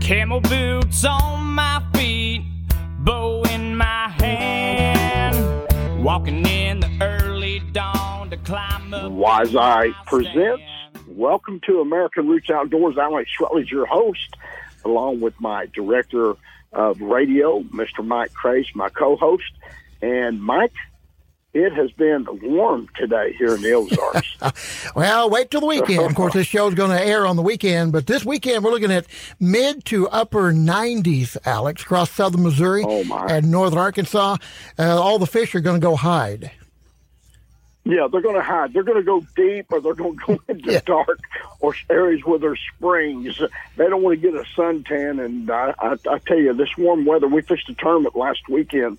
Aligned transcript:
Camel 0.00 0.40
boots 0.40 1.04
on 1.04 1.44
my 1.54 1.80
feet, 1.94 2.42
bow 3.00 3.44
in 3.44 3.76
my 3.76 4.08
hand. 4.08 6.02
Walking 6.02 6.44
in 6.44 6.80
the 6.80 6.90
early 7.00 7.60
dawn 7.70 8.30
to 8.30 8.36
climb 8.38 8.92
up. 8.92 9.12
Wise 9.12 9.54
Eye 9.54 9.92
presents 10.06 10.62
Welcome 11.16 11.60
to 11.66 11.80
American 11.80 12.28
Roots 12.28 12.50
Outdoors. 12.50 12.98
I'm 13.00 13.12
Mike 13.12 13.28
Swelley's 13.38 13.70
your 13.70 13.86
host, 13.86 14.36
along 14.86 15.20
with 15.20 15.38
my 15.40 15.66
director 15.66 16.34
of 16.72 17.00
radio, 17.00 17.60
Mr. 17.60 18.04
Mike 18.04 18.32
Crase, 18.32 18.66
my 18.74 18.88
co-host. 18.88 19.44
And 20.02 20.42
Mike, 20.42 20.72
it 21.54 21.72
has 21.72 21.90
been 21.92 22.26
warm 22.42 22.88
today 22.96 23.32
here 23.38 23.54
in 23.54 23.62
the 23.62 23.72
Ozarks. 23.72 24.92
well, 24.94 25.30
wait 25.30 25.50
till 25.50 25.60
the 25.60 25.66
weekend. 25.66 26.00
Of 26.02 26.14
course, 26.14 26.34
this 26.34 26.46
show's 26.46 26.74
going 26.74 26.90
to 26.90 27.02
air 27.02 27.26
on 27.26 27.36
the 27.36 27.42
weekend, 27.42 27.92
but 27.92 28.06
this 28.06 28.26
weekend 28.26 28.62
we're 28.62 28.72
looking 28.72 28.92
at 28.92 29.06
mid 29.40 29.84
to 29.86 30.06
upper 30.08 30.52
90s, 30.52 31.36
Alex, 31.46 31.82
across 31.82 32.10
southern 32.10 32.42
Missouri 32.42 32.84
Oh, 32.86 33.26
and 33.30 33.50
northern 33.50 33.78
Arkansas. 33.78 34.36
Uh, 34.78 35.00
all 35.00 35.18
the 35.18 35.26
fish 35.26 35.54
are 35.54 35.60
going 35.60 35.80
to 35.80 35.84
go 35.84 35.96
hide. 35.96 36.50
Yeah, 37.88 38.08
they're 38.10 38.20
going 38.20 38.34
to 38.34 38.42
hide. 38.42 38.72
They're 38.72 38.82
going 38.82 38.98
to 38.98 39.04
go 39.04 39.20
deep, 39.36 39.66
or 39.70 39.80
they're 39.80 39.94
going 39.94 40.18
to 40.18 40.26
go 40.26 40.40
into 40.48 40.72
Yeah. 40.72 40.80
dark 40.84 41.20
or 41.60 41.72
areas 41.88 42.22
where 42.24 42.38
there's 42.40 42.58
springs. 42.74 43.38
They 43.76 43.88
don't 43.88 44.02
want 44.02 44.20
to 44.20 44.30
get 44.30 44.34
a 44.38 44.44
suntan. 44.56 45.24
And 45.24 45.48
I, 45.48 45.72
I, 45.78 45.92
I 46.10 46.18
tell 46.18 46.36
you, 46.38 46.52
this 46.52 46.76
warm 46.76 47.04
weather. 47.04 47.28
We 47.28 47.42
fished 47.42 47.68
a 47.68 47.74
tournament 47.74 48.16
last 48.16 48.40
weekend 48.48 48.98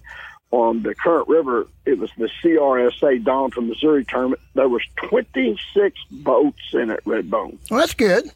on 0.52 0.84
the 0.84 0.96
Current 0.96 1.28
River. 1.28 1.68
It 1.86 2.00
was 2.00 2.10
the 2.18 2.30
CRSA 2.42 3.24
Doniphan 3.26 3.68
Missouri 3.68 4.06
tournament. 4.06 4.40
There 4.54 4.70
was 4.70 4.84
26 5.10 6.00
boats 6.10 6.62
in 6.72 6.90
it, 6.90 7.04
Redbone. 7.06 7.58
Well, 7.70 7.82
that's 7.82 7.94
good. 7.94 8.32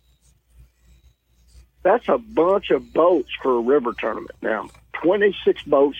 That's 1.83 2.07
a 2.09 2.17
bunch 2.17 2.69
of 2.71 2.93
boats 2.93 3.29
for 3.41 3.57
a 3.57 3.61
river 3.61 3.93
tournament. 3.97 4.35
Now, 4.41 4.69
26 5.01 5.63
boats. 5.63 5.97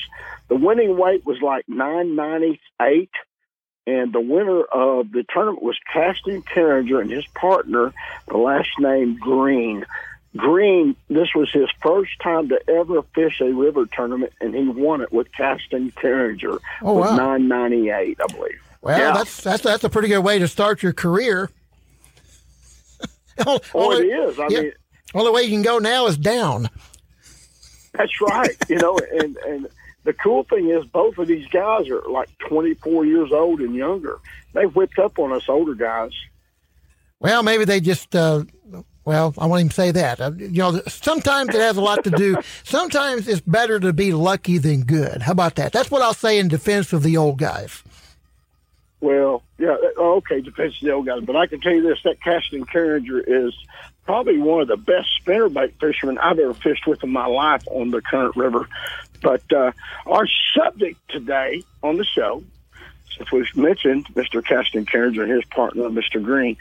The 0.49 0.55
winning 0.55 0.97
weight 0.97 1.25
was 1.25 1.41
like 1.41 1.63
998, 1.69 3.09
and 3.87 4.13
the 4.13 4.21
winner 4.21 4.61
of 4.63 5.11
the 5.11 5.23
tournament 5.33 5.63
was 5.63 5.77
Casten 5.93 6.43
Carringer 6.43 7.01
and 7.01 7.09
his 7.11 7.25
partner, 7.27 7.93
the 8.27 8.37
last 8.37 8.69
name 8.79 9.17
Green. 9.17 9.85
Green, 10.37 10.95
this 11.09 11.27
was 11.35 11.51
his 11.51 11.67
first 11.81 12.11
time 12.23 12.49
to 12.49 12.69
ever 12.69 13.01
fish 13.13 13.41
a 13.41 13.51
river 13.51 13.85
tournament, 13.85 14.31
and 14.39 14.55
he 14.55 14.65
won 14.67 15.01
it 15.01 15.11
with 15.11 15.27
Casten 15.33 15.91
Carringer 15.93 16.57
Oh, 16.81 16.93
with 16.99 17.09
wow. 17.09 17.15
998, 17.37 18.17
I 18.21 18.33
believe. 18.33 18.61
Well, 18.81 18.97
Yeah. 18.97 19.11
that's 19.13 19.41
that's 19.41 19.61
that's 19.63 19.83
a 19.83 19.89
pretty 19.89 20.07
good 20.07 20.21
way 20.21 20.39
to 20.39 20.47
start 20.47 20.81
your 20.83 20.93
career. 20.93 21.49
Oh, 23.47 23.59
only, 23.73 24.09
it 24.09 24.29
is. 24.29 24.39
I 24.39 24.47
yeah. 24.49 24.61
mean, 24.61 24.71
only 25.15 25.31
way 25.31 25.43
you 25.43 25.49
can 25.49 25.61
go 25.63 25.79
now 25.79 26.05
is 26.05 26.17
down. 26.17 26.69
That's 27.93 28.21
right. 28.21 28.55
you 28.69 28.75
know, 28.77 28.99
and 29.19 29.35
and 29.37 29.67
the 30.03 30.13
cool 30.13 30.43
thing 30.43 30.69
is 30.69 30.83
both 30.85 31.17
of 31.17 31.27
these 31.27 31.47
guys 31.47 31.89
are 31.89 32.01
like 32.09 32.29
24 32.49 33.05
years 33.05 33.31
old 33.31 33.61
and 33.61 33.75
younger. 33.75 34.19
They 34.53 34.65
whipped 34.65 34.99
up 34.99 35.19
on 35.19 35.31
us 35.31 35.47
older 35.47 35.75
guys. 35.75 36.11
Well, 37.19 37.43
maybe 37.43 37.65
they 37.65 37.79
just. 37.79 38.15
Uh, 38.15 38.45
well, 39.03 39.33
I 39.37 39.47
won't 39.47 39.61
even 39.61 39.71
say 39.71 39.91
that. 39.91 40.21
Uh, 40.21 40.31
you 40.37 40.49
know, 40.49 40.81
sometimes 40.87 41.49
it 41.55 41.61
has 41.61 41.77
a 41.77 41.81
lot 41.81 42.03
to 42.03 42.11
do. 42.11 42.37
Sometimes 42.63 43.27
it's 43.27 43.41
better 43.41 43.79
to 43.79 43.93
be 43.93 44.13
lucky 44.13 44.59
than 44.59 44.83
good. 44.83 45.23
How 45.23 45.31
about 45.31 45.55
that? 45.55 45.71
That's 45.71 45.89
what 45.89 46.03
I'll 46.03 46.13
say 46.13 46.37
in 46.37 46.47
defense 46.49 46.93
of 46.93 47.01
the 47.01 47.17
old 47.17 47.39
guys. 47.39 47.81
Well, 48.99 49.41
yeah, 49.57 49.75
uh, 49.97 50.01
okay, 50.17 50.41
defense 50.41 50.75
on 50.81 50.87
the 50.87 50.93
old 50.93 51.07
guys. 51.07 51.23
But 51.23 51.35
I 51.35 51.47
can 51.47 51.61
tell 51.61 51.73
you 51.73 51.81
this: 51.81 51.99
that 52.03 52.19
Casten 52.19 52.65
Carringer 52.67 53.23
is 53.25 53.55
probably 54.05 54.37
one 54.37 54.61
of 54.61 54.67
the 54.67 54.77
best 54.77 55.09
spinnerbait 55.23 55.73
fishermen 55.79 56.17
I've 56.19 56.37
ever 56.37 56.53
fished 56.53 56.85
with 56.85 57.03
in 57.03 57.11
my 57.11 57.25
life 57.25 57.63
on 57.67 57.89
the 57.89 58.01
Current 58.01 58.35
River. 58.35 58.67
But 59.21 59.41
uh, 59.53 59.71
our 60.05 60.27
subject 60.55 60.99
today 61.09 61.63
on 61.83 61.97
the 61.97 62.05
show, 62.05 62.43
since 63.17 63.31
we've 63.31 63.55
mentioned 63.55 64.05
Mr. 64.13 64.41
Casten 64.41 64.85
Carringer 64.85 65.23
and 65.23 65.31
his 65.31 65.45
partner, 65.45 65.83
Mr. 65.89 66.23
Green, 66.23 66.57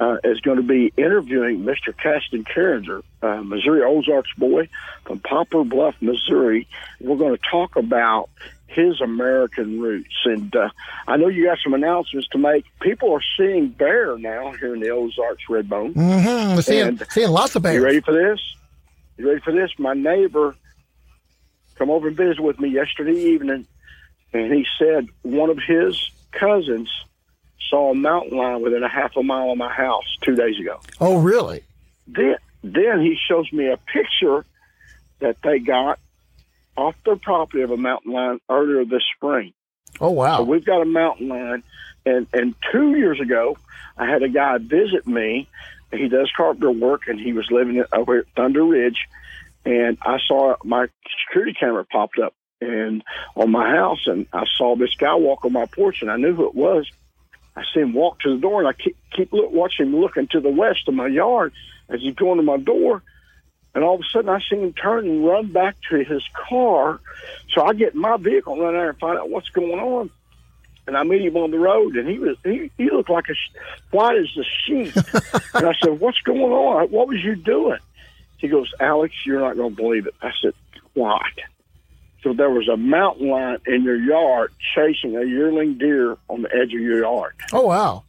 uh, 0.00 0.16
is 0.24 0.40
going 0.40 0.56
to 0.56 0.62
be 0.62 0.92
interviewing 0.96 1.60
Mr. 1.60 1.94
Casten 1.94 2.44
Carringer, 2.46 3.02
uh, 3.22 3.42
Missouri 3.42 3.82
Ozarks 3.82 4.32
boy 4.36 4.68
from 5.06 5.20
Poplar 5.20 5.64
Bluff, 5.64 5.94
Missouri. 6.00 6.66
We're 7.00 7.16
going 7.16 7.36
to 7.36 7.42
talk 7.50 7.76
about 7.76 8.28
his 8.66 9.00
American 9.00 9.80
roots. 9.80 10.14
And 10.24 10.54
uh, 10.56 10.70
I 11.06 11.18
know 11.18 11.28
you 11.28 11.44
got 11.44 11.58
some 11.62 11.74
announcements 11.74 12.26
to 12.28 12.38
make. 12.38 12.64
People 12.80 13.12
are 13.12 13.22
seeing 13.36 13.68
bear 13.68 14.16
now 14.18 14.52
here 14.52 14.74
in 14.74 14.80
the 14.80 14.90
Ozarks, 14.90 15.44
Redbone. 15.48 15.92
Mm-hmm. 15.94 16.56
We're 16.56 16.62
seeing, 16.62 16.88
And- 16.88 17.06
seeing 17.10 17.30
lots 17.30 17.54
of 17.54 17.62
bears. 17.62 17.76
You 17.76 17.84
ready 17.84 18.00
for 18.00 18.12
this? 18.12 18.40
You 19.18 19.28
ready 19.28 19.40
for 19.40 19.52
this? 19.52 19.70
My 19.78 19.92
neighbor 19.94 20.56
come 21.82 21.90
over 21.90 22.06
and 22.06 22.16
visit 22.16 22.38
with 22.40 22.60
me 22.60 22.68
yesterday 22.68 23.18
evening, 23.32 23.66
and 24.32 24.52
he 24.52 24.64
said 24.78 25.08
one 25.22 25.50
of 25.50 25.58
his 25.58 26.10
cousins 26.30 26.88
saw 27.68 27.90
a 27.90 27.94
mountain 27.94 28.38
lion 28.38 28.62
within 28.62 28.84
a 28.84 28.88
half 28.88 29.16
a 29.16 29.22
mile 29.22 29.50
of 29.50 29.58
my 29.58 29.72
house 29.72 30.04
two 30.20 30.36
days 30.36 30.60
ago. 30.60 30.78
Oh, 31.00 31.18
really? 31.18 31.64
Then, 32.06 32.36
then 32.62 33.00
he 33.00 33.16
shows 33.28 33.52
me 33.52 33.66
a 33.68 33.76
picture 33.76 34.44
that 35.18 35.38
they 35.42 35.58
got 35.58 35.98
off 36.76 36.94
their 37.04 37.16
property 37.16 37.62
of 37.62 37.72
a 37.72 37.76
mountain 37.76 38.12
lion 38.12 38.40
earlier 38.48 38.84
this 38.84 39.02
spring. 39.16 39.52
Oh, 40.00 40.06
So 40.08 40.10
wow. 40.12 40.42
we've 40.42 40.64
got 40.64 40.82
a 40.82 40.86
mountain 40.86 41.28
lion, 41.28 41.64
and 42.06 42.28
and 42.32 42.54
two 42.70 42.94
years 42.96 43.20
ago, 43.20 43.56
I 43.98 44.06
had 44.06 44.22
a 44.22 44.28
guy 44.28 44.58
visit 44.58 45.04
me. 45.04 45.48
He 45.92 46.08
does 46.08 46.30
carpenter 46.36 46.70
work, 46.70 47.08
and 47.08 47.18
he 47.18 47.32
was 47.32 47.50
living 47.50 47.82
over 47.92 48.18
at 48.18 48.26
Thunder 48.36 48.64
Ridge, 48.64 49.08
and 49.64 49.98
I 50.02 50.18
saw 50.26 50.56
my 50.64 50.88
security 51.26 51.54
camera 51.54 51.84
popped 51.84 52.18
up 52.18 52.34
and 52.62 53.02
on 53.36 53.50
my 53.50 53.68
house, 53.70 54.06
and 54.06 54.26
I 54.32 54.44
saw 54.56 54.76
this 54.76 54.94
guy 54.94 55.14
walk 55.14 55.44
on 55.44 55.52
my 55.52 55.66
porch, 55.66 56.02
and 56.02 56.10
I 56.10 56.16
knew 56.16 56.34
who 56.34 56.46
it 56.46 56.54
was. 56.54 56.90
I 57.56 57.62
see 57.74 57.80
him 57.80 57.92
walk 57.92 58.20
to 58.20 58.34
the 58.34 58.40
door, 58.40 58.60
and 58.60 58.68
I 58.68 58.72
keep 58.72 58.96
keep 59.14 59.32
look, 59.32 59.50
watching 59.50 59.86
him 59.86 59.96
looking 59.96 60.28
to 60.28 60.40
the 60.40 60.48
west 60.48 60.88
of 60.88 60.94
my 60.94 61.06
yard 61.06 61.52
as 61.88 62.00
he's 62.00 62.14
going 62.14 62.38
to 62.38 62.42
my 62.42 62.56
door. 62.56 63.02
And 63.74 63.82
all 63.82 63.94
of 63.94 64.00
a 64.00 64.04
sudden, 64.12 64.28
I 64.28 64.40
see 64.40 64.56
him 64.56 64.72
turn 64.72 65.08
and 65.08 65.26
run 65.26 65.50
back 65.52 65.76
to 65.90 66.04
his 66.04 66.22
car. 66.48 67.00
So 67.50 67.62
I 67.64 67.72
get 67.72 67.94
in 67.94 68.00
my 68.00 68.16
vehicle, 68.16 68.54
and 68.54 68.62
run 68.62 68.74
there 68.74 68.90
and 68.90 68.98
find 68.98 69.18
out 69.18 69.30
what's 69.30 69.48
going 69.50 69.78
on. 69.78 70.10
And 70.86 70.96
I 70.96 71.04
meet 71.04 71.22
him 71.22 71.36
on 71.36 71.50
the 71.50 71.58
road, 71.58 71.96
and 71.96 72.08
he 72.08 72.18
was 72.18 72.36
he, 72.44 72.70
he 72.76 72.90
looked 72.90 73.10
like 73.10 73.26
a 73.28 73.96
white 73.96 74.16
as 74.16 74.36
a 74.36 74.44
sheet. 74.44 74.96
and 75.54 75.66
I 75.66 75.74
said, 75.82 76.00
"What's 76.00 76.20
going 76.20 76.40
on? 76.40 76.88
What 76.88 77.08
was 77.08 77.22
you 77.22 77.36
doing?" 77.36 77.78
He 78.42 78.48
goes, 78.48 78.70
"Alex, 78.78 79.14
you're 79.24 79.40
not 79.40 79.56
going 79.56 79.74
to 79.74 79.82
believe 79.82 80.06
it." 80.06 80.14
I 80.20 80.32
said, 80.42 80.52
"What?" 80.92 81.22
So 82.22 82.32
there 82.32 82.50
was 82.50 82.68
a 82.68 82.76
mountain 82.76 83.28
lion 83.28 83.58
in 83.66 83.82
your 83.82 83.96
yard 83.96 84.52
chasing 84.74 85.16
a 85.16 85.24
yearling 85.24 85.78
deer 85.78 86.16
on 86.28 86.42
the 86.42 86.48
edge 86.54 86.72
of 86.72 86.80
your 86.80 87.00
yard. 87.00 87.34
Oh, 87.52 87.62
wow. 87.62 88.04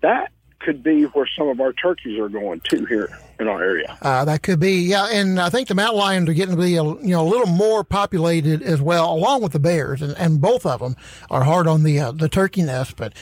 That 0.00 0.30
could 0.60 0.82
be 0.82 1.02
where 1.04 1.28
some 1.36 1.48
of 1.48 1.60
our 1.60 1.72
turkeys 1.72 2.18
are 2.18 2.28
going 2.28 2.60
to 2.70 2.86
here 2.86 3.18
in 3.40 3.48
our 3.48 3.60
area. 3.60 3.98
Uh, 4.00 4.24
that 4.24 4.42
could 4.42 4.60
be, 4.60 4.82
yeah. 4.82 5.08
And 5.10 5.40
I 5.40 5.50
think 5.50 5.66
the 5.66 5.74
mountain 5.74 5.98
lions 5.98 6.28
are 6.28 6.32
getting 6.32 6.54
to 6.54 6.62
be, 6.62 6.76
a, 6.76 6.84
you 6.84 7.10
know, 7.10 7.26
a 7.26 7.28
little 7.28 7.48
more 7.48 7.82
populated 7.82 8.62
as 8.62 8.80
well, 8.80 9.12
along 9.12 9.42
with 9.42 9.52
the 9.52 9.58
bears, 9.58 10.00
and, 10.00 10.16
and 10.16 10.40
both 10.40 10.64
of 10.64 10.78
them 10.78 10.94
are 11.28 11.42
hard 11.42 11.66
on 11.66 11.82
the 11.82 11.98
uh, 11.98 12.12
the 12.12 12.28
turkey 12.28 12.62
nest. 12.62 12.96
But 12.96 13.14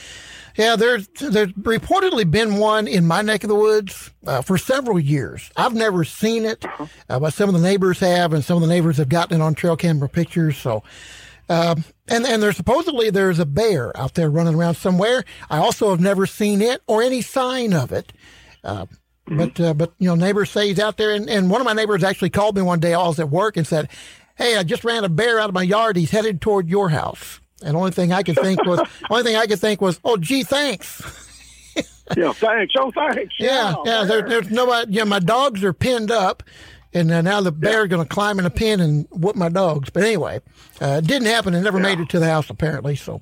yeah, 0.55 0.75
there's 0.75 1.07
there's 1.19 1.51
reportedly 1.53 2.29
been 2.29 2.57
one 2.57 2.87
in 2.87 3.07
my 3.07 3.21
neck 3.21 3.43
of 3.43 3.49
the 3.49 3.55
woods 3.55 4.11
uh, 4.27 4.41
for 4.41 4.57
several 4.57 4.99
years. 4.99 5.51
I've 5.57 5.73
never 5.73 6.03
seen 6.03 6.45
it, 6.45 6.63
uh, 7.09 7.19
but 7.19 7.33
some 7.33 7.49
of 7.49 7.55
the 7.55 7.61
neighbors 7.61 7.99
have, 7.99 8.33
and 8.33 8.43
some 8.43 8.57
of 8.57 8.61
the 8.61 8.73
neighbors 8.73 8.97
have 8.97 9.09
gotten 9.09 9.39
it 9.39 9.43
on 9.43 9.55
trail 9.55 9.77
camera 9.77 10.09
pictures. 10.09 10.57
So. 10.57 10.83
Um, 11.49 11.83
and 12.07 12.25
and 12.25 12.41
there's 12.41 12.55
supposedly 12.55 13.09
there's 13.09 13.37
a 13.37 13.45
bear 13.45 13.95
out 13.97 14.13
there 14.13 14.29
running 14.29 14.55
around 14.55 14.75
somewhere. 14.75 15.25
I 15.49 15.57
also 15.57 15.89
have 15.89 15.99
never 15.99 16.25
seen 16.25 16.61
it 16.61 16.81
or 16.87 17.03
any 17.03 17.21
sign 17.21 17.73
of 17.73 17.91
it. 17.91 18.13
Uh, 18.63 18.85
but 19.27 19.59
uh, 19.59 19.73
but 19.73 19.93
you 19.99 20.07
know, 20.07 20.15
neighbors 20.15 20.51
say 20.51 20.67
he's 20.67 20.79
out 20.79 20.97
there, 20.97 21.11
and, 21.11 21.29
and 21.29 21.49
one 21.49 21.61
of 21.61 21.65
my 21.65 21.73
neighbors 21.73 22.03
actually 22.03 22.29
called 22.29 22.55
me 22.55 22.61
one 22.61 22.79
day. 22.79 22.93
I 22.93 23.07
was 23.07 23.19
at 23.19 23.29
work 23.29 23.57
and 23.57 23.65
said, 23.65 23.89
"Hey, 24.35 24.57
I 24.57 24.63
just 24.63 24.83
ran 24.83 25.03
a 25.03 25.09
bear 25.09 25.39
out 25.39 25.49
of 25.49 25.53
my 25.53 25.63
yard. 25.63 25.95
He's 25.95 26.11
headed 26.11 26.41
toward 26.41 26.69
your 26.69 26.89
house." 26.89 27.39
And 27.63 27.77
only 27.77 27.91
thing 27.91 28.11
I 28.11 28.23
could 28.23 28.35
think 28.35 28.63
was, 28.65 28.79
only 29.09 29.23
thing 29.23 29.35
I 29.35 29.45
could 29.45 29.59
think 29.59 29.81
was, 29.81 29.99
"Oh, 30.03 30.17
gee, 30.17 30.43
thanks." 30.43 31.01
yeah, 32.17 32.33
thanks. 32.33 32.73
Oh, 32.77 32.91
thanks. 32.91 33.33
Yeah, 33.39 33.75
yeah. 33.85 34.03
There, 34.03 34.21
there's 34.21 34.49
nobody. 34.51 34.91
Yeah, 34.93 35.05
my 35.05 35.19
dogs 35.19 35.63
are 35.63 35.73
pinned 35.73 36.11
up, 36.11 36.43
and 36.93 37.11
uh, 37.11 37.21
now 37.21 37.41
the 37.41 37.51
bear's 37.51 37.87
going 37.87 38.05
to 38.05 38.09
climb 38.09 38.39
in 38.39 38.45
a 38.45 38.49
pen 38.49 38.79
and 38.79 39.07
whoop 39.11 39.35
my 39.35 39.49
dogs. 39.49 39.89
But 39.89 40.03
anyway, 40.03 40.41
uh, 40.81 41.01
it 41.03 41.07
didn't 41.07 41.27
happen. 41.27 41.53
It 41.53 41.61
never 41.61 41.79
made 41.79 41.99
it 41.99 42.09
to 42.09 42.19
the 42.19 42.27
house 42.27 42.49
apparently. 42.49 42.95
So, 42.95 43.21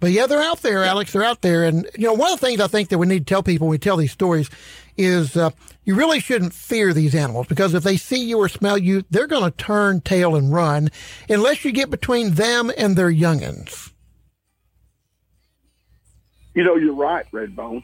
but 0.00 0.10
yeah, 0.10 0.26
they're 0.26 0.42
out 0.42 0.62
there, 0.62 0.84
Alex. 0.84 1.12
They're 1.12 1.24
out 1.24 1.42
there, 1.42 1.64
and 1.64 1.88
you 1.96 2.06
know, 2.06 2.14
one 2.14 2.32
of 2.32 2.40
the 2.40 2.46
things 2.46 2.60
I 2.60 2.66
think 2.66 2.88
that 2.88 2.98
we 2.98 3.06
need 3.06 3.26
to 3.26 3.32
tell 3.32 3.42
people 3.42 3.66
when 3.66 3.72
we 3.72 3.78
tell 3.78 3.96
these 3.96 4.12
stories 4.12 4.50
is 4.96 5.36
uh, 5.36 5.50
you 5.84 5.94
really 5.94 6.20
shouldn't 6.20 6.52
fear 6.52 6.92
these 6.92 7.14
animals 7.14 7.46
because 7.46 7.74
if 7.74 7.82
they 7.82 7.96
see 7.96 8.24
you 8.24 8.38
or 8.38 8.48
smell 8.48 8.78
you, 8.78 9.04
they're 9.10 9.26
going 9.26 9.44
to 9.44 9.56
turn 9.56 10.00
tail 10.00 10.36
and 10.36 10.52
run 10.52 10.90
unless 11.28 11.64
you 11.64 11.72
get 11.72 11.90
between 11.90 12.34
them 12.34 12.70
and 12.76 12.96
their 12.96 13.10
youngins. 13.10 13.92
You 16.54 16.64
know, 16.64 16.76
you're 16.76 16.94
right, 16.94 17.26
Redbone. 17.32 17.82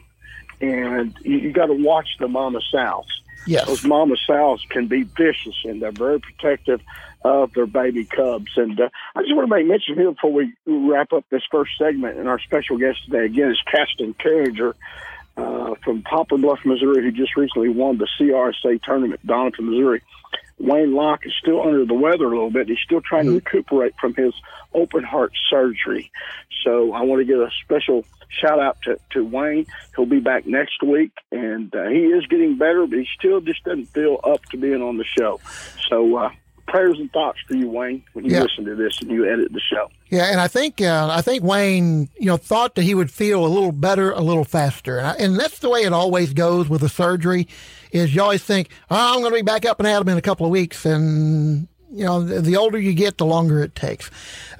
And 0.61 1.15
you, 1.21 1.37
you 1.37 1.51
got 1.51 1.67
to 1.67 1.73
watch 1.73 2.07
the 2.19 2.27
mama 2.27 2.59
sows. 2.71 3.21
Yes. 3.47 3.65
Those 3.65 3.83
mama 3.83 4.15
sows 4.27 4.63
can 4.69 4.87
be 4.87 5.03
vicious 5.03 5.55
and 5.65 5.81
they're 5.81 5.91
very 5.91 6.19
protective 6.19 6.81
of 7.23 7.53
their 7.53 7.65
baby 7.65 8.05
cubs. 8.05 8.51
And 8.55 8.79
uh, 8.79 8.89
I 9.15 9.21
just 9.21 9.35
want 9.35 9.49
to 9.49 9.55
make 9.55 9.67
mention 9.67 9.95
here 9.95 10.11
before 10.11 10.31
we 10.31 10.53
wrap 10.65 11.11
up 11.13 11.25
this 11.29 11.41
first 11.51 11.71
segment. 11.77 12.17
And 12.17 12.27
our 12.27 12.39
special 12.39 12.77
guest 12.77 12.99
today, 13.05 13.25
again, 13.25 13.51
is 13.51 13.59
Casten 13.67 14.15
Carringer 14.15 14.73
uh, 15.37 15.75
from 15.83 16.01
Poplar 16.03 16.37
Bluff, 16.37 16.59
Missouri, 16.65 17.03
who 17.03 17.11
just 17.11 17.35
recently 17.35 17.69
won 17.69 17.97
the 17.97 18.07
CRSA 18.19 18.81
tournament, 18.83 19.25
Doniphan, 19.25 19.61
Missouri. 19.61 20.01
Wayne 20.59 20.91
Lach 20.91 21.25
is 21.25 21.33
still 21.41 21.61
under 21.61 21.85
the 21.85 21.93
weather 21.93 22.25
a 22.25 22.29
little 22.29 22.51
bit. 22.51 22.67
He's 22.67 22.77
still 22.85 23.01
trying 23.01 23.25
to 23.25 23.33
recuperate 23.33 23.95
from 23.99 24.13
his 24.13 24.33
open 24.73 25.03
heart 25.03 25.33
surgery. 25.49 26.11
So 26.63 26.93
I 26.93 27.01
want 27.01 27.19
to 27.19 27.25
give 27.25 27.39
a 27.39 27.49
special 27.63 28.05
shout 28.29 28.59
out 28.59 28.77
to, 28.83 28.99
to 29.11 29.25
Wayne. 29.25 29.65
He'll 29.95 30.05
be 30.05 30.19
back 30.19 30.45
next 30.45 30.83
week, 30.83 31.13
and 31.31 31.73
uh, 31.75 31.87
he 31.87 32.05
is 32.05 32.25
getting 32.27 32.57
better, 32.57 32.85
but 32.85 32.99
he 32.99 33.07
still 33.17 33.41
just 33.41 33.63
doesn't 33.63 33.87
feel 33.87 34.19
up 34.23 34.45
to 34.47 34.57
being 34.57 34.81
on 34.81 34.97
the 34.97 35.03
show. 35.03 35.39
So 35.89 36.15
uh, 36.15 36.29
prayers 36.67 36.97
and 36.99 37.11
thoughts 37.11 37.39
for 37.47 37.55
you, 37.55 37.69
Wayne, 37.69 38.03
when 38.13 38.25
you 38.25 38.31
Yeah. 38.31 38.43
listen 38.43 38.65
to 38.65 38.75
this 38.75 38.97
and 39.01 39.09
you 39.11 39.25
edit 39.31 39.51
the 39.53 39.59
show. 39.59 39.89
Yeah, 40.09 40.25
and 40.31 40.39
I 40.39 40.47
think 40.47 40.81
uh, 40.81 41.07
I 41.11 41.21
think 41.21 41.43
Wayne, 41.43 42.09
you 42.17 42.25
know, 42.27 42.37
thought 42.37 42.75
that 42.75 42.83
he 42.83 42.93
would 42.95 43.11
feel 43.11 43.45
a 43.45 43.47
little 43.47 43.71
better, 43.71 44.11
a 44.11 44.21
little 44.21 44.43
faster, 44.43 44.97
and, 44.97 45.07
I, 45.07 45.13
and 45.13 45.39
that's 45.39 45.59
the 45.59 45.69
way 45.69 45.81
it 45.83 45.93
always 45.93 46.33
goes 46.33 46.69
with 46.69 46.83
a 46.83 46.89
surgery. 46.89 47.47
Is 47.91 48.15
you 48.15 48.21
always 48.21 48.43
think, 48.43 48.69
oh, 48.89 49.13
I'm 49.15 49.19
going 49.19 49.31
to 49.31 49.35
be 49.37 49.41
back 49.41 49.65
up 49.65 49.79
and 49.79 49.87
at 49.87 50.01
him 50.01 50.09
in 50.09 50.17
a 50.17 50.21
couple 50.21 50.45
of 50.45 50.51
weeks, 50.51 50.85
and 50.85 51.67
you 51.93 52.05
know, 52.05 52.23
the, 52.23 52.39
the 52.39 52.55
older 52.55 52.79
you 52.79 52.93
get, 52.93 53.17
the 53.17 53.25
longer 53.25 53.61
it 53.61 53.75
takes. 53.75 54.09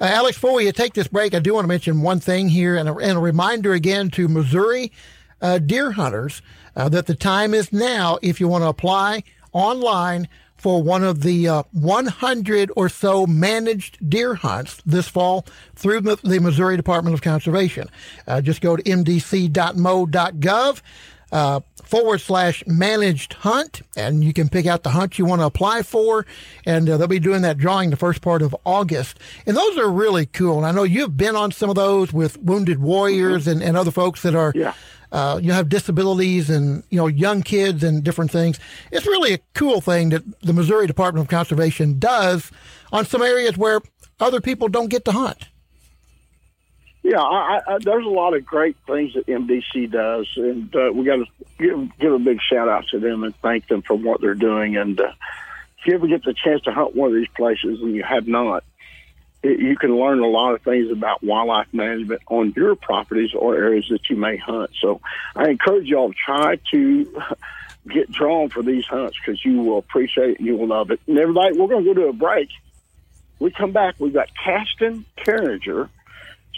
Uh, 0.00 0.04
Alex, 0.04 0.36
before 0.36 0.54
we 0.54 0.70
take 0.72 0.92
this 0.92 1.08
break, 1.08 1.34
I 1.34 1.38
do 1.38 1.54
want 1.54 1.64
to 1.64 1.68
mention 1.68 2.02
one 2.02 2.20
thing 2.20 2.48
here, 2.50 2.76
and 2.76 2.88
a, 2.88 2.94
and 2.96 3.16
a 3.16 3.20
reminder 3.20 3.72
again 3.72 4.10
to 4.10 4.28
Missouri 4.28 4.92
uh, 5.40 5.58
deer 5.58 5.92
hunters 5.92 6.42
uh, 6.76 6.88
that 6.90 7.06
the 7.06 7.14
time 7.14 7.54
is 7.54 7.72
now 7.72 8.18
if 8.22 8.38
you 8.40 8.48
want 8.48 8.64
to 8.64 8.68
apply 8.68 9.22
online 9.52 10.28
for 10.62 10.80
one 10.80 11.02
of 11.02 11.22
the 11.22 11.48
uh, 11.48 11.62
100 11.72 12.70
or 12.76 12.88
so 12.88 13.26
managed 13.26 13.98
deer 14.08 14.36
hunts 14.36 14.80
this 14.86 15.08
fall 15.08 15.44
through 15.74 16.00
the 16.02 16.16
the 16.22 16.38
Missouri 16.38 16.76
Department 16.76 17.14
of 17.14 17.20
Conservation. 17.20 17.88
Uh, 18.28 18.40
just 18.40 18.60
go 18.60 18.76
to 18.76 18.82
mdc.mo.gov. 19.76 20.80
Uh, 21.32 21.60
forward 21.82 22.20
slash 22.20 22.62
managed 22.66 23.32
hunt, 23.32 23.80
and 23.96 24.22
you 24.22 24.34
can 24.34 24.50
pick 24.50 24.66
out 24.66 24.82
the 24.82 24.90
hunt 24.90 25.18
you 25.18 25.24
want 25.24 25.40
to 25.40 25.46
apply 25.46 25.82
for. 25.82 26.26
And 26.66 26.88
uh, 26.88 26.98
they'll 26.98 27.06
be 27.08 27.18
doing 27.18 27.40
that 27.40 27.56
drawing 27.56 27.88
the 27.88 27.96
first 27.96 28.20
part 28.20 28.42
of 28.42 28.54
August. 28.66 29.18
And 29.46 29.56
those 29.56 29.78
are 29.78 29.90
really 29.90 30.26
cool. 30.26 30.58
And 30.58 30.66
I 30.66 30.72
know 30.72 30.82
you've 30.82 31.16
been 31.16 31.34
on 31.34 31.50
some 31.50 31.70
of 31.70 31.76
those 31.76 32.12
with 32.12 32.36
Wounded 32.38 32.80
Warriors 32.80 33.46
and, 33.46 33.62
and 33.62 33.78
other 33.78 33.90
folks 33.90 34.20
that 34.22 34.34
are 34.34 34.52
Yeah. 34.54 34.74
Uh, 35.12 35.38
you 35.42 35.52
have 35.52 35.68
disabilities 35.68 36.48
and 36.50 36.82
you 36.90 36.96
know 36.96 37.06
young 37.06 37.42
kids 37.42 37.84
and 37.84 38.02
different 38.02 38.30
things. 38.30 38.58
It's 38.90 39.06
really 39.06 39.34
a 39.34 39.38
cool 39.54 39.80
thing 39.80 40.08
that 40.08 40.22
the 40.40 40.52
Missouri 40.52 40.86
Department 40.86 41.24
of 41.24 41.30
Conservation 41.30 41.98
does 41.98 42.50
on 42.90 43.04
some 43.04 43.22
areas 43.22 43.56
where 43.56 43.80
other 44.18 44.40
people 44.40 44.68
don't 44.68 44.88
get 44.88 45.04
to 45.04 45.12
hunt. 45.12 45.48
Yeah, 47.02 47.20
I, 47.20 47.60
I, 47.66 47.78
there's 47.78 48.06
a 48.06 48.08
lot 48.08 48.34
of 48.34 48.46
great 48.46 48.76
things 48.86 49.14
that 49.14 49.26
MDC 49.26 49.90
does, 49.90 50.28
and 50.36 50.74
uh, 50.74 50.92
we 50.94 51.04
got 51.04 51.16
to 51.16 51.26
give 51.58 51.98
give 51.98 52.12
a 52.12 52.18
big 52.18 52.38
shout 52.40 52.68
out 52.68 52.86
to 52.88 52.98
them 52.98 53.24
and 53.24 53.34
thank 53.42 53.68
them 53.68 53.82
for 53.82 53.94
what 53.94 54.20
they're 54.20 54.34
doing. 54.34 54.76
And 54.76 54.98
uh, 55.00 55.12
if 55.78 55.86
you 55.86 55.94
ever 55.94 56.06
get 56.06 56.24
the 56.24 56.32
chance 56.32 56.62
to 56.62 56.72
hunt 56.72 56.94
one 56.94 57.10
of 57.10 57.16
these 57.16 57.28
places 57.36 57.80
and 57.82 57.94
you 57.94 58.04
have 58.04 58.28
not, 58.28 58.64
it, 59.42 59.58
you 59.58 59.76
can 59.76 59.96
learn 59.96 60.20
a 60.20 60.26
lot 60.26 60.54
of 60.54 60.62
things 60.62 60.90
about 60.90 61.22
wildlife 61.22 61.72
management 61.72 62.22
on 62.28 62.52
your 62.56 62.74
properties 62.74 63.34
or 63.34 63.56
areas 63.56 63.86
that 63.90 64.08
you 64.08 64.16
may 64.16 64.36
hunt. 64.36 64.70
So 64.80 65.00
I 65.34 65.48
encourage 65.48 65.86
y'all 65.86 66.12
to 66.12 66.14
try 66.14 66.56
to 66.70 67.22
get 67.88 68.10
drawn 68.10 68.48
for 68.48 68.62
these 68.62 68.86
hunts 68.86 69.18
because 69.18 69.44
you 69.44 69.62
will 69.62 69.78
appreciate 69.78 70.30
it 70.30 70.38
and 70.38 70.46
you 70.46 70.56
will 70.56 70.68
love 70.68 70.90
it. 70.90 71.00
And 71.06 71.18
everybody, 71.18 71.58
we're 71.58 71.68
going 71.68 71.84
to 71.84 71.94
go 71.94 72.00
to 72.02 72.08
a 72.08 72.12
break. 72.12 72.48
We 73.38 73.50
come 73.50 73.72
back. 73.72 73.96
We've 73.98 74.12
got 74.12 74.28
Casten 74.44 75.04
Carringer 75.18 75.88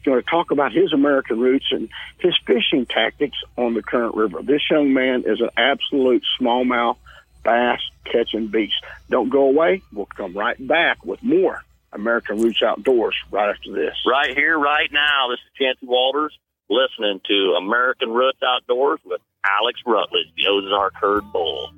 going 0.05 0.23
to 0.23 0.31
talk 0.31 0.51
about 0.51 0.73
his 0.73 0.93
American 0.93 1.41
roots 1.41 1.67
and 1.71 1.89
his 2.19 2.37
fishing 2.47 2.87
tactics 2.87 3.39
on 3.57 3.75
the 3.75 3.83
current 3.83 4.15
river. 4.15 4.43
This 4.43 4.63
young 4.71 4.93
man 4.93 5.25
is 5.27 5.41
an 5.41 5.51
absolute 5.57 6.23
smallmouth 6.41 6.97
bass 7.43 7.81
catching 8.05 8.49
beast. 8.49 8.75
Don't 9.11 9.31
go 9.31 9.45
away. 9.45 9.83
We'll 9.93 10.07
come 10.07 10.35
right 10.35 10.57
back 10.67 11.05
with 11.05 11.23
more 11.23 11.63
American 11.95 12.41
Roots 12.41 12.63
Outdoors 12.63 13.17
right 13.31 13.51
after 13.51 13.73
this. 13.73 13.95
right 14.07 14.37
here, 14.37 14.59
right 14.59 14.91
now. 14.93 15.29
This 15.31 15.39
is 15.39 15.53
Chancey 15.59 15.87
Walters 15.87 16.37
listening 16.69 17.21
to 17.27 17.55
American 17.59 18.11
Roots 18.11 18.41
Outdoors 18.43 19.01
with 19.05 19.21
Alex 19.47 19.81
Rutledge, 19.87 20.27
the 20.37 20.47
Ozark 20.49 20.95
Herd 20.95 21.25
Bull. 21.33 21.71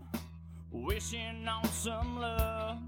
Wishing 0.72 1.46
on 1.48 1.64
some 1.68 2.20
love. 2.20 2.78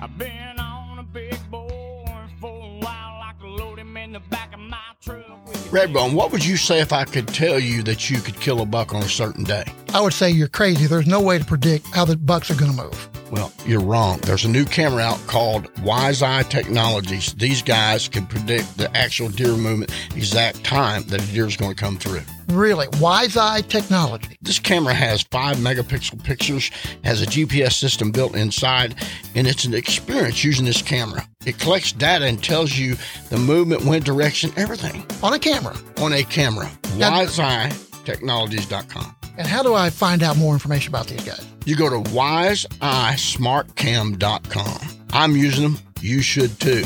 I've 0.00 0.18
been 0.18 0.58
on 0.58 0.98
a 0.98 1.02
big 1.02 1.38
boy 1.50 2.04
for 2.40 2.50
a 2.50 2.78
while. 2.80 3.22
I 3.22 3.32
could 3.40 3.50
load 3.50 3.78
him 3.78 3.96
in 3.96 4.12
the 4.12 4.20
back 4.20 4.52
of 4.54 4.60
my 4.60 4.78
truck. 5.00 5.46
with 5.46 5.70
Redbone, 5.70 6.14
what 6.14 6.32
would 6.32 6.44
you 6.44 6.56
say 6.56 6.80
if 6.80 6.92
I 6.92 7.04
could 7.04 7.28
tell 7.28 7.58
you 7.58 7.82
that 7.84 8.10
you 8.10 8.20
could 8.20 8.38
kill 8.40 8.60
a 8.60 8.66
buck 8.66 8.94
on 8.94 9.02
a 9.02 9.08
certain 9.08 9.44
day? 9.44 9.64
I 9.92 10.00
would 10.00 10.12
say 10.12 10.30
you're 10.30 10.48
crazy. 10.48 10.86
There's 10.86 11.06
no 11.06 11.20
way 11.20 11.38
to 11.38 11.44
predict 11.44 11.86
how 11.94 12.04
the 12.04 12.16
bucks 12.16 12.50
are 12.50 12.54
going 12.54 12.72
to 12.72 12.82
move. 12.82 13.08
Well, 13.34 13.52
you're 13.66 13.80
wrong. 13.80 14.20
There's 14.20 14.44
a 14.44 14.48
new 14.48 14.64
camera 14.64 15.02
out 15.02 15.18
called 15.26 15.66
Wise 15.80 16.22
Eye 16.22 16.44
Technologies. 16.44 17.34
These 17.34 17.62
guys 17.62 18.06
can 18.06 18.26
predict 18.26 18.78
the 18.78 18.96
actual 18.96 19.28
deer 19.28 19.56
movement, 19.56 19.90
exact 20.14 20.62
time 20.62 21.02
that 21.08 21.20
a 21.20 21.26
deer 21.32 21.44
is 21.44 21.56
going 21.56 21.74
to 21.74 21.76
come 21.76 21.96
through. 21.98 22.20
Really, 22.46 22.86
Wise 23.00 23.36
Eye 23.36 23.62
technology. 23.62 24.38
This 24.40 24.60
camera 24.60 24.94
has 24.94 25.22
five 25.32 25.56
megapixel 25.56 26.22
pictures, 26.22 26.70
has 27.02 27.22
a 27.22 27.26
GPS 27.26 27.72
system 27.72 28.12
built 28.12 28.36
inside, 28.36 28.94
and 29.34 29.48
it's 29.48 29.64
an 29.64 29.74
experience 29.74 30.44
using 30.44 30.64
this 30.64 30.80
camera. 30.80 31.28
It 31.44 31.58
collects 31.58 31.90
data 31.90 32.26
and 32.26 32.40
tells 32.40 32.78
you 32.78 32.94
the 33.30 33.36
movement, 33.36 33.84
wind 33.84 34.04
direction, 34.04 34.52
everything 34.56 35.04
on 35.24 35.32
a 35.32 35.40
camera. 35.40 35.74
on 35.98 36.12
a 36.12 36.22
camera. 36.22 36.70
Now- 36.96 37.24
WiseEyeTechnologies.com. 37.24 39.16
And 39.36 39.46
how 39.46 39.62
do 39.62 39.74
I 39.74 39.90
find 39.90 40.22
out 40.22 40.36
more 40.36 40.52
information 40.52 40.92
about 40.92 41.06
these 41.08 41.24
guys? 41.24 41.44
You 41.64 41.76
go 41.76 41.88
to 41.90 42.10
wiseeyesmartcam.com. 42.10 44.88
I'm 45.12 45.36
using 45.36 45.64
them. 45.64 45.78
You 46.00 46.22
should 46.22 46.58
too. 46.60 46.84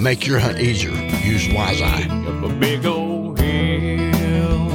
Make 0.00 0.26
your 0.26 0.38
hunt 0.38 0.58
easier. 0.58 0.90
Use 1.24 1.48
Wise 1.52 1.80
Eye. 1.80 2.06
up 2.26 2.44
a 2.44 2.48
big 2.54 2.84
old 2.86 3.38
hill. 3.38 4.66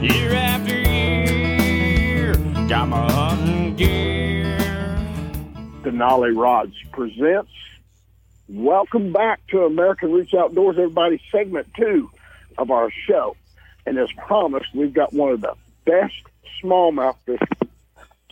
Year 0.00 0.34
after 0.34 0.74
year, 0.74 2.34
got 2.68 2.88
my 2.88 3.12
hunting 3.12 3.76
gear. 3.76 4.56
Denali 5.82 6.36
Rods 6.36 6.74
presents 6.92 7.50
Welcome 8.54 9.12
back 9.12 9.40
to 9.48 9.64
American 9.64 10.12
Roots 10.12 10.34
Outdoors, 10.34 10.76
everybody, 10.76 11.22
segment 11.30 11.68
two 11.74 12.10
of 12.58 12.70
our 12.70 12.90
show. 12.90 13.34
And 13.86 13.98
as 13.98 14.12
promised, 14.12 14.66
we've 14.74 14.92
got 14.92 15.14
one 15.14 15.32
of 15.32 15.40
the 15.40 15.54
best 15.84 16.14
smallmouth 16.62 17.16
fishing 17.26 17.48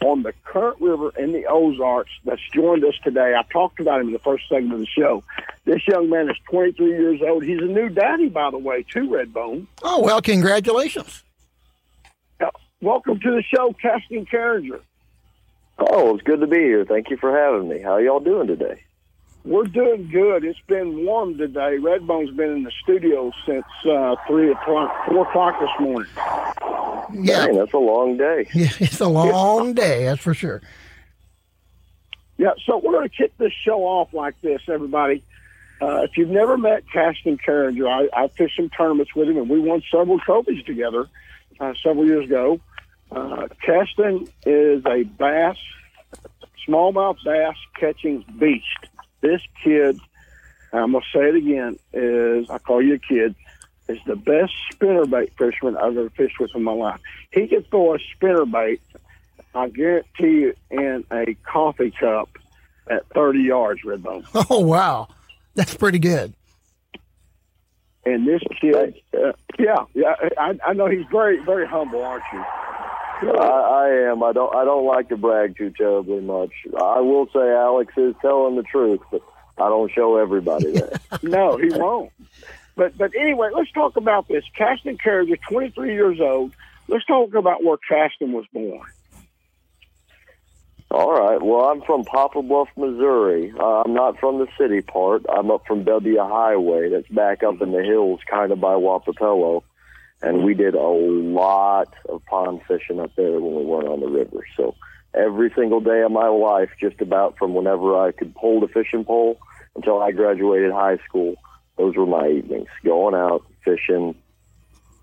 on 0.02 0.22
the 0.22 0.32
current 0.44 0.80
river 0.80 1.12
in 1.18 1.32
the 1.32 1.44
Ozarks 1.46 2.10
that's 2.24 2.40
joined 2.54 2.84
us 2.84 2.94
today. 3.04 3.34
I 3.38 3.42
talked 3.52 3.80
about 3.80 4.00
him 4.00 4.08
in 4.08 4.12
the 4.14 4.18
first 4.18 4.48
segment 4.48 4.74
of 4.74 4.80
the 4.80 4.86
show. 4.86 5.22
This 5.66 5.86
young 5.86 6.08
man 6.08 6.30
is 6.30 6.36
23 6.50 6.88
years 6.88 7.20
old. 7.22 7.44
He's 7.44 7.58
a 7.58 7.66
new 7.66 7.90
daddy, 7.90 8.28
by 8.28 8.50
the 8.50 8.58
way, 8.58 8.82
too, 8.82 9.08
Redbone. 9.10 9.66
Oh, 9.82 10.00
well, 10.02 10.22
congratulations. 10.22 11.22
Uh, 12.40 12.48
Welcome 12.80 13.20
to 13.20 13.30
the 13.30 13.42
show, 13.42 13.74
Casten 13.82 14.26
Carringer. 14.26 14.80
Oh, 15.78 16.14
it's 16.14 16.22
good 16.24 16.40
to 16.40 16.46
be 16.46 16.56
here. 16.58 16.86
Thank 16.86 17.10
you 17.10 17.18
for 17.18 17.36
having 17.36 17.68
me. 17.68 17.80
How 17.80 17.98
y'all 17.98 18.20
doing 18.20 18.46
today? 18.46 18.82
We're 19.44 19.64
doing 19.64 20.08
good. 20.10 20.44
It's 20.44 20.60
been 20.66 21.04
warm 21.06 21.38
today. 21.38 21.78
Redbone's 21.80 22.36
been 22.36 22.50
in 22.50 22.62
the 22.62 22.72
studio 22.82 23.32
since 23.46 23.64
uh, 23.90 24.16
three 24.26 24.52
o'clock, 24.52 25.06
four 25.06 25.26
o'clock 25.26 25.58
this 25.58 25.70
morning. 25.80 26.10
Yeah, 27.12 27.46
Dang, 27.46 27.56
that's 27.56 27.72
a 27.72 27.78
long 27.78 28.16
day. 28.18 28.48
yeah 28.54 28.68
it's 28.78 29.00
a 29.00 29.08
long 29.08 29.74
day, 29.74 30.04
that's 30.04 30.20
for 30.20 30.34
sure. 30.34 30.60
Yeah, 32.36 32.52
so 32.64 32.78
we're 32.78 32.92
going 32.92 33.08
to 33.08 33.14
kick 33.14 33.36
this 33.38 33.52
show 33.52 33.80
off 33.80 34.12
like 34.12 34.40
this, 34.40 34.62
everybody. 34.68 35.24
Uh, 35.80 36.02
if 36.02 36.16
you've 36.18 36.30
never 36.30 36.58
met 36.58 36.84
Casten 36.94 37.38
Carringer, 37.40 37.88
I, 37.88 38.24
I 38.24 38.28
fished 38.28 38.56
some 38.56 38.68
tournaments 38.68 39.14
with 39.14 39.28
him, 39.28 39.38
and 39.38 39.48
we 39.48 39.58
won 39.58 39.82
several 39.90 40.18
trophies 40.18 40.62
together 40.64 41.06
uh, 41.58 41.72
several 41.82 42.06
years 42.06 42.26
ago. 42.26 42.60
Uh, 43.10 43.48
Casten 43.66 44.28
is 44.44 44.84
a 44.86 45.02
bass, 45.02 45.56
smallmouth 46.68 47.16
bass 47.24 47.56
catching 47.78 48.24
beast. 48.38 48.89
This 49.20 49.40
kid, 49.62 49.98
I'm 50.72 50.92
going 50.92 51.02
to 51.02 51.18
say 51.18 51.28
it 51.28 51.34
again, 51.36 51.78
is, 51.92 52.48
I 52.50 52.58
call 52.58 52.82
you 52.82 52.94
a 52.94 52.98
kid, 52.98 53.34
is 53.88 53.98
the 54.06 54.16
best 54.16 54.52
spinnerbait 54.72 55.32
fisherman 55.36 55.76
I've 55.76 55.96
ever 55.96 56.10
fished 56.10 56.38
with 56.38 56.54
in 56.54 56.62
my 56.62 56.72
life. 56.72 57.00
He 57.32 57.48
can 57.48 57.64
throw 57.64 57.94
a 57.94 57.98
spinnerbait 57.98 58.80
I 59.54 59.68
guarantee 59.68 60.06
you, 60.22 60.54
in 60.70 61.04
a 61.10 61.34
coffee 61.42 61.90
cup 61.90 62.28
at 62.88 63.08
30 63.14 63.40
yards, 63.40 63.80
Redbone. 63.84 64.24
Oh 64.50 64.60
wow, 64.60 65.08
that's 65.54 65.74
pretty 65.74 65.98
good. 65.98 66.34
And 68.04 68.26
this 68.26 68.40
kid, 68.60 68.94
uh, 69.14 69.32
yeah, 69.58 69.84
yeah, 69.94 70.14
I, 70.38 70.58
I 70.66 70.72
know 70.72 70.86
he's 70.86 71.04
very, 71.10 71.44
very 71.44 71.66
humble, 71.66 72.02
aren't 72.02 72.24
you? 72.32 72.42
I, 73.22 73.26
I 73.26 74.10
am. 74.10 74.22
I 74.22 74.32
don't. 74.32 74.54
I 74.54 74.64
don't 74.64 74.86
like 74.86 75.08
to 75.10 75.16
brag 75.16 75.56
too 75.56 75.70
terribly 75.70 76.20
much. 76.20 76.50
I 76.78 77.00
will 77.00 77.26
say 77.32 77.50
Alex 77.52 77.92
is 77.96 78.14
telling 78.20 78.56
the 78.56 78.62
truth, 78.62 79.00
but 79.10 79.22
I 79.58 79.68
don't 79.68 79.90
show 79.92 80.16
everybody 80.16 80.72
that. 80.72 81.00
no, 81.22 81.56
he 81.56 81.68
won't. 81.70 82.12
But 82.76 82.96
but 82.96 83.12
anyway, 83.14 83.50
let's 83.54 83.70
talk 83.72 83.96
about 83.96 84.28
this. 84.28 84.44
Casten 84.58 84.98
Carringer 84.98 85.34
is 85.34 85.38
23 85.48 85.92
years 85.92 86.20
old. 86.20 86.52
Let's 86.88 87.04
talk 87.04 87.34
about 87.34 87.62
where 87.62 87.76
Casten 87.90 88.32
was 88.32 88.46
born. 88.52 88.82
All 90.90 91.12
right. 91.12 91.40
Well, 91.40 91.66
I'm 91.66 91.82
from 91.82 92.04
Poplar 92.04 92.42
Bluff, 92.42 92.68
Missouri. 92.76 93.52
Uh, 93.56 93.82
I'm 93.82 93.94
not 93.94 94.18
from 94.18 94.38
the 94.38 94.48
city 94.58 94.80
part. 94.80 95.24
I'm 95.28 95.50
up 95.50 95.64
from 95.66 95.84
W 95.84 96.18
Highway. 96.18 96.88
That's 96.90 97.06
back 97.08 97.44
up 97.44 97.62
in 97.62 97.70
the 97.70 97.82
hills, 97.82 98.18
kind 98.28 98.50
of 98.50 98.60
by 98.60 98.74
Wappapello. 98.74 99.62
And 100.22 100.44
we 100.44 100.54
did 100.54 100.74
a 100.74 100.80
lot 100.80 101.94
of 102.08 102.24
pond 102.26 102.60
fishing 102.68 103.00
up 103.00 103.14
there 103.16 103.40
when 103.40 103.54
we 103.54 103.64
went 103.64 103.88
on 103.88 104.00
the 104.00 104.06
river. 104.06 104.44
So 104.56 104.74
every 105.14 105.50
single 105.56 105.80
day 105.80 106.02
of 106.02 106.12
my 106.12 106.28
life, 106.28 106.70
just 106.78 107.00
about 107.00 107.38
from 107.38 107.54
whenever 107.54 107.98
I 107.98 108.12
could 108.12 108.34
pull 108.34 108.60
the 108.60 108.68
fishing 108.68 109.04
pole 109.04 109.38
until 109.74 110.02
I 110.02 110.12
graduated 110.12 110.72
high 110.72 110.98
school, 111.08 111.36
those 111.78 111.96
were 111.96 112.06
my 112.06 112.28
evenings. 112.28 112.68
Going 112.84 113.14
out, 113.14 113.44
fishing. 113.64 114.14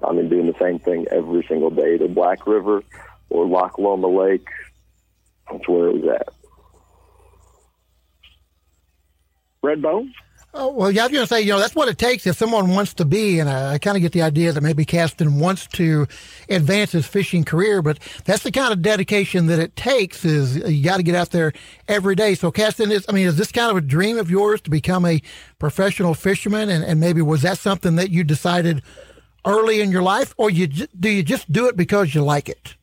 I 0.07 0.11
mean, 0.11 0.29
doing 0.29 0.45
the 0.45 0.59
same 0.59 0.77
thing 0.77 1.07
every 1.09 1.43
single 1.47 1.71
day. 1.71 1.97
The 1.97 2.07
Black 2.07 2.45
River 2.45 2.83
or 3.29 3.47
Loch 3.47 3.79
Loma 3.79 4.07
Lake, 4.07 4.47
that's 5.51 5.67
where 5.67 5.87
it 5.87 6.01
was 6.01 6.19
at. 6.19 6.33
Red 9.63 9.81
Redbone? 9.81 10.11
Oh, 10.59 10.71
well, 10.71 10.89
yeah, 10.89 11.03
I 11.03 11.05
was 11.05 11.11
going 11.11 11.23
to 11.23 11.27
say, 11.27 11.41
you 11.41 11.51
know, 11.51 11.59
that's 11.59 11.75
what 11.75 11.87
it 11.87 11.99
takes 11.99 12.25
if 12.25 12.35
someone 12.35 12.71
wants 12.71 12.95
to 12.95 13.05
be, 13.05 13.39
and 13.39 13.47
I, 13.47 13.73
I 13.73 13.77
kind 13.77 13.95
of 13.95 14.01
get 14.01 14.11
the 14.11 14.23
idea 14.23 14.51
that 14.51 14.61
maybe 14.61 14.85
Casten 14.85 15.39
wants 15.39 15.67
to 15.67 16.07
advance 16.49 16.93
his 16.93 17.05
fishing 17.05 17.43
career, 17.43 17.83
but 17.83 17.99
that's 18.25 18.41
the 18.41 18.51
kind 18.51 18.73
of 18.73 18.81
dedication 18.81 19.45
that 19.47 19.59
it 19.59 19.75
takes 19.75 20.25
is 20.25 20.57
uh, 20.63 20.67
you 20.67 20.83
got 20.83 20.97
to 20.97 21.03
get 21.03 21.13
out 21.13 21.29
there 21.29 21.53
every 21.87 22.15
day. 22.15 22.33
So 22.33 22.51
Casten 22.51 22.89
is, 22.89 23.05
I 23.07 23.11
mean, 23.11 23.27
is 23.27 23.37
this 23.37 23.51
kind 23.51 23.69
of 23.69 23.77
a 23.77 23.81
dream 23.81 24.17
of 24.17 24.31
yours 24.31 24.59
to 24.61 24.71
become 24.71 25.05
a 25.05 25.21
professional 25.59 26.15
fisherman? 26.15 26.69
And, 26.69 26.83
and 26.83 26.99
maybe 26.99 27.21
was 27.21 27.43
that 27.43 27.59
something 27.59 27.95
that 27.97 28.09
you 28.09 28.23
decided 28.23 28.81
early 29.45 29.79
in 29.79 29.91
your 29.91 30.01
life 30.01 30.33
or 30.37 30.49
you, 30.49 30.65
do 30.65 31.07
you 31.07 31.21
just 31.21 31.51
do 31.51 31.67
it 31.67 31.77
because 31.77 32.15
you 32.15 32.23
like 32.23 32.49
it? 32.49 32.73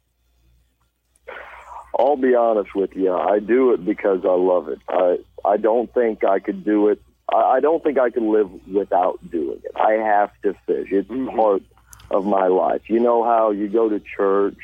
I'll 1.98 2.16
be 2.16 2.36
honest 2.36 2.72
with 2.76 2.94
you. 2.94 3.12
I 3.12 3.40
do 3.40 3.72
it 3.72 3.84
because 3.84 4.20
I 4.24 4.34
love 4.34 4.68
it. 4.68 4.78
I 4.88 5.18
I 5.44 5.56
don't 5.58 5.92
think 5.92 6.24
I 6.24 6.38
could 6.38 6.64
do 6.64 6.88
it. 6.88 7.00
I, 7.32 7.36
I 7.56 7.60
don't 7.60 7.82
think 7.82 7.98
I 7.98 8.10
could 8.10 8.22
live 8.22 8.50
without 8.66 9.18
doing 9.30 9.60
it. 9.64 9.72
I 9.76 9.92
have 9.92 10.30
to 10.42 10.54
fish. 10.66 10.88
It's 10.90 11.08
Mm-hmm. 11.08 11.36
part 11.36 11.62
of 12.10 12.26
my 12.26 12.46
life. 12.48 12.82
You 12.88 13.00
know 13.00 13.24
how 13.24 13.50
you 13.50 13.68
go 13.68 13.88
to 13.88 14.00
church 14.00 14.58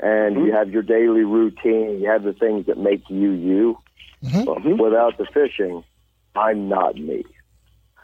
and 0.00 0.36
Mm-hmm. 0.36 0.46
you 0.46 0.52
have 0.52 0.70
your 0.70 0.82
daily 0.82 1.24
routine. 1.24 2.00
You 2.00 2.08
have 2.10 2.22
the 2.22 2.32
things 2.32 2.66
that 2.66 2.78
make 2.78 3.08
you 3.08 3.30
you. 3.32 3.78
Mm-hmm. 4.24 4.80
without 4.82 5.18
the 5.18 5.26
fishing, 5.26 5.84
I'm 6.34 6.68
not 6.68 6.96
me. 6.96 7.24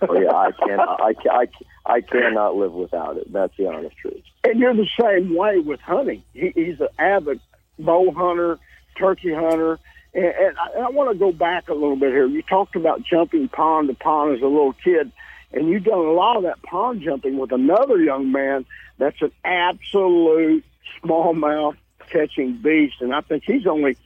Oh, 0.02 0.20
yeah, 0.20 0.30
I 0.32 0.50
can't. 0.52 0.80
I, 0.80 1.14
can, 1.14 1.30
I, 1.30 1.46
I 1.86 2.00
cannot 2.00 2.54
live 2.56 2.72
without 2.72 3.16
it. 3.16 3.32
That's 3.32 3.56
the 3.56 3.68
honest 3.68 3.96
truth. 3.96 4.22
And 4.44 4.58
you're 4.60 4.74
the 4.74 4.88
same 5.00 5.34
way 5.34 5.58
with 5.58 5.80
hunting. 5.80 6.22
He, 6.34 6.52
he's 6.54 6.80
an 6.80 6.88
avid 6.98 7.40
bow 7.78 8.12
hunter, 8.12 8.58
turkey 8.98 9.32
hunter. 9.32 9.78
And, 10.14 10.24
and 10.24 10.56
I, 10.58 10.80
I 10.80 10.90
want 10.90 11.12
to 11.12 11.18
go 11.18 11.32
back 11.32 11.68
a 11.68 11.74
little 11.74 11.96
bit 11.96 12.10
here. 12.10 12.26
You 12.26 12.42
talked 12.42 12.76
about 12.76 13.02
jumping 13.02 13.48
pond 13.48 13.88
to 13.88 13.94
pond 13.94 14.36
as 14.36 14.42
a 14.42 14.46
little 14.46 14.72
kid, 14.72 15.10
and 15.52 15.68
you've 15.68 15.84
done 15.84 15.98
a 15.98 16.12
lot 16.12 16.36
of 16.36 16.42
that 16.44 16.62
pond 16.62 17.02
jumping 17.02 17.38
with 17.38 17.52
another 17.52 17.98
young 18.02 18.32
man 18.32 18.64
that's 18.98 19.20
an 19.22 19.32
absolute 19.44 20.64
smallmouth 21.02 21.76
catching 22.10 22.56
beast. 22.62 22.96
And 23.00 23.14
I 23.14 23.20
think 23.22 23.44
he's 23.46 23.66
only 23.66 23.96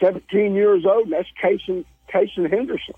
17 0.00 0.54
years 0.54 0.84
old, 0.84 1.04
and 1.04 1.12
that's 1.12 1.28
Cason, 1.42 1.84
Cason 2.12 2.50
Henderson. 2.50 2.94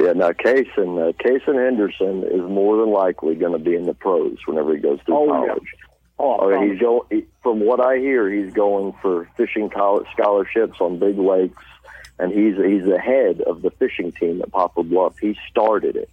Yeah, 0.00 0.14
now 0.14 0.30
Kaysen, 0.32 0.98
uh, 0.98 1.12
Kaysen 1.12 1.62
Henderson 1.62 2.24
is 2.24 2.40
more 2.40 2.78
than 2.78 2.90
likely 2.90 3.34
going 3.34 3.52
to 3.52 3.58
be 3.58 3.74
in 3.76 3.84
the 3.84 3.92
pros 3.92 4.38
whenever 4.46 4.74
he 4.74 4.80
goes 4.80 4.98
through 5.04 5.16
Oh, 5.16 5.26
college. 5.26 5.62
Oh, 5.74 5.81
Oh, 6.24 6.48
yeah, 6.48 6.62
he's 6.62 6.72
um, 6.74 6.78
go, 6.78 7.06
he, 7.10 7.24
from 7.42 7.58
what 7.58 7.80
I 7.80 7.98
hear, 7.98 8.30
he's 8.30 8.52
going 8.52 8.94
for 9.02 9.28
fishing 9.36 9.68
college 9.68 10.06
scholarships 10.12 10.80
on 10.80 11.00
big 11.00 11.18
lakes, 11.18 11.64
and 12.20 12.32
he's 12.32 12.54
he's 12.56 12.84
the 12.84 13.00
head 13.00 13.40
of 13.40 13.62
the 13.62 13.72
fishing 13.72 14.12
team 14.12 14.40
at 14.40 14.52
Poplar 14.52 14.84
Bluff. 14.84 15.18
He 15.18 15.36
started 15.50 15.96
it, 15.96 16.10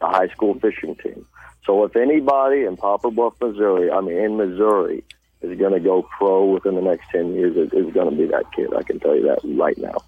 the 0.00 0.06
high 0.06 0.28
school 0.28 0.58
fishing 0.58 0.96
team. 0.96 1.26
So 1.66 1.84
if 1.84 1.94
anybody 1.94 2.64
in 2.64 2.78
Poplar 2.78 3.10
Bluff, 3.10 3.34
Missouri, 3.38 3.90
I 3.90 4.00
mean 4.00 4.16
in 4.16 4.38
Missouri, 4.38 5.04
is 5.42 5.58
going 5.58 5.74
to 5.74 5.80
go 5.80 6.08
pro 6.16 6.46
within 6.46 6.74
the 6.74 6.80
next 6.80 7.10
ten 7.12 7.34
years, 7.34 7.54
it 7.54 7.76
is 7.76 7.92
going 7.92 8.08
to 8.08 8.16
be 8.16 8.28
that 8.28 8.50
kid. 8.56 8.72
I 8.74 8.82
can 8.82 8.98
tell 8.98 9.14
you 9.14 9.24
that 9.24 9.40
right 9.44 9.76
now. 9.76 9.98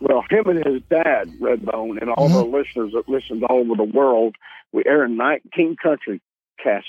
Well, 0.00 0.22
him 0.28 0.48
and 0.48 0.66
his 0.66 0.82
dad, 0.90 1.30
Redbone, 1.40 2.02
and 2.02 2.10
all 2.10 2.28
the 2.28 2.44
mm-hmm. 2.44 2.54
listeners 2.54 2.92
that 2.92 3.08
listen 3.08 3.42
all 3.44 3.60
over 3.60 3.74
the 3.74 3.84
world, 3.84 4.34
we 4.70 4.82
air 4.84 5.04
in 5.04 5.16
19 5.16 5.76
country 5.82 6.20
Cass, 6.62 6.82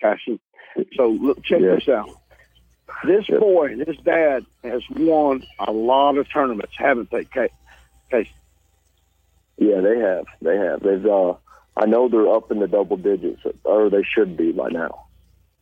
Cassie. 0.00 0.38
So 0.96 1.08
look, 1.08 1.42
check 1.44 1.60
Yeah. 1.60 1.74
this 1.76 1.88
out. 1.88 2.10
This 3.04 3.28
Yeah. 3.28 3.38
boy, 3.38 3.76
this 3.76 3.96
dad, 3.98 4.44
has 4.62 4.82
won 4.90 5.42
a 5.58 5.72
lot 5.72 6.16
of 6.18 6.28
tournaments, 6.30 6.74
haven't 6.76 7.10
they, 7.10 7.24
Ca- 7.24 7.48
Casey? 8.10 8.30
Yeah, 9.58 9.80
they 9.80 9.98
have. 9.98 10.24
They 10.42 10.56
have. 10.56 10.80
They've. 10.80 11.04
Uh, 11.06 11.34
I 11.76 11.86
know 11.86 12.08
they're 12.08 12.28
up 12.34 12.50
in 12.50 12.58
the 12.58 12.66
double 12.68 12.96
digits, 12.96 13.42
or 13.64 13.88
they 13.90 14.02
should 14.02 14.36
be 14.36 14.52
by 14.52 14.68
now. 14.68 15.06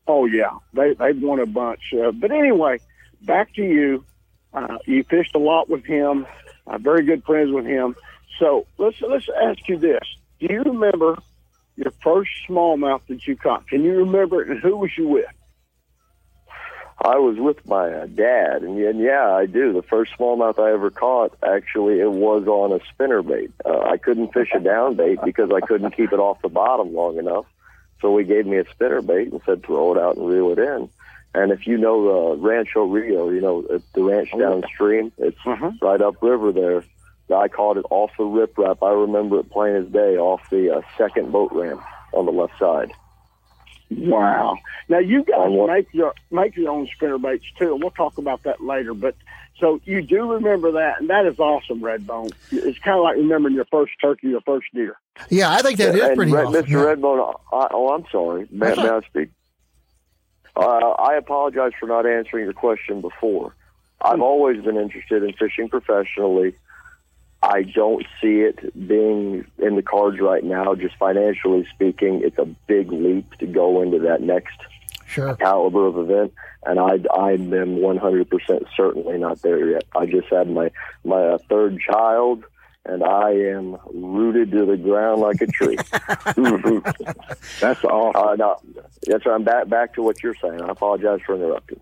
Oh 0.06 0.24
yeah, 0.24 0.50
they 0.72 0.94
they've 0.94 1.20
won 1.20 1.38
a 1.40 1.46
bunch. 1.46 1.92
Uh, 1.92 2.12
but 2.12 2.30
anyway, 2.30 2.78
back 3.22 3.54
to 3.54 3.62
you. 3.62 4.04
Uh, 4.54 4.78
you 4.86 5.04
fished 5.04 5.34
a 5.34 5.38
lot 5.38 5.68
with 5.68 5.84
him. 5.84 6.26
Uh, 6.66 6.78
very 6.78 7.04
good 7.04 7.22
friends 7.24 7.50
with 7.52 7.66
him. 7.66 7.94
So 8.38 8.66
let's 8.78 9.00
let's 9.02 9.28
ask 9.42 9.68
you 9.68 9.76
this: 9.78 10.02
Do 10.40 10.46
you 10.50 10.62
remember 10.62 11.18
your 11.78 11.92
first 12.02 12.30
smallmouth 12.48 13.02
that 13.08 13.26
you 13.26 13.36
caught? 13.36 13.68
Can 13.68 13.82
you 13.84 13.98
remember 13.98 14.42
it? 14.42 14.48
And 14.50 14.60
who 14.60 14.76
was 14.76 14.90
you 14.98 15.06
with? 15.08 15.26
I 17.00 17.16
was 17.18 17.36
with 17.38 17.64
my 17.64 17.88
uh, 17.92 18.06
dad, 18.06 18.62
and, 18.64 18.76
and 18.76 18.98
yeah, 18.98 19.32
I 19.32 19.46
do. 19.46 19.72
The 19.72 19.82
first 19.84 20.12
smallmouth 20.18 20.58
I 20.58 20.72
ever 20.72 20.90
caught, 20.90 21.32
actually, 21.46 22.00
it 22.00 22.10
was 22.10 22.48
on 22.48 22.72
a 22.72 22.80
spinnerbait. 22.92 23.52
Uh, 23.64 23.82
I 23.82 23.98
couldn't 23.98 24.32
fish 24.32 24.48
a 24.52 24.58
down 24.58 24.96
bait 24.96 25.20
because 25.24 25.50
I 25.54 25.60
couldn't 25.64 25.92
keep 25.96 26.12
it 26.12 26.18
off 26.18 26.42
the 26.42 26.48
bottom 26.48 26.92
long 26.94 27.18
enough. 27.18 27.46
So 28.02 28.16
he 28.18 28.24
gave 28.24 28.46
me 28.46 28.56
a 28.56 28.64
spinnerbait 28.64 29.30
and 29.30 29.40
said 29.46 29.62
throw 29.64 29.94
it 29.94 30.00
out 30.00 30.16
and 30.16 30.26
reel 30.28 30.50
it 30.50 30.58
in. 30.58 30.88
And 31.34 31.52
if 31.52 31.68
you 31.68 31.76
know 31.78 32.34
the 32.34 32.42
Rancho 32.42 32.84
Rio, 32.86 33.30
you 33.30 33.40
know 33.42 33.64
uh, 33.72 33.78
the 33.94 34.02
ranch 34.02 34.30
downstream, 34.36 35.12
it's 35.18 35.38
Uh-huh. 35.46 35.70
right 35.80 36.00
upriver 36.00 36.50
there. 36.50 36.82
I 37.30 37.48
caught 37.48 37.76
it 37.76 37.84
off 37.90 38.10
the 38.16 38.24
riprap. 38.24 38.78
I 38.82 38.92
remember 38.92 39.38
it 39.40 39.50
plain 39.50 39.74
as 39.74 39.86
day 39.86 40.16
off 40.16 40.40
the 40.50 40.76
uh, 40.76 40.82
second 40.96 41.32
boat 41.32 41.52
ramp 41.52 41.82
on 42.12 42.26
the 42.26 42.32
left 42.32 42.58
side. 42.58 42.92
Wow! 43.90 44.58
Now 44.88 44.98
you 44.98 45.24
guys 45.24 45.36
On 45.38 45.54
what? 45.54 45.70
make 45.70 45.88
your 45.92 46.12
make 46.30 46.56
your 46.56 46.70
own 46.70 46.88
spinner 46.94 47.18
baits 47.18 47.44
too. 47.58 47.74
We'll 47.74 47.90
talk 47.90 48.18
about 48.18 48.42
that 48.42 48.60
later. 48.62 48.92
But 48.92 49.14
so 49.58 49.80
you 49.84 50.02
do 50.02 50.32
remember 50.32 50.72
that, 50.72 51.00
and 51.00 51.08
that 51.08 51.24
is 51.24 51.38
awesome, 51.38 51.80
Redbone. 51.80 52.30
It's 52.50 52.78
kind 52.80 52.98
of 52.98 53.02
like 53.04 53.16
remembering 53.16 53.54
your 53.54 53.64
first 53.66 53.92
turkey, 54.00 54.28
your 54.28 54.42
first 54.42 54.66
deer. 54.74 54.98
Yeah, 55.30 55.50
I 55.50 55.62
think 55.62 55.78
that 55.78 55.94
is 55.94 56.02
and 56.02 56.16
pretty 56.16 56.32
Red, 56.32 56.46
awesome. 56.46 56.64
Mr. 56.64 56.68
yeah. 56.68 56.76
Redbone, 56.78 57.40
I, 57.52 57.68
oh, 57.72 57.94
I'm 57.94 58.04
sorry. 58.12 58.46
May, 58.50 58.66
That's 58.66 58.78
may 58.78 58.88
I 58.88 59.00
speak? 59.08 59.30
Uh, 60.54 60.90
I 60.90 61.16
apologize 61.16 61.72
for 61.80 61.86
not 61.86 62.04
answering 62.04 62.44
your 62.44 62.52
question 62.52 63.00
before. 63.00 63.54
I've 64.00 64.20
always 64.20 64.62
been 64.62 64.76
interested 64.76 65.22
in 65.22 65.32
fishing 65.32 65.68
professionally. 65.68 66.54
I 67.42 67.62
don't 67.62 68.04
see 68.20 68.40
it 68.40 68.58
being 68.88 69.46
in 69.58 69.76
the 69.76 69.82
cards 69.82 70.18
right 70.20 70.42
now, 70.42 70.74
just 70.74 70.96
financially 70.96 71.66
speaking. 71.72 72.22
It's 72.24 72.38
a 72.38 72.46
big 72.66 72.90
leap 72.90 73.32
to 73.38 73.46
go 73.46 73.80
into 73.82 73.98
that 74.00 74.20
next 74.22 74.58
Sure. 75.06 75.34
caliber 75.36 75.86
of 75.86 75.96
event, 75.98 76.34
and 76.66 76.78
I 76.78 76.98
I 77.16 77.32
am 77.32 77.50
100% 77.50 78.64
certainly 78.76 79.16
not 79.18 79.40
there 79.40 79.70
yet. 79.70 79.84
I 79.96 80.04
just 80.04 80.28
had 80.28 80.50
my 80.50 80.70
my 81.02 81.22
uh, 81.28 81.38
third 81.48 81.80
child, 81.80 82.44
and 82.84 83.02
I 83.02 83.30
am 83.30 83.78
rooted 83.94 84.50
to 84.50 84.66
the 84.66 84.76
ground 84.76 85.22
like 85.22 85.40
a 85.40 85.46
tree. 85.46 85.78
That's 87.60 87.84
all. 87.84 88.12
uh, 88.14 88.34
no, 88.36 88.56
that's 89.06 89.24
right. 89.24 89.34
I'm 89.34 89.44
back 89.44 89.68
back 89.68 89.94
to 89.94 90.02
what 90.02 90.22
you're 90.22 90.34
saying. 90.34 90.60
I 90.60 90.68
apologize 90.68 91.20
for 91.24 91.36
interrupting. 91.36 91.80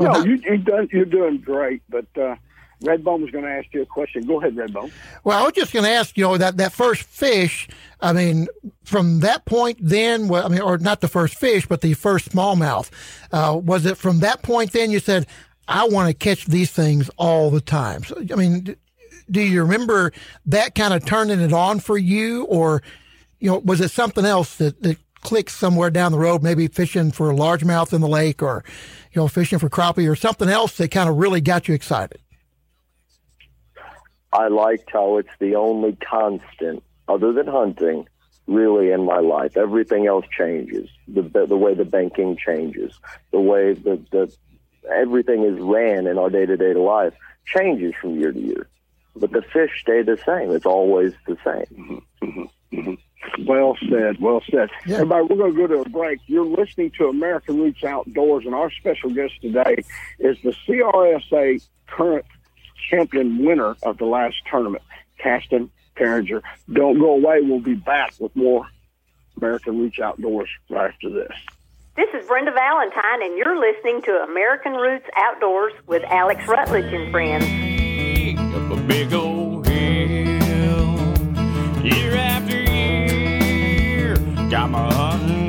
No, 0.00 0.24
you 0.24 0.36
you 0.36 0.56
done 0.58 0.88
you're 0.92 1.04
doing 1.04 1.38
great, 1.38 1.82
but 1.88 2.06
uh, 2.16 2.36
Redbone 2.82 3.20
was 3.20 3.30
going 3.30 3.44
to 3.44 3.50
ask 3.50 3.66
you 3.72 3.82
a 3.82 3.86
question. 3.86 4.26
Go 4.26 4.40
ahead, 4.40 4.54
Redbone. 4.56 4.90
Well, 5.22 5.38
I 5.38 5.42
was 5.42 5.52
just 5.52 5.72
going 5.72 5.84
to 5.84 5.90
ask, 5.90 6.16
you 6.16 6.24
know, 6.24 6.36
that, 6.36 6.56
that 6.58 6.72
first 6.72 7.02
fish, 7.02 7.68
I 8.00 8.12
mean, 8.12 8.48
from 8.82 9.20
that 9.20 9.44
point 9.44 9.78
then, 9.80 10.32
I 10.32 10.48
mean, 10.48 10.60
or 10.60 10.78
not 10.78 11.00
the 11.00 11.08
first 11.08 11.34
fish, 11.34 11.66
but 11.66 11.80
the 11.80 11.94
first 11.94 12.30
smallmouth, 12.30 12.90
uh, 13.32 13.56
was 13.56 13.86
it 13.86 13.96
from 13.96 14.20
that 14.20 14.42
point 14.42 14.72
then 14.72 14.90
you 14.90 15.00
said, 15.00 15.26
I 15.66 15.88
want 15.88 16.08
to 16.08 16.14
catch 16.14 16.46
these 16.46 16.70
things 16.70 17.10
all 17.16 17.50
the 17.50 17.60
time. 17.60 18.04
So, 18.04 18.22
I 18.30 18.34
mean, 18.34 18.76
do 19.30 19.40
you 19.40 19.62
remember 19.62 20.12
that 20.46 20.74
kind 20.74 20.92
of 20.92 21.04
turning 21.06 21.40
it 21.40 21.52
on 21.52 21.80
for 21.80 21.96
you, 21.96 22.44
or 22.44 22.82
you 23.40 23.50
know, 23.50 23.58
was 23.58 23.80
it 23.80 23.90
something 23.90 24.24
else 24.24 24.56
that, 24.56 24.82
that 24.82 24.98
clicked 25.22 25.50
somewhere 25.50 25.90
down 25.90 26.12
the 26.12 26.18
road, 26.18 26.42
maybe 26.42 26.68
fishing 26.68 27.10
for 27.10 27.32
largemouth 27.32 27.92
in 27.92 28.00
the 28.02 28.08
lake, 28.08 28.42
or 28.42 28.62
you 29.12 29.20
know, 29.20 29.28
fishing 29.28 29.58
for 29.58 29.70
crappie, 29.70 30.10
or 30.10 30.16
something 30.16 30.48
else 30.48 30.76
that 30.76 30.90
kind 30.90 31.08
of 31.08 31.16
really 31.16 31.40
got 31.40 31.68
you 31.68 31.74
excited? 31.74 32.20
I 34.34 34.48
liked 34.48 34.90
how 34.92 35.18
it's 35.18 35.36
the 35.38 35.54
only 35.54 35.96
constant, 35.96 36.82
other 37.08 37.32
than 37.32 37.46
hunting, 37.46 38.08
really 38.48 38.90
in 38.90 39.04
my 39.04 39.20
life. 39.20 39.56
Everything 39.56 40.06
else 40.06 40.26
changes. 40.36 40.90
The 41.06 41.22
the 41.22 41.56
way 41.56 41.74
the 41.74 41.84
banking 41.84 42.36
changes, 42.36 42.98
the 43.30 43.40
way 43.40 43.74
that 43.74 44.10
the 44.10 44.34
everything 44.92 45.44
is 45.44 45.58
ran 45.60 46.08
in 46.08 46.18
our 46.18 46.30
day 46.30 46.46
to 46.46 46.56
day 46.56 46.74
life 46.74 47.14
changes 47.46 47.94
from 48.00 48.18
year 48.18 48.32
to 48.32 48.40
year. 48.40 48.68
But 49.16 49.30
the 49.30 49.42
fish 49.42 49.70
stay 49.80 50.02
the 50.02 50.18
same. 50.26 50.50
It's 50.50 50.66
always 50.66 51.12
the 51.26 51.36
same. 51.44 52.02
Mm-hmm. 52.20 52.76
Mm-hmm. 52.76 53.46
Well 53.46 53.76
said. 53.88 54.20
Well 54.20 54.42
said. 54.50 54.68
Yeah. 54.86 54.96
Everybody, 54.96 55.26
we're 55.30 55.36
going 55.36 55.54
to 55.54 55.58
go 55.58 55.66
to 55.68 55.80
a 55.82 55.88
break. 55.88 56.18
You're 56.26 56.44
listening 56.44 56.90
to 56.98 57.06
American 57.06 57.58
Roots 57.58 57.84
Outdoors, 57.84 58.44
and 58.44 58.54
our 58.54 58.70
special 58.72 59.10
guest 59.10 59.34
today 59.40 59.84
is 60.18 60.36
the 60.42 60.54
CRSA 60.66 61.64
current 61.86 62.24
champion 62.88 63.44
winner 63.44 63.76
of 63.82 63.98
the 63.98 64.04
last 64.04 64.36
tournament, 64.50 64.82
Casten 65.22 65.70
Carringer. 65.96 66.42
Don't 66.72 66.98
go 66.98 67.14
away. 67.14 67.40
We'll 67.42 67.60
be 67.60 67.74
back 67.74 68.14
with 68.18 68.34
more 68.34 68.66
American 69.36 69.78
Roots 69.78 69.98
Outdoors 69.98 70.48
right 70.70 70.92
after 70.92 71.10
this. 71.10 71.32
This 71.96 72.08
is 72.12 72.26
Brenda 72.26 72.50
Valentine, 72.50 73.22
and 73.22 73.38
you're 73.38 73.58
listening 73.58 74.02
to 74.02 74.10
American 74.28 74.72
Roots 74.72 75.06
Outdoors 75.16 75.72
with 75.86 76.02
Alex 76.04 76.46
Rutledge 76.48 76.92
and 76.92 77.12
friends. 77.12 77.44
Up 78.54 78.78
a 78.78 78.80
big 78.82 79.12
old 79.12 79.66
hill, 79.68 80.96
year 81.84 82.16
after 82.16 82.60
year, 82.60 84.16
got 84.50 84.70
my 84.70 84.92
hunting 84.92 85.28
gear. 85.36 85.43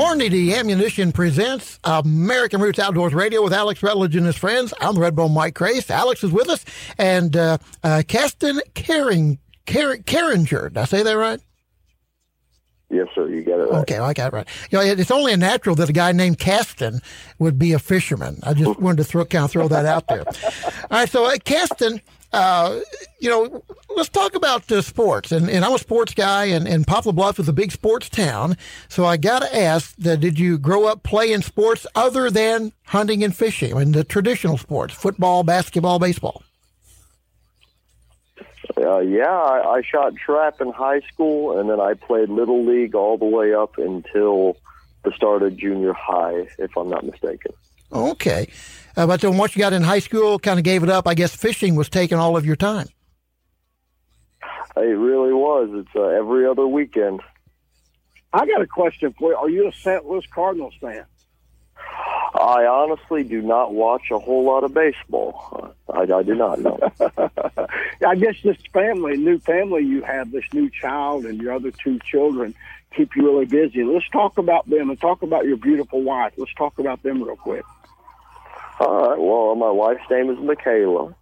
Hornady 0.00 0.54
Ammunition 0.54 1.12
presents 1.12 1.78
American 1.84 2.62
Roots 2.62 2.78
Outdoors 2.78 3.12
Radio 3.12 3.42
with 3.42 3.52
Alex 3.52 3.82
Rutledge 3.82 4.16
and 4.16 4.24
his 4.24 4.34
friends. 4.34 4.72
I'm 4.80 4.94
the 4.94 5.02
Redbone 5.02 5.34
Mike 5.34 5.54
Crase. 5.54 5.90
Alex 5.90 6.24
is 6.24 6.32
with 6.32 6.48
us, 6.48 6.64
and 6.96 7.36
uh, 7.36 7.58
uh, 7.84 8.02
Casten 8.06 8.60
Caring, 8.72 9.38
Car- 9.66 9.98
Carringer. 9.98 10.68
Did 10.70 10.78
I 10.78 10.84
say 10.86 11.02
that 11.02 11.12
right? 11.12 11.38
Yes, 12.88 13.08
sir. 13.14 13.28
You 13.28 13.42
got 13.42 13.60
it 13.60 13.64
right. 13.64 13.80
Okay, 13.82 13.98
I 13.98 14.14
got 14.14 14.32
it 14.32 14.36
right. 14.36 14.48
You 14.70 14.78
know, 14.78 14.84
it's 14.84 15.10
only 15.10 15.34
a 15.34 15.36
natural 15.36 15.76
that 15.76 15.90
a 15.90 15.92
guy 15.92 16.12
named 16.12 16.38
Casten 16.38 17.02
would 17.38 17.58
be 17.58 17.74
a 17.74 17.78
fisherman. 17.78 18.38
I 18.42 18.54
just 18.54 18.80
wanted 18.80 18.96
to 18.96 19.04
throw, 19.04 19.26
kind 19.26 19.44
of 19.44 19.50
throw 19.50 19.68
that 19.68 19.84
out 19.84 20.06
there. 20.06 20.24
All 20.26 20.72
right, 20.90 21.10
so 21.10 21.26
uh, 21.26 21.34
Casten, 21.36 22.00
uh, 22.32 22.80
you 23.18 23.28
know, 23.28 23.62
let's 23.96 24.08
talk 24.08 24.34
about 24.34 24.70
uh, 24.70 24.82
sports. 24.82 25.32
And, 25.32 25.50
and 25.50 25.64
I'm 25.64 25.74
a 25.74 25.78
sports 25.78 26.14
guy, 26.14 26.46
and, 26.46 26.66
and 26.68 26.86
Poplar 26.86 27.12
Bluff 27.12 27.38
is 27.38 27.48
a 27.48 27.52
big 27.52 27.72
sports 27.72 28.08
town. 28.08 28.56
So 28.88 29.04
I 29.04 29.16
got 29.16 29.40
to 29.40 29.56
ask, 29.56 29.94
that 29.96 30.20
did 30.20 30.38
you 30.38 30.58
grow 30.58 30.86
up 30.86 31.02
playing 31.02 31.42
sports 31.42 31.86
other 31.94 32.30
than 32.30 32.72
hunting 32.84 33.24
and 33.24 33.34
fishing? 33.34 33.76
Mean, 33.76 33.92
the 33.92 34.04
traditional 34.04 34.58
sports, 34.58 34.94
football, 34.94 35.42
basketball, 35.42 35.98
baseball? 35.98 36.42
Uh, 38.76 39.00
yeah, 39.00 39.30
I, 39.30 39.76
I 39.76 39.82
shot 39.82 40.14
trap 40.16 40.60
in 40.60 40.72
high 40.72 41.00
school, 41.00 41.58
and 41.58 41.68
then 41.68 41.80
I 41.80 41.94
played 41.94 42.28
little 42.28 42.64
league 42.64 42.94
all 42.94 43.18
the 43.18 43.26
way 43.26 43.52
up 43.52 43.76
until 43.78 44.56
the 45.04 45.12
start 45.12 45.42
of 45.42 45.56
junior 45.56 45.92
high, 45.92 46.46
if 46.58 46.76
I'm 46.76 46.88
not 46.88 47.04
mistaken. 47.04 47.52
Okay, 47.92 48.48
uh, 48.96 49.06
but 49.06 49.20
then 49.20 49.36
once 49.36 49.56
you 49.56 49.60
got 49.60 49.72
in 49.72 49.82
high 49.82 49.98
school, 49.98 50.38
kind 50.38 50.58
of 50.58 50.64
gave 50.64 50.82
it 50.82 50.88
up. 50.88 51.08
I 51.08 51.14
guess 51.14 51.34
fishing 51.34 51.74
was 51.74 51.88
taking 51.88 52.18
all 52.18 52.36
of 52.36 52.46
your 52.46 52.56
time. 52.56 52.88
It 54.76 54.80
really 54.80 55.32
was. 55.32 55.70
It's 55.72 55.96
uh, 55.96 56.02
every 56.02 56.46
other 56.46 56.66
weekend. 56.66 57.20
I 58.32 58.46
got 58.46 58.62
a 58.62 58.66
question 58.66 59.12
for 59.18 59.30
you. 59.30 59.36
Are 59.36 59.50
you 59.50 59.68
a 59.68 59.72
St. 59.72 60.04
Louis 60.06 60.24
Cardinals 60.32 60.74
fan? 60.80 61.04
I 62.34 62.64
honestly 62.66 63.24
do 63.24 63.42
not 63.42 63.74
watch 63.74 64.10
a 64.12 64.18
whole 64.18 64.44
lot 64.44 64.62
of 64.62 64.72
baseball. 64.72 65.74
I, 65.92 66.02
I 66.02 66.22
do 66.22 66.34
not 66.36 66.60
know. 66.60 66.78
I 68.06 68.14
guess 68.14 68.36
this 68.44 68.56
family, 68.72 69.16
new 69.16 69.40
family 69.40 69.84
you 69.84 70.02
have, 70.02 70.30
this 70.30 70.44
new 70.52 70.70
child 70.70 71.26
and 71.26 71.40
your 71.42 71.52
other 71.52 71.72
two 71.72 71.98
children 72.04 72.54
keep 72.96 73.14
you 73.16 73.24
really 73.24 73.46
busy. 73.46 73.82
Let's 73.82 74.08
talk 74.10 74.38
about 74.38 74.68
them 74.68 74.90
and 74.90 75.00
talk 75.00 75.22
about 75.22 75.44
your 75.44 75.56
beautiful 75.56 76.02
wife. 76.02 76.32
Let's 76.36 76.54
talk 76.54 76.78
about 76.78 77.02
them 77.02 77.22
real 77.22 77.36
quick. 77.36 77.64
All 78.80 79.08
right. 79.08 79.18
Well, 79.18 79.54
my 79.56 79.70
wife's 79.70 80.10
name 80.10 80.30
is 80.30 80.38
Michaela. 80.38 81.14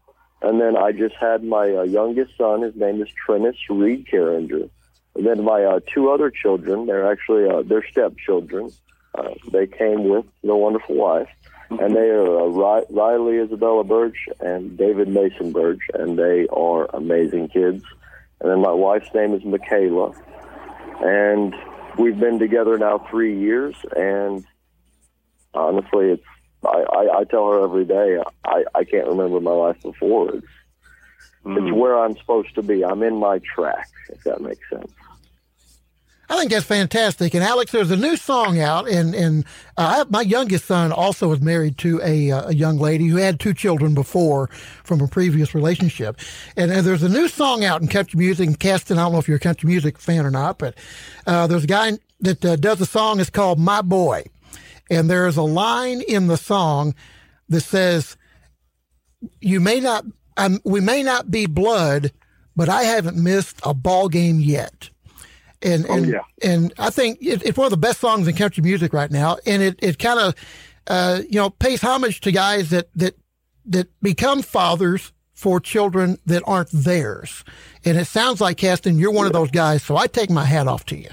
And 0.43 0.61
then 0.61 0.77
I 0.77 0.93
just 0.93 1.17
had 1.17 1.43
my 1.43 1.75
uh, 1.75 1.83
youngest 1.83 2.37
son. 2.39 2.63
His 2.63 2.77
name 2.77 3.03
is 3.03 3.09
Trennis 3.27 3.57
Reed 3.69 4.07
Carringer. 4.07 4.71
And 5.17 5.27
then 5.27 5.43
my 5.43 5.65
uh, 5.65 5.81
two 5.93 6.11
other 6.11 6.31
children, 6.31 6.87
they're 6.87 7.11
actually 7.11 7.49
uh, 7.49 7.63
they're 7.63 7.85
stepchildren. 7.91 8.71
Uh, 9.13 9.31
they 9.51 9.67
came 9.67 10.09
with 10.09 10.25
the 10.45 10.55
wonderful 10.55 10.95
wife, 10.95 11.29
and 11.71 11.97
they 11.97 12.11
are 12.11 12.41
uh, 12.41 12.85
Riley 12.91 13.39
Isabella 13.39 13.83
Birch 13.83 14.29
and 14.39 14.79
David 14.79 15.09
Mason 15.09 15.51
Birch, 15.51 15.81
and 15.95 16.17
they 16.17 16.47
are 16.53 16.87
amazing 16.95 17.49
kids. 17.49 17.83
And 18.41 18.49
then 18.49 18.61
my 18.61 18.71
wife's 18.71 19.13
name 19.13 19.35
is 19.35 19.45
Michaela, 19.45 20.15
and 21.01 21.53
we've 21.99 22.21
been 22.21 22.39
together 22.39 22.79
now 22.79 23.05
three 23.11 23.37
years. 23.41 23.75
And 23.97 24.47
honestly, 25.53 26.11
it's 26.11 26.23
I, 26.65 26.85
I, 26.93 27.19
I 27.19 27.25
tell 27.25 27.51
her 27.51 27.63
every 27.63 27.85
day 27.85 28.19
I, 28.45 28.65
I 28.75 28.85
can't 28.85 29.07
remember 29.07 29.41
my 29.41 29.53
life 29.53 29.81
before. 29.83 30.35
It's 30.35 30.47
mm. 31.45 31.57
it's 31.57 31.77
where 31.77 31.99
I'm 31.99 32.17
supposed 32.17 32.55
to 32.57 32.63
be. 32.63 32.85
I'm 32.85 33.03
in 33.03 33.17
my 33.17 33.41
track, 33.55 33.89
if 34.09 34.25
that 34.25 34.41
makes 34.41 34.69
sense. 34.71 34.93
I 36.31 36.37
think 36.37 36.51
that's 36.51 36.67
fantastic. 36.67 37.33
And 37.33 37.43
Alex, 37.43 37.73
there's 37.73 37.91
a 37.91 37.97
new 37.97 38.15
song 38.17 38.61
out, 38.61 38.87
and 38.87 39.15
and 39.15 39.45
uh, 39.79 40.05
my 40.11 40.21
youngest 40.21 40.67
son 40.67 40.93
also 40.93 41.29
was 41.29 41.41
married 41.41 41.79
to 41.79 42.01
a, 42.03 42.31
uh, 42.31 42.51
a 42.51 42.55
young 42.55 42.79
lady 42.79 43.07
who 43.07 43.17
had 43.17 43.41
two 43.41 43.55
children 43.55 43.95
before 43.95 44.49
from 44.85 45.01
a 45.01 45.09
previous 45.09 45.55
relationship. 45.55 46.21
And, 46.57 46.71
and 46.71 46.87
there's 46.87 47.03
a 47.03 47.09
new 47.09 47.29
song 47.29 47.65
out 47.65 47.81
in 47.81 47.89
country 47.89 48.19
music. 48.19 48.51
Casten, 48.59 48.99
I 48.99 49.05
don't 49.05 49.13
know 49.13 49.19
if 49.19 49.27
you're 49.27 49.39
a 49.39 49.41
country 49.41 49.69
music 49.69 49.99
fan 49.99 50.27
or 50.27 50.31
not, 50.31 50.59
but 50.59 50.75
uh, 51.27 51.47
there's 51.47 51.65
a 51.65 51.69
guy 51.69 51.93
that 52.21 52.45
uh, 52.45 52.57
does 52.57 52.81
a 52.83 52.87
song. 52.87 53.21
It's 53.21 53.31
called 53.31 53.59
"My 53.59 53.81
Boy," 53.81 54.25
and 54.91 55.11
there's 55.11 55.37
a 55.37 55.43
line 55.43 56.03
in 56.03 56.27
the 56.27 56.37
song 56.37 56.95
that 57.49 57.61
says, 57.61 58.17
"You 59.41 59.61
may 59.61 59.81
not, 59.81 60.05
um, 60.37 60.61
we 60.65 60.81
may 60.81 61.03
not 61.03 61.31
be 61.31 61.47
blood, 61.47 62.13
but 62.57 62.69
I 62.69 62.85
haven't 62.85 63.23
missed 63.23 63.61
a 63.63 63.75
ball 63.75 64.09
game 64.09 64.41
yet." 64.41 64.91
And 65.61 65.87
oh, 65.89 65.95
and 65.95 66.07
yeah. 66.07 66.21
and 66.43 66.73
I 66.79 66.91
think 66.91 67.19
it, 67.21 67.43
it's 67.45 67.59
one 67.59 67.67
of 67.67 67.71
the 67.71 67.77
best 67.77 68.01
songs 68.01 68.29
in 68.29 68.35
country 68.37 68.63
music 68.63 68.93
right 68.93 69.11
now. 69.11 69.39
And 69.47 69.63
it, 69.63 69.79
it 69.83 69.99
kind 69.99 70.21
of 70.21 70.35
uh, 70.87 71.23
you 71.29 71.41
know 71.41 71.51
pays 71.51 71.83
homage 71.83 72.21
to 72.21 72.33
guys 72.33 72.71
that 72.71 72.89
that 72.95 73.15
that 73.67 73.89
become 74.01 74.43
fathers 74.43 75.13
for 75.39 75.61
children 75.61 76.19
that 76.27 76.43
aren't 76.47 76.71
theirs. 76.73 77.45
And 77.85 77.97
it 77.97 78.07
sounds 78.07 78.41
like 78.41 78.57
Casten, 78.57 78.99
you're 78.99 79.13
one 79.13 79.27
of 79.27 79.33
those 79.33 79.53
guys. 79.53 79.85
So 79.85 79.97
I 79.97 80.09
take 80.09 80.31
my 80.31 80.45
hat 80.45 80.67
off 80.67 80.85
to 80.87 80.97
you. 80.97 81.11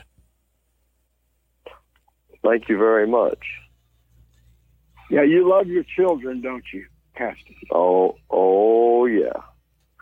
Thank 2.43 2.67
you 2.67 2.77
very 2.77 3.05
much. 3.05 3.38
Yeah, 5.09 5.23
you 5.23 5.47
love 5.47 5.67
your 5.67 5.83
children, 5.83 6.41
don't 6.41 6.65
you, 6.73 6.85
Casten? 7.17 7.55
Oh, 7.71 8.17
oh 8.29 9.05
yeah. 9.05 9.33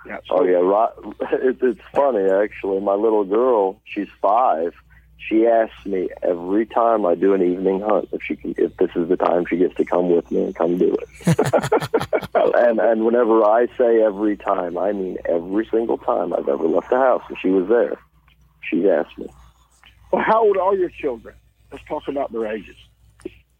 Yeah, 0.05 0.17
oh 0.29 0.43
yeah, 0.43 0.57
right. 0.57 0.89
It, 1.31 1.57
it's 1.61 1.81
funny 1.93 2.29
actually. 2.29 2.81
My 2.81 2.93
little 2.93 3.23
girl, 3.23 3.81
she's 3.85 4.09
five. 4.21 4.73
She 5.17 5.47
asks 5.47 5.85
me 5.85 6.09
every 6.21 6.65
time 6.65 7.05
I 7.05 7.15
do 7.15 7.33
an 7.33 7.41
evening 7.41 7.79
hunt 7.79 8.09
if 8.11 8.21
she 8.23 8.35
can, 8.35 8.53
if 8.57 8.75
this 8.75 8.89
is 8.95 9.07
the 9.07 9.15
time 9.15 9.45
she 9.49 9.55
gets 9.55 9.75
to 9.75 9.85
come 9.85 10.09
with 10.09 10.29
me 10.29 10.43
and 10.43 10.55
come 10.55 10.77
do 10.77 10.95
it. 10.95 11.37
and 12.35 12.79
and 12.79 13.05
whenever 13.05 13.43
I 13.43 13.67
say 13.77 14.01
every 14.01 14.35
time, 14.35 14.77
I 14.77 14.91
mean 14.91 15.17
every 15.25 15.65
single 15.71 15.97
time 15.97 16.33
I've 16.33 16.49
ever 16.49 16.67
left 16.67 16.89
the 16.89 16.97
house 16.97 17.23
and 17.29 17.37
she 17.41 17.49
was 17.49 17.69
there. 17.69 17.97
She 18.69 18.89
asked 18.89 19.17
me. 19.17 19.27
Well, 20.11 20.23
how 20.23 20.43
old 20.43 20.57
are 20.57 20.75
your 20.75 20.89
children? 20.89 21.35
Let's 21.71 21.83
talk 21.85 22.07
about 22.07 22.31
their 22.31 22.45
ages. 22.47 22.75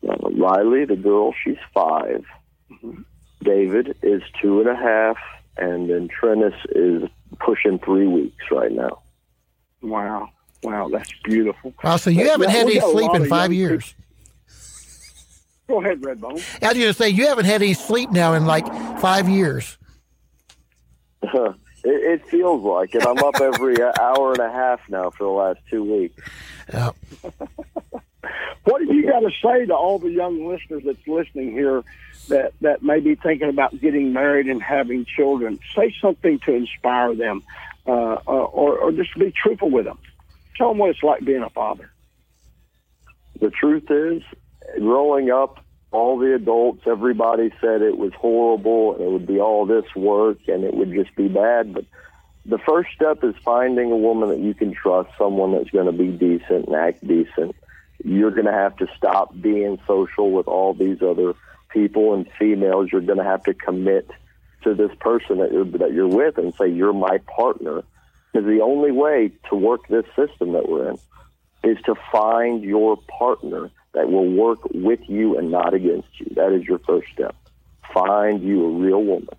Uh, 0.08 0.30
Riley, 0.32 0.86
the 0.86 0.96
girl, 0.96 1.34
she's 1.44 1.58
5 1.74 2.26
mm-hmm. 2.72 3.02
David 3.44 3.98
is 4.02 4.22
two 4.42 4.62
and 4.62 4.70
a 4.70 4.76
half, 4.76 5.18
and 5.58 5.90
then 5.90 6.08
Trennis 6.08 6.56
is 6.70 7.10
pushing 7.40 7.78
three 7.80 8.08
weeks 8.08 8.46
right 8.52 8.72
now. 8.72 9.02
Wow, 9.82 10.30
wow, 10.64 10.88
that's 10.90 11.12
beautiful. 11.24 11.74
Wow, 11.84 11.98
so 11.98 12.10
you 12.10 12.30
haven't 12.30 12.50
had 12.50 12.68
any 12.68 12.80
sleep 12.80 13.14
in 13.14 13.26
five 13.26 13.52
years. 13.52 13.94
People. 13.94 14.04
Go 15.68 15.82
ahead, 15.82 16.02
Redbone. 16.02 16.44
I 16.62 16.68
was 16.68 16.78
going 16.78 16.88
to 16.88 16.94
say 16.94 17.10
you 17.10 17.28
haven't 17.28 17.46
had 17.46 17.62
any 17.62 17.74
sleep 17.74 18.12
now 18.12 18.34
in 18.34 18.46
like 18.46 18.66
five 19.00 19.30
years. 19.30 19.78
it, 21.24 21.56
it, 21.84 22.28
feels 22.28 22.64
like 22.64 22.94
it. 22.96 23.06
I'm 23.06 23.18
up 23.20 23.40
every 23.40 23.76
hour 24.02 24.32
and 24.34 24.40
a 24.40 24.52
half 24.52 24.82
now 24.90 25.10
for 25.10 25.24
the 25.24 25.30
last 25.30 25.60
two 25.70 25.84
weeks. 25.84 26.22
Yeah. 26.72 26.92
What 28.64 28.82
have 28.82 28.90
you 28.90 29.08
got 29.08 29.20
to 29.20 29.32
say 29.44 29.66
to 29.66 29.74
all 29.74 30.00
the 30.00 30.10
young 30.10 30.48
listeners 30.48 30.84
that's 30.86 31.08
listening 31.08 31.52
here 31.52 31.84
that 32.30 32.54
that 32.62 32.82
may 32.82 33.00
be 33.00 33.16
thinking 33.16 33.50
about 33.50 33.80
getting 33.80 34.14
married 34.14 34.48
and 34.48 34.62
having 34.62 35.06
children? 35.06 35.60
Say 35.76 35.94
something 36.02 36.40
to 36.40 36.54
inspire 36.54 37.14
them, 37.16 37.44
uh, 37.86 37.92
uh, 37.92 38.18
or, 38.26 38.78
or 38.78 38.92
just 38.92 39.14
be 39.18 39.32
truthful 39.32 39.70
with 39.70 39.86
them. 39.86 40.00
Tell 40.58 40.70
them 40.70 40.78
what 40.78 40.92
it's 40.92 41.04
like 41.04 41.26
being 41.26 41.44
a 41.44 41.50
father. 41.50 41.92
The 43.40 43.50
truth 43.50 43.90
is, 43.90 44.24
growing 44.80 45.30
up, 45.30 45.60
all 45.92 46.18
the 46.18 46.34
adults, 46.36 46.84
everybody 46.88 47.52
said 47.62 47.82
it 47.82 47.98
was 47.98 48.14
horrible 48.14 48.96
and 48.96 49.04
it 49.04 49.12
would 49.12 49.28
be 49.28 49.40
all 49.40 49.66
this 49.66 49.86
work 49.96 50.38
and 50.48 50.64
it 50.64 50.74
would 50.74 50.92
just 50.92 51.16
be 51.16 51.28
bad. 51.28 51.74
But 51.74 51.86
the 52.46 52.58
first 52.58 52.90
step 52.96 53.24
is 53.24 53.36
finding 53.44 53.92
a 53.92 53.98
woman 53.98 54.30
that 54.30 54.40
you 54.40 54.54
can 54.54 54.74
trust, 54.74 55.10
someone 55.18 55.52
that's 55.52 55.70
going 55.70 55.86
to 55.86 55.92
be 55.92 56.08
decent 56.08 56.68
and 56.68 56.76
act 56.76 57.06
decent. 57.06 57.56
You're 58.04 58.32
going 58.32 58.46
to 58.46 58.52
have 58.52 58.76
to 58.78 58.88
stop 58.98 59.34
being 59.40 59.80
social 59.88 60.32
with 60.32 60.48
all 60.48 60.74
these 60.74 61.02
other 61.02 61.34
people 61.70 62.14
and 62.14 62.30
females. 62.38 62.90
You're 62.92 63.02
going 63.02 63.18
to 63.18 63.24
have 63.24 63.44
to 63.44 63.54
commit 63.54 64.10
to 64.64 64.74
this 64.74 64.92
person 65.00 65.40
that 65.40 65.52
you're, 65.52 65.66
that 65.66 65.94
you're 65.94 66.08
with 66.08 66.38
and 66.38 66.54
say, 66.56 66.68
You're 66.68 66.94
my 66.94 67.20
partner. 67.20 67.84
Because 68.32 68.48
the 68.48 68.62
only 68.62 68.92
way 68.92 69.32
to 69.50 69.56
work 69.56 69.88
this 69.88 70.06
system 70.16 70.54
that 70.54 70.68
we're 70.68 70.90
in 70.90 71.00
is 71.64 71.78
to 71.86 71.96
find 72.12 72.64
your 72.64 72.98
partner 73.20 73.70
that 73.94 74.10
will 74.10 74.30
work 74.30 74.60
with 74.74 75.00
you 75.08 75.38
and 75.38 75.52
not 75.52 75.74
against 75.74 76.08
you. 76.20 76.28
That 76.36 76.52
is 76.52 76.64
your 76.64 76.80
first 76.80 77.08
step. 77.14 77.36
Find 77.94 78.42
you 78.42 78.66
a 78.66 78.70
real 78.70 79.04
woman. 79.04 79.30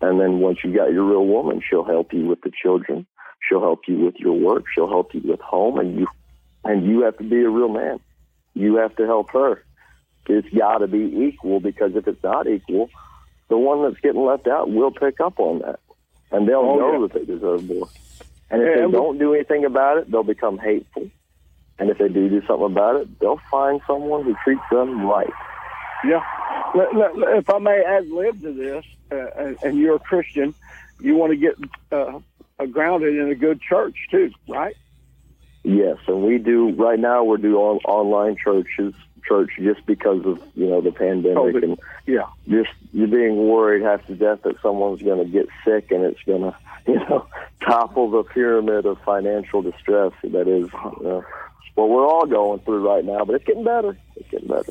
And 0.00 0.20
then 0.20 0.38
once 0.38 0.58
you 0.62 0.72
got 0.72 0.92
your 0.92 1.04
real 1.04 1.26
woman, 1.26 1.62
she'll 1.68 1.84
help 1.84 2.12
you 2.12 2.26
with 2.26 2.42
the 2.42 2.52
children. 2.62 3.06
She'll 3.46 3.60
help 3.60 3.82
you 3.88 3.98
with 3.98 4.16
your 4.18 4.34
work. 4.34 4.64
She'll 4.72 4.88
help 4.88 5.14
you 5.14 5.22
with 5.24 5.40
home, 5.40 5.78
and 5.78 5.98
you 5.98 6.06
and 6.64 6.86
you 6.86 7.02
have 7.02 7.16
to 7.18 7.24
be 7.24 7.42
a 7.42 7.48
real 7.48 7.68
man. 7.68 8.00
You 8.54 8.76
have 8.76 8.94
to 8.96 9.06
help 9.06 9.30
her. 9.30 9.62
It's 10.26 10.48
got 10.56 10.78
to 10.78 10.86
be 10.86 11.28
equal 11.28 11.60
because 11.60 11.94
if 11.96 12.08
it's 12.08 12.22
not 12.22 12.46
equal, 12.46 12.88
the 13.48 13.58
one 13.58 13.82
that's 13.82 14.00
getting 14.00 14.24
left 14.24 14.46
out 14.46 14.70
will 14.70 14.90
pick 14.90 15.20
up 15.20 15.38
on 15.38 15.58
that, 15.60 15.80
and 16.30 16.48
they'll 16.48 16.58
Oh, 16.60 16.78
know 16.78 16.92
yeah. 16.92 16.98
that 17.08 17.12
they 17.12 17.24
deserve 17.24 17.64
more. 17.64 17.88
And 18.50 18.62
if 18.62 18.68
Yeah, 18.76 18.86
they 18.86 18.92
don't 18.92 19.18
do 19.18 19.34
anything 19.34 19.64
about 19.64 19.98
it, 19.98 20.10
they'll 20.10 20.22
become 20.22 20.58
hateful. 20.58 21.10
And 21.78 21.90
if 21.90 21.98
they 21.98 22.08
do 22.08 22.28
do 22.28 22.40
something 22.46 22.66
about 22.66 22.96
it, 22.96 23.18
they'll 23.18 23.40
find 23.50 23.80
someone 23.86 24.24
who 24.24 24.34
treats 24.44 24.62
them 24.70 25.04
right. 25.06 25.30
Yeah. 26.04 26.22
If 26.76 27.50
I 27.50 27.58
may 27.58 27.82
add 27.84 28.08
lib 28.08 28.40
to 28.42 28.52
this, 28.52 28.84
uh, 29.12 29.26
and, 29.36 29.58
and 29.62 29.78
you're 29.78 29.96
a 29.96 30.00
Christian, 30.00 30.54
you 31.00 31.16
want 31.16 31.32
to 31.32 31.36
get 31.36 31.54
uh, 31.92 32.20
uh, 32.58 32.66
grounded 32.66 33.16
in 33.16 33.28
a 33.28 33.34
good 33.34 33.60
church 33.60 33.96
too, 34.10 34.30
right? 34.48 34.76
Yes, 35.64 35.96
and 36.06 36.22
we 36.22 36.38
do 36.38 36.70
right 36.74 36.98
now. 36.98 37.24
We're 37.24 37.38
doing 37.38 37.54
on, 37.56 37.78
online 37.86 38.36
churches, 38.36 38.94
church 39.26 39.50
just 39.58 39.84
because 39.86 40.24
of 40.26 40.38
you 40.54 40.66
know 40.66 40.80
the 40.82 40.92
pandemic 40.92 41.36
COVID. 41.38 41.62
and 41.64 41.78
Yeah. 42.06 42.26
just 42.48 42.70
you're 42.92 43.08
being 43.08 43.48
worried 43.48 43.82
half 43.82 44.06
to 44.06 44.14
death 44.14 44.42
that 44.42 44.60
someone's 44.60 45.00
going 45.02 45.24
to 45.24 45.30
get 45.30 45.48
sick 45.64 45.90
and 45.90 46.04
it's 46.04 46.22
going 46.24 46.42
to 46.52 46.56
you 46.86 46.96
know 46.96 47.26
topple 47.62 48.10
the 48.10 48.22
pyramid 48.24 48.84
of 48.84 48.98
financial 49.06 49.62
distress 49.62 50.12
that 50.22 50.46
is 50.46 50.68
uh, 50.74 51.22
what 51.74 51.88
we're 51.88 52.06
all 52.06 52.26
going 52.26 52.60
through 52.60 52.86
right 52.86 53.04
now. 53.04 53.24
But 53.24 53.36
it's 53.36 53.44
getting 53.46 53.64
better. 53.64 53.96
It's 54.16 54.28
getting 54.30 54.48
better. 54.48 54.70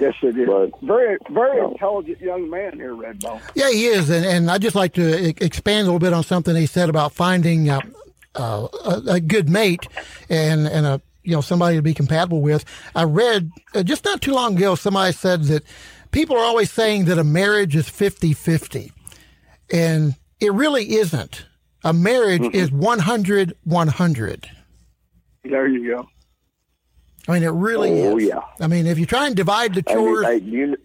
Yes, 0.00 0.14
it 0.22 0.36
is. 0.36 0.48
But- 0.48 0.80
very, 0.80 1.16
very 1.30 1.58
No. 1.60 1.70
intelligent 1.70 2.20
young 2.20 2.50
man 2.50 2.72
here, 2.72 2.92
Redbone. 2.96 3.40
Yeah, 3.54 3.70
he 3.70 3.86
is, 3.86 4.10
and, 4.10 4.24
and 4.26 4.50
I'd 4.50 4.62
just 4.62 4.74
like 4.74 4.94
to 4.94 5.28
e- 5.28 5.34
expand 5.40 5.82
a 5.82 5.84
little 5.84 6.00
bit 6.00 6.12
on 6.12 6.24
something 6.24 6.56
he 6.56 6.66
said 6.66 6.88
about 6.88 7.12
finding 7.12 7.70
uh, 7.70 7.78
uh, 8.34 8.66
a, 8.84 9.02
a 9.14 9.20
good 9.20 9.48
mate 9.48 9.86
and 10.28 10.66
and 10.66 10.86
a 10.86 11.00
you 11.22 11.32
know 11.34 11.40
somebody 11.40 11.76
to 11.76 11.82
be 11.82 11.94
compatible 11.94 12.40
with. 12.40 12.64
I 12.94 13.04
read 13.04 13.50
uh, 13.74 13.82
just 13.82 14.04
not 14.04 14.20
too 14.20 14.32
long 14.32 14.56
ago 14.56 14.74
somebody 14.74 15.12
said 15.12 15.44
that 15.44 15.62
people 16.10 16.36
are 16.36 16.44
always 16.44 16.70
saying 16.70 17.04
that 17.06 17.18
a 17.18 17.24
marriage 17.24 17.76
is 17.76 17.86
50-50. 17.88 18.90
and 19.72 20.14
it 20.40 20.52
really 20.52 20.94
isn't. 20.96 21.46
A 21.84 21.92
marriage 21.92 22.54
is 22.54 22.70
100 22.72 23.56
100. 23.64 24.50
There 25.44 25.66
you 25.68 25.88
go. 25.96 26.08
I 27.28 27.32
mean, 27.34 27.42
it 27.44 27.48
really 27.50 28.02
Oh, 28.04 28.16
is. 28.18 28.24
yeah. 28.28 28.40
I 28.60 28.66
mean, 28.66 28.86
if 28.86 28.98
you 28.98 29.06
try 29.06 29.26
and 29.28 29.36
divide 29.36 29.74
the 29.74 29.84
I 29.88 29.94
mean, 29.94 30.04
chores, 30.04 30.26
I, 30.26 30.32
you, 30.32 30.76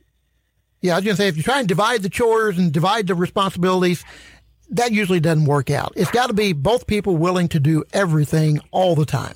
yeah, 0.82 0.94
I 0.94 0.98
was 0.98 1.06
going 1.06 1.16
to 1.16 1.22
say, 1.22 1.28
if 1.28 1.38
you 1.38 1.44
try 1.44 1.60
and 1.60 1.68
divide 1.68 2.04
the 2.04 2.10
chores 2.10 2.58
and 2.60 2.72
divide 2.72 3.08
the 3.08 3.16
responsibilities, 3.16 4.04
that 4.72 4.92
usually 4.92 5.20
doesn't 5.20 5.46
work 5.46 5.70
out. 5.70 5.94
It's 5.96 6.12
got 6.12 6.28
to 6.28 6.34
be 6.34 6.54
both 6.54 6.88
people 6.88 7.18
willing 7.18 7.48
to 7.50 7.60
do 7.60 7.84
everything 7.94 8.60
all 8.72 8.96
the 8.96 9.06
time. 9.06 9.36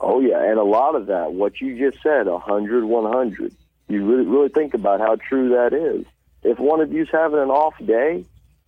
Oh 0.00 0.20
yeah, 0.20 0.42
and 0.50 0.58
a 0.58 0.64
lot 0.64 0.94
of 0.94 1.06
that, 1.06 1.32
what 1.32 1.60
you 1.60 1.76
just 1.90 2.02
said, 2.02 2.28
a 2.28 2.38
hundred, 2.38 2.84
one 2.84 3.12
hundred. 3.12 3.54
You 3.88 4.04
really, 4.04 4.26
really 4.26 4.48
think 4.50 4.74
about 4.74 5.00
how 5.00 5.16
true 5.16 5.50
that 5.50 5.72
is. 5.72 6.04
If 6.42 6.58
one 6.58 6.80
of 6.80 6.92
you's 6.92 7.08
having 7.10 7.38
an 7.40 7.48
off 7.50 7.74
day, 7.84 8.24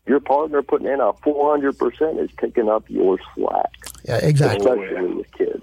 your 0.06 0.18
partner 0.20 0.62
putting 0.62 0.88
in 0.88 1.00
a 1.00 1.12
four 1.22 1.50
hundred 1.50 1.78
percent 1.78 2.18
is 2.18 2.30
picking 2.32 2.68
up 2.68 2.84
your 2.88 3.18
slack, 3.34 3.70
Yeah, 4.04 4.16
exactly. 4.16 4.66
especially 4.70 5.14
with 5.14 5.32
kids. 5.32 5.62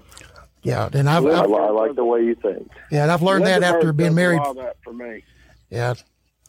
Yeah, 0.62 0.88
and 0.92 1.08
I've, 1.08 1.24
I, 1.26 1.42
I've 1.42 1.52
I 1.52 1.70
like 1.70 1.94
the 1.96 2.04
way 2.04 2.24
you 2.24 2.34
think. 2.34 2.70
yeah, 2.90 3.02
and 3.02 3.12
I've 3.12 3.22
learned 3.22 3.46
that 3.46 3.62
after 3.62 3.92
being 3.92 4.14
married. 4.14 4.40
That 4.56 4.76
for 4.82 4.92
me. 4.92 5.22
Yeah, 5.70 5.94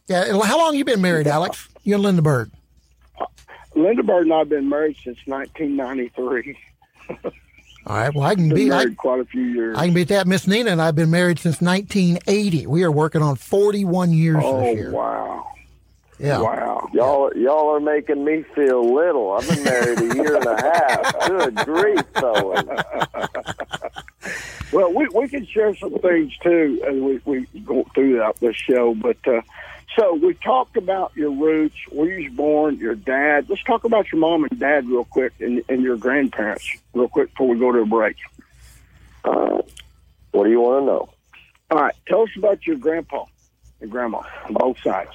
yeah. 0.07 0.25
How 0.43 0.57
long 0.57 0.75
you 0.75 0.85
been 0.85 1.01
married, 1.01 1.27
Alex? 1.27 1.67
You 1.83 1.95
and 1.95 2.03
Linda 2.03 2.21
Bird. 2.21 2.51
Linda 3.75 4.03
Bird 4.03 4.23
and 4.25 4.33
I 4.33 4.39
have 4.39 4.49
been 4.49 4.69
married 4.69 4.97
since 5.03 5.17
1993. 5.25 6.57
All 7.87 7.95
right. 7.95 8.13
Well, 8.13 8.25
I 8.25 8.35
can 8.35 8.49
Been 8.49 8.55
be. 8.55 8.71
I, 8.71 8.79
married 8.79 8.97
quite 8.97 9.19
a 9.19 9.25
few 9.25 9.41
years. 9.43 9.77
I 9.77 9.85
can 9.85 9.93
beat 9.93 10.09
that. 10.09 10.27
Miss 10.27 10.47
Nina 10.47 10.71
and 10.71 10.81
I've 10.81 10.95
been 10.95 11.09
married 11.09 11.39
since 11.39 11.61
1980. 11.61 12.67
We 12.67 12.83
are 12.83 12.91
working 12.91 13.21
on 13.21 13.35
41 13.35 14.11
years 14.11 14.43
oh 14.43 14.59
this 14.59 14.75
year. 14.75 14.91
wow! 14.91 15.47
Yeah. 16.19 16.39
Wow! 16.39 16.89
Y'all, 16.93 17.31
y'all 17.35 17.69
are 17.75 17.79
making 17.79 18.23
me 18.23 18.43
feel 18.53 18.93
little. 18.93 19.31
I've 19.31 19.47
been 19.47 19.63
married 19.63 19.99
a 19.99 20.15
year 20.15 20.35
and 20.35 20.45
a 20.45 20.61
half. 20.61 21.27
Good 21.27 21.55
grief, 21.55 22.01
fellas. 22.13 22.65
Well, 24.71 24.93
we 24.93 25.07
we 25.15 25.27
can 25.27 25.47
share 25.47 25.75
some 25.75 25.97
things 25.97 26.31
too 26.43 26.79
as 26.87 26.93
we 26.95 27.19
we 27.25 27.61
go 27.61 27.85
through 27.95 28.17
that 28.19 28.35
this 28.39 28.55
show. 28.55 28.93
But 28.93 29.17
uh, 29.27 29.41
so 29.95 30.13
we 30.15 30.33
talked 30.35 30.77
about 30.77 31.11
your 31.15 31.31
roots, 31.31 31.75
where 31.89 32.07
you 32.09 32.29
was 32.29 32.35
born, 32.35 32.77
your 32.77 32.95
dad. 32.95 33.49
Let's 33.49 33.63
talk 33.63 33.83
about 33.83 34.11
your 34.11 34.19
mom 34.19 34.45
and 34.45 34.59
dad 34.59 34.87
real 34.87 35.05
quick, 35.05 35.33
and, 35.39 35.63
and 35.69 35.81
your 35.81 35.97
grandparents 35.97 36.67
real 36.93 37.07
quick 37.07 37.29
before 37.29 37.47
we 37.47 37.59
go 37.59 37.71
to 37.71 37.79
a 37.79 37.85
break. 37.85 38.17
Uh, 39.23 39.61
what 40.31 40.43
do 40.45 40.49
you 40.49 40.61
want 40.61 40.81
to 40.81 40.85
know? 40.85 41.09
All 41.71 41.77
right, 41.79 41.95
tell 42.07 42.21
us 42.23 42.29
about 42.37 42.65
your 42.65 42.77
grandpa 42.77 43.25
and 43.81 43.91
grandma 43.91 44.21
on 44.45 44.53
both 44.53 44.79
sides. 44.81 45.11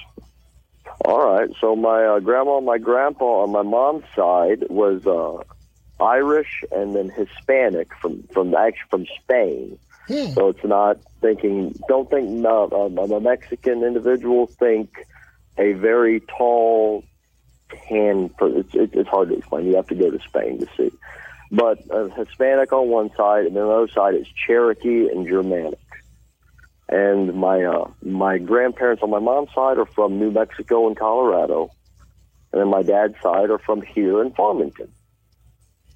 All 1.05 1.35
right. 1.35 1.51
So 1.61 1.77
my 1.77 2.05
uh, 2.05 2.21
grandma, 2.21 2.59
and 2.59 2.67
my 2.67 2.79
grandpa 2.79 3.43
on 3.43 3.51
my 3.51 3.63
mom's 3.63 4.05
side 4.15 4.65
was 4.69 5.07
uh, 5.07 5.43
Irish 6.03 6.65
and 6.73 6.95
then 6.95 7.11
Hispanic 7.11 7.95
from 7.95 8.23
from 8.33 8.55
actually 8.55 8.89
from 8.91 9.07
Spain. 9.23 9.79
Hmm. 10.07 10.33
So 10.33 10.49
it's 10.49 10.65
not 10.65 10.99
thinking. 11.21 11.75
Don't 11.89 12.11
think 12.11 12.45
uh, 12.45 12.65
um, 12.65 12.99
a 12.99 13.21
Mexican 13.21 13.83
individual. 13.83 14.47
Think 14.47 14.91
a 15.57 15.73
very 15.73 16.21
tall, 16.21 17.05
tan. 17.89 18.31
It's, 18.41 18.71
it's 18.75 19.09
hard 19.09 19.31
to 19.31 19.39
explain. 19.39 19.67
You 19.67 19.77
have 19.77 19.89
to 19.89 19.95
go 19.95 20.11
to 20.11 20.19
Spain 20.27 20.59
to 20.61 20.67
see. 20.77 20.97
But 21.51 21.79
uh, 21.91 22.09
Hispanic 22.09 22.73
on 22.73 22.89
one 22.89 23.11
side, 23.17 23.47
and 23.47 23.57
then 23.57 23.63
on 23.63 23.69
the 23.69 23.75
other 23.75 23.93
side 23.93 24.15
is 24.15 24.27
Cherokee 24.47 25.09
and 25.09 25.27
Germanic. 25.27 25.79
And 26.89 27.35
my 27.35 27.65
uh, 27.65 27.91
my 28.03 28.39
grandparents 28.39 29.03
on 29.03 29.11
my 29.11 29.21
mom's 29.21 29.51
side 29.55 29.79
are 29.79 29.87
from 29.87 30.19
New 30.19 30.31
Mexico 30.31 30.87
and 30.87 30.97
Colorado, 30.97 31.71
and 32.53 32.61
then 32.61 32.69
my 32.69 32.83
dad's 32.83 33.15
side 33.23 33.51
are 33.51 33.59
from 33.59 33.81
here 33.81 34.21
in 34.23 34.33
Farmington. 34.33 34.93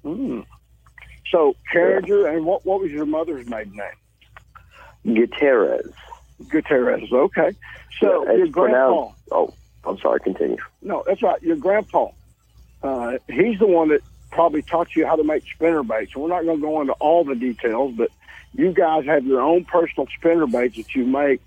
Mm. 0.03 0.45
So 1.31 1.55
Carringer, 1.73 2.33
and 2.33 2.45
what 2.45 2.65
what 2.65 2.81
was 2.81 2.91
your 2.91 3.05
mother's 3.05 3.47
maiden 3.47 3.75
name? 3.75 5.15
Gutierrez. 5.15 5.91
Gutierrez. 6.49 7.11
Okay. 7.11 7.51
So 7.99 8.25
Yeah, 8.25 8.33
your 8.33 8.47
grandpa. 8.47 9.11
Oh, 9.31 9.53
I'm 9.83 9.97
sorry. 9.99 10.19
Continue. 10.21 10.57
No, 10.81 11.03
that's 11.05 11.21
right. 11.21 11.41
Your 11.41 11.55
grandpa. 11.55 12.09
Uh, 12.81 13.17
he's 13.27 13.59
the 13.59 13.67
one 13.67 13.89
that 13.89 14.01
probably 14.31 14.61
taught 14.61 14.95
you 14.95 15.05
how 15.05 15.15
to 15.15 15.23
make 15.23 15.43
spinner 15.53 15.83
baits. 15.83 16.15
We're 16.15 16.29
not 16.29 16.43
going 16.43 16.57
to 16.57 16.61
go 16.61 16.81
into 16.81 16.93
all 16.93 17.23
the 17.23 17.35
details, 17.35 17.93
but 17.97 18.09
you 18.53 18.71
guys 18.71 19.05
have 19.05 19.25
your 19.25 19.41
own 19.41 19.65
personal 19.65 20.07
spinner 20.17 20.47
baits 20.47 20.77
that 20.77 20.95
you 20.95 21.05
make. 21.05 21.41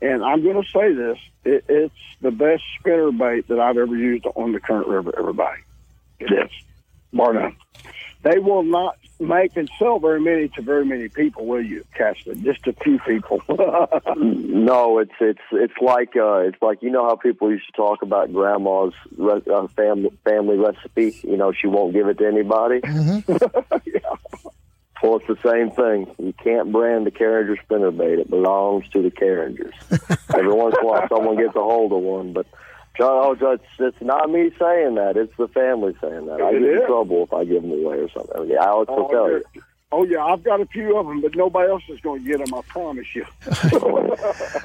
And 0.00 0.24
I'm 0.24 0.42
going 0.42 0.60
to 0.60 0.68
say 0.68 0.92
this: 0.92 1.18
it, 1.44 1.64
it's 1.68 1.94
the 2.20 2.30
best 2.30 2.62
spinner 2.78 3.12
bait 3.12 3.48
that 3.48 3.60
I've 3.60 3.78
ever 3.78 3.96
used 3.96 4.26
on 4.34 4.52
the 4.52 4.60
current 4.60 4.88
river. 4.88 5.14
Everybody, 5.16 5.62
it 6.18 6.32
is, 6.32 6.50
bar 7.12 7.32
none. 7.32 7.56
They 8.22 8.38
will 8.38 8.62
not 8.62 8.96
make 9.22 9.56
and 9.56 9.70
sell 9.78 9.98
very 9.98 10.20
many 10.20 10.48
to 10.48 10.62
very 10.62 10.84
many 10.84 11.08
people, 11.08 11.46
will 11.46 11.64
you, 11.64 11.84
Casten? 11.98 12.42
Just 12.42 12.66
a 12.66 12.72
few 12.72 12.98
people. 13.00 13.42
No, 14.62 14.98
it's 14.98 15.12
it's 15.20 15.40
it's 15.50 15.74
like 15.80 16.14
uh, 16.16 16.36
it's 16.38 16.60
like 16.62 16.82
you 16.82 16.90
know 16.90 17.04
how 17.04 17.16
people 17.16 17.50
used 17.50 17.66
to 17.66 17.72
talk 17.72 18.02
about 18.02 18.32
grandma's 18.32 18.92
re- 19.16 19.42
uh, 19.52 19.66
family 19.68 20.10
family 20.24 20.56
recipe. 20.56 21.18
You 21.24 21.36
know, 21.36 21.52
she 21.52 21.66
won't 21.66 21.92
give 21.92 22.06
it 22.06 22.18
to 22.18 22.26
anybody. 22.26 22.80
Well, 25.02 25.16
it's 25.16 25.26
the 25.26 25.50
same 25.50 25.72
thing. 25.72 26.14
You 26.24 26.32
can't 26.32 26.70
brand 26.70 27.06
the 27.06 27.10
Carringer 27.10 27.56
spinnerbait. 27.68 28.20
It 28.20 28.30
belongs 28.30 28.88
to 28.90 29.02
the 29.02 29.10
Carringers. 29.10 29.74
Every 30.34 30.52
once 30.52 30.76
in 30.78 30.84
a 30.84 30.88
while, 30.88 31.08
someone 31.08 31.36
gets 31.36 31.56
a 31.56 31.60
hold 31.60 31.92
of 31.92 31.98
one, 31.98 32.32
but 32.32 32.46
John, 32.96 33.36
oh, 33.40 33.52
it's, 33.52 33.64
it's 33.78 34.00
not 34.02 34.30
me 34.30 34.50
saying 34.58 34.96
that. 34.96 35.16
It's 35.16 35.34
the 35.38 35.48
family 35.48 35.94
saying 36.00 36.26
that. 36.26 36.40
I 36.42 36.50
It 36.50 36.60
get 36.60 36.68
in 36.82 36.86
trouble 36.86 37.24
if 37.24 37.32
I 37.32 37.44
give 37.44 37.62
them 37.62 37.72
away 37.72 37.96
or 37.98 38.08
something. 38.10 38.36
I 38.36 38.40
mean, 38.44 38.56
Alex 38.58 38.90
oh, 38.92 38.96
will 38.96 39.04
Oh, 39.06 39.10
tell 39.10 39.30
yeah. 39.32 39.38
you. 39.54 39.62
Oh 39.94 40.04
yeah, 40.04 40.24
I've 40.24 40.42
got 40.42 40.58
a 40.60 40.64
few 40.64 40.96
of 40.98 41.06
them, 41.06 41.20
but 41.20 41.34
nobody 41.36 41.70
else 41.70 41.82
is 41.90 42.00
going 42.00 42.24
to 42.24 42.26
get 42.30 42.38
them. 42.44 42.54
I 42.54 42.62
promise 42.62 43.06
you. 43.14 43.26
All 43.82 44.08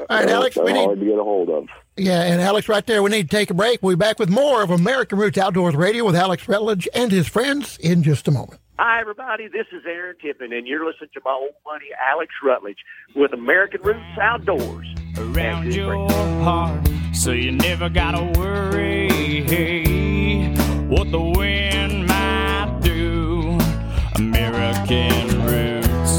right, 0.10 0.30
Alex, 0.30 0.56
we 0.56 0.72
need 0.72 0.86
hard 0.86 1.00
to 1.02 1.06
get 1.06 1.20
a 1.20 1.24
hold 1.24 1.50
of. 1.50 1.68
Yeah, 1.98 2.22
and 2.24 2.40
Alex, 2.42 2.70
right 2.70 2.86
there, 2.86 3.04
we 3.04 3.10
need 3.10 3.30
to 3.30 3.36
take 3.36 3.50
a 3.50 3.54
break. 3.54 3.82
We'll 3.84 3.96
be 3.98 4.00
back 4.00 4.20
with 4.20 4.30
more 4.30 4.64
of 4.64 4.70
American 4.72 5.18
Roots 5.20 5.38
Outdoors 5.38 5.76
Radio 5.76 6.06
with 6.06 6.16
Alex 6.16 6.48
Rutledge 6.48 6.88
and 6.94 7.12
his 7.12 7.28
friends 7.28 7.78
in 7.80 8.04
just 8.04 8.28
a 8.30 8.32
moment. 8.32 8.62
Hi, 8.80 9.02
everybody. 9.02 9.48
This 9.50 9.66
is 9.74 9.84
Aaron 9.86 10.16
Tippin, 10.22 10.54
and 10.54 10.66
you're 10.66 10.86
listening 10.86 11.10
to 11.16 11.22
my 11.26 11.32
old 11.34 11.52
buddy 11.66 11.88
Alex 12.10 12.32
Rutledge 12.42 12.78
with 13.16 13.34
American 13.34 13.82
Roots 13.82 14.00
Outdoors. 14.22 14.88
around 15.18 15.74
your 15.74 16.10
heart, 16.44 16.88
so 17.28 17.34
you 17.34 17.52
never 17.52 17.90
gotta 17.90 18.24
worry 18.40 19.10
what 20.88 21.12
the 21.12 21.20
wind 21.20 22.08
might 22.08 22.80
do. 22.82 23.60
American 24.16 25.44
Roots. 25.44 26.14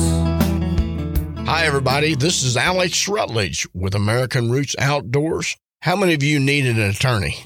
Hi, 1.48 1.64
everybody. 1.64 2.14
This 2.14 2.42
is 2.42 2.58
Alex 2.58 3.08
Rutledge 3.08 3.66
with 3.72 3.94
American 3.94 4.50
Roots 4.50 4.76
Outdoors. 4.78 5.56
How 5.80 5.96
many 5.96 6.12
of 6.12 6.22
you 6.22 6.38
need 6.38 6.66
an 6.66 6.78
attorney? 6.78 7.36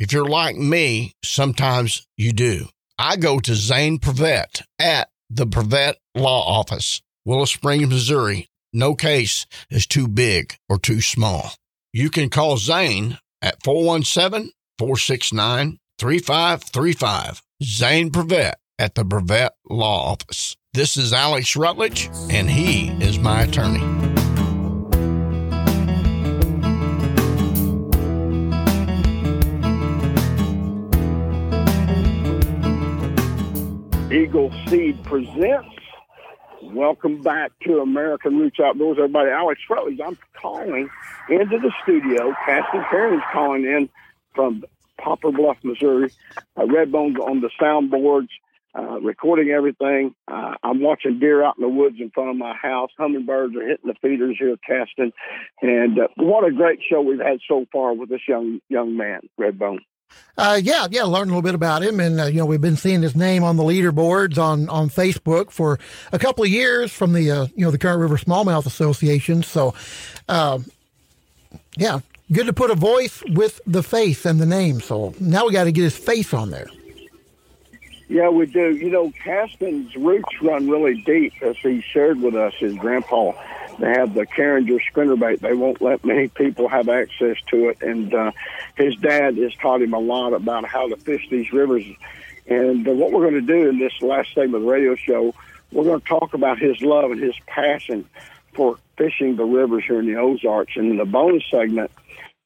If 0.00 0.12
you're 0.12 0.24
like 0.28 0.56
me, 0.56 1.12
sometimes 1.22 2.04
you 2.16 2.32
do. 2.32 2.66
I 2.98 3.14
go 3.14 3.38
to 3.38 3.54
Zane 3.54 4.00
Prevet 4.00 4.62
at 4.80 5.10
the 5.30 5.46
Prevet 5.46 5.94
Law 6.16 6.58
Office, 6.58 7.00
Willow 7.24 7.44
Springs, 7.44 7.88
Missouri. 7.88 8.48
No 8.72 8.96
case 8.96 9.46
is 9.70 9.86
too 9.86 10.08
big 10.08 10.56
or 10.68 10.76
too 10.76 11.00
small. 11.00 11.52
You 11.94 12.08
can 12.08 12.30
call 12.30 12.56
Zane 12.56 13.18
at 13.42 13.62
417 13.62 14.52
469 14.78 15.78
3535. 15.98 17.42
Zane 17.62 18.10
Prevet 18.10 18.54
at 18.78 18.94
the 18.94 19.04
Prevet 19.04 19.50
Law 19.68 20.12
Office. 20.12 20.56
This 20.72 20.96
is 20.96 21.12
Alex 21.12 21.54
Rutledge, 21.54 22.08
and 22.30 22.48
he 22.48 22.88
is 23.04 23.18
my 23.18 23.42
attorney. 23.42 23.82
Eagle 34.10 34.50
Seed 34.66 35.04
presents. 35.04 35.68
Welcome 36.62 37.20
back 37.20 37.52
to 37.66 37.80
American 37.80 38.38
Roots 38.38 38.58
Outdoors, 38.58 38.96
everybody. 38.96 39.28
Alex 39.28 39.60
Rutledge. 39.68 40.00
I'm 40.02 40.16
calling 40.32 40.88
into 41.28 41.58
the 41.58 41.72
studio. 41.82 42.32
Casten 42.46 42.88
Perrin's 42.90 43.22
calling 43.32 43.64
in 43.64 43.88
from 44.34 44.64
Poplar 44.98 45.32
Bluff, 45.32 45.58
Missouri. 45.62 46.10
Uh, 46.56 46.62
Redbone's 46.62 47.18
on 47.18 47.40
the 47.40 47.50
soundboards, 47.60 48.28
uh, 48.74 49.00
recording 49.00 49.50
everything. 49.50 50.14
Uh, 50.28 50.54
I'm 50.62 50.80
watching 50.80 51.18
deer 51.18 51.42
out 51.42 51.56
in 51.58 51.62
the 51.62 51.68
woods 51.68 51.96
in 51.98 52.10
front 52.10 52.30
of 52.30 52.36
my 52.36 52.54
house. 52.54 52.90
Hummingbirds 52.98 53.54
are 53.56 53.66
hitting 53.66 53.86
the 53.86 53.94
feeders 54.00 54.36
here, 54.38 54.56
Casten, 54.68 55.12
and 55.60 55.98
uh, 55.98 56.08
what 56.16 56.46
a 56.46 56.52
great 56.52 56.80
show 56.88 57.00
we've 57.00 57.18
had 57.18 57.40
so 57.48 57.66
far 57.72 57.94
with 57.94 58.08
this 58.08 58.22
young 58.26 58.60
young 58.68 58.96
man, 58.96 59.20
Redbone. 59.38 59.80
Uh, 60.36 60.58
yeah, 60.62 60.86
yeah, 60.90 61.04
learned 61.04 61.30
a 61.30 61.34
little 61.34 61.42
bit 61.42 61.54
about 61.54 61.82
him, 61.82 62.00
and 62.00 62.20
uh, 62.20 62.24
you 62.24 62.38
know 62.38 62.46
we've 62.46 62.60
been 62.60 62.76
seeing 62.76 63.02
his 63.02 63.14
name 63.14 63.44
on 63.44 63.56
the 63.56 63.62
leaderboards 63.62 64.38
on 64.38 64.68
on 64.68 64.88
Facebook 64.88 65.50
for 65.50 65.78
a 66.10 66.18
couple 66.18 66.42
of 66.42 66.50
years 66.50 66.90
from 66.90 67.12
the 67.12 67.30
uh, 67.30 67.46
you 67.54 67.64
know 67.64 67.70
the 67.70 67.78
Current 67.78 68.00
River 68.00 68.16
Smallmouth 68.16 68.66
Association. 68.66 69.42
So, 69.42 69.74
um, 70.28 70.64
yeah, 71.76 72.00
good 72.32 72.46
to 72.46 72.52
put 72.52 72.70
a 72.70 72.74
voice 72.74 73.22
with 73.30 73.60
the 73.66 73.82
face 73.82 74.24
and 74.24 74.40
the 74.40 74.46
name. 74.46 74.80
So 74.80 75.14
now 75.20 75.46
we 75.46 75.52
got 75.52 75.64
to 75.64 75.72
get 75.72 75.82
his 75.82 75.96
face 75.96 76.32
on 76.34 76.50
there. 76.50 76.68
Yeah, 78.08 78.28
we 78.28 78.44
do. 78.44 78.76
You 78.76 78.90
know, 78.90 79.10
Casten's 79.24 79.96
roots 79.96 80.42
run 80.42 80.68
really 80.68 81.00
deep, 81.00 81.32
as 81.40 81.56
he 81.56 81.80
shared 81.80 82.20
with 82.20 82.34
us. 82.34 82.52
His 82.58 82.74
grandpa, 82.74 83.32
they 83.78 83.88
have 83.88 84.12
the 84.12 84.26
Carringer 84.26 84.78
spinnerbait. 84.92 85.40
They 85.40 85.54
won't 85.54 85.80
let 85.80 86.04
many 86.04 86.28
people 86.28 86.68
have 86.68 86.90
access 86.90 87.38
to 87.48 87.70
it, 87.70 87.80
and 87.80 88.12
uh, 88.12 88.32
his 88.76 88.94
dad 88.96 89.38
has 89.38 89.54
taught 89.54 89.80
him 89.80 89.94
a 89.94 89.98
lot 89.98 90.34
about 90.34 90.66
how 90.66 90.88
to 90.88 90.96
fish 90.96 91.26
these 91.30 91.50
rivers. 91.54 91.84
And 92.46 92.86
uh, 92.86 92.92
what 92.92 93.12
we're 93.12 93.30
going 93.30 93.46
to 93.46 93.52
do 93.52 93.70
in 93.70 93.78
this 93.78 93.94
last 94.02 94.34
segment 94.34 94.56
of 94.56 94.62
the 94.62 94.68
radio 94.68 94.94
show, 94.94 95.34
we're 95.70 95.84
going 95.84 96.00
to 96.00 96.06
talk 96.06 96.34
about 96.34 96.58
his 96.58 96.82
love 96.82 97.12
and 97.12 97.20
his 97.22 97.36
passion 97.46 98.06
for 98.54 98.76
fishing 98.96 99.36
the 99.36 99.44
rivers 99.44 99.84
here 99.86 100.00
in 100.00 100.06
the 100.06 100.18
Ozarks. 100.18 100.72
And 100.76 100.90
in 100.90 100.96
the 100.96 101.04
bonus 101.04 101.44
segment 101.50 101.90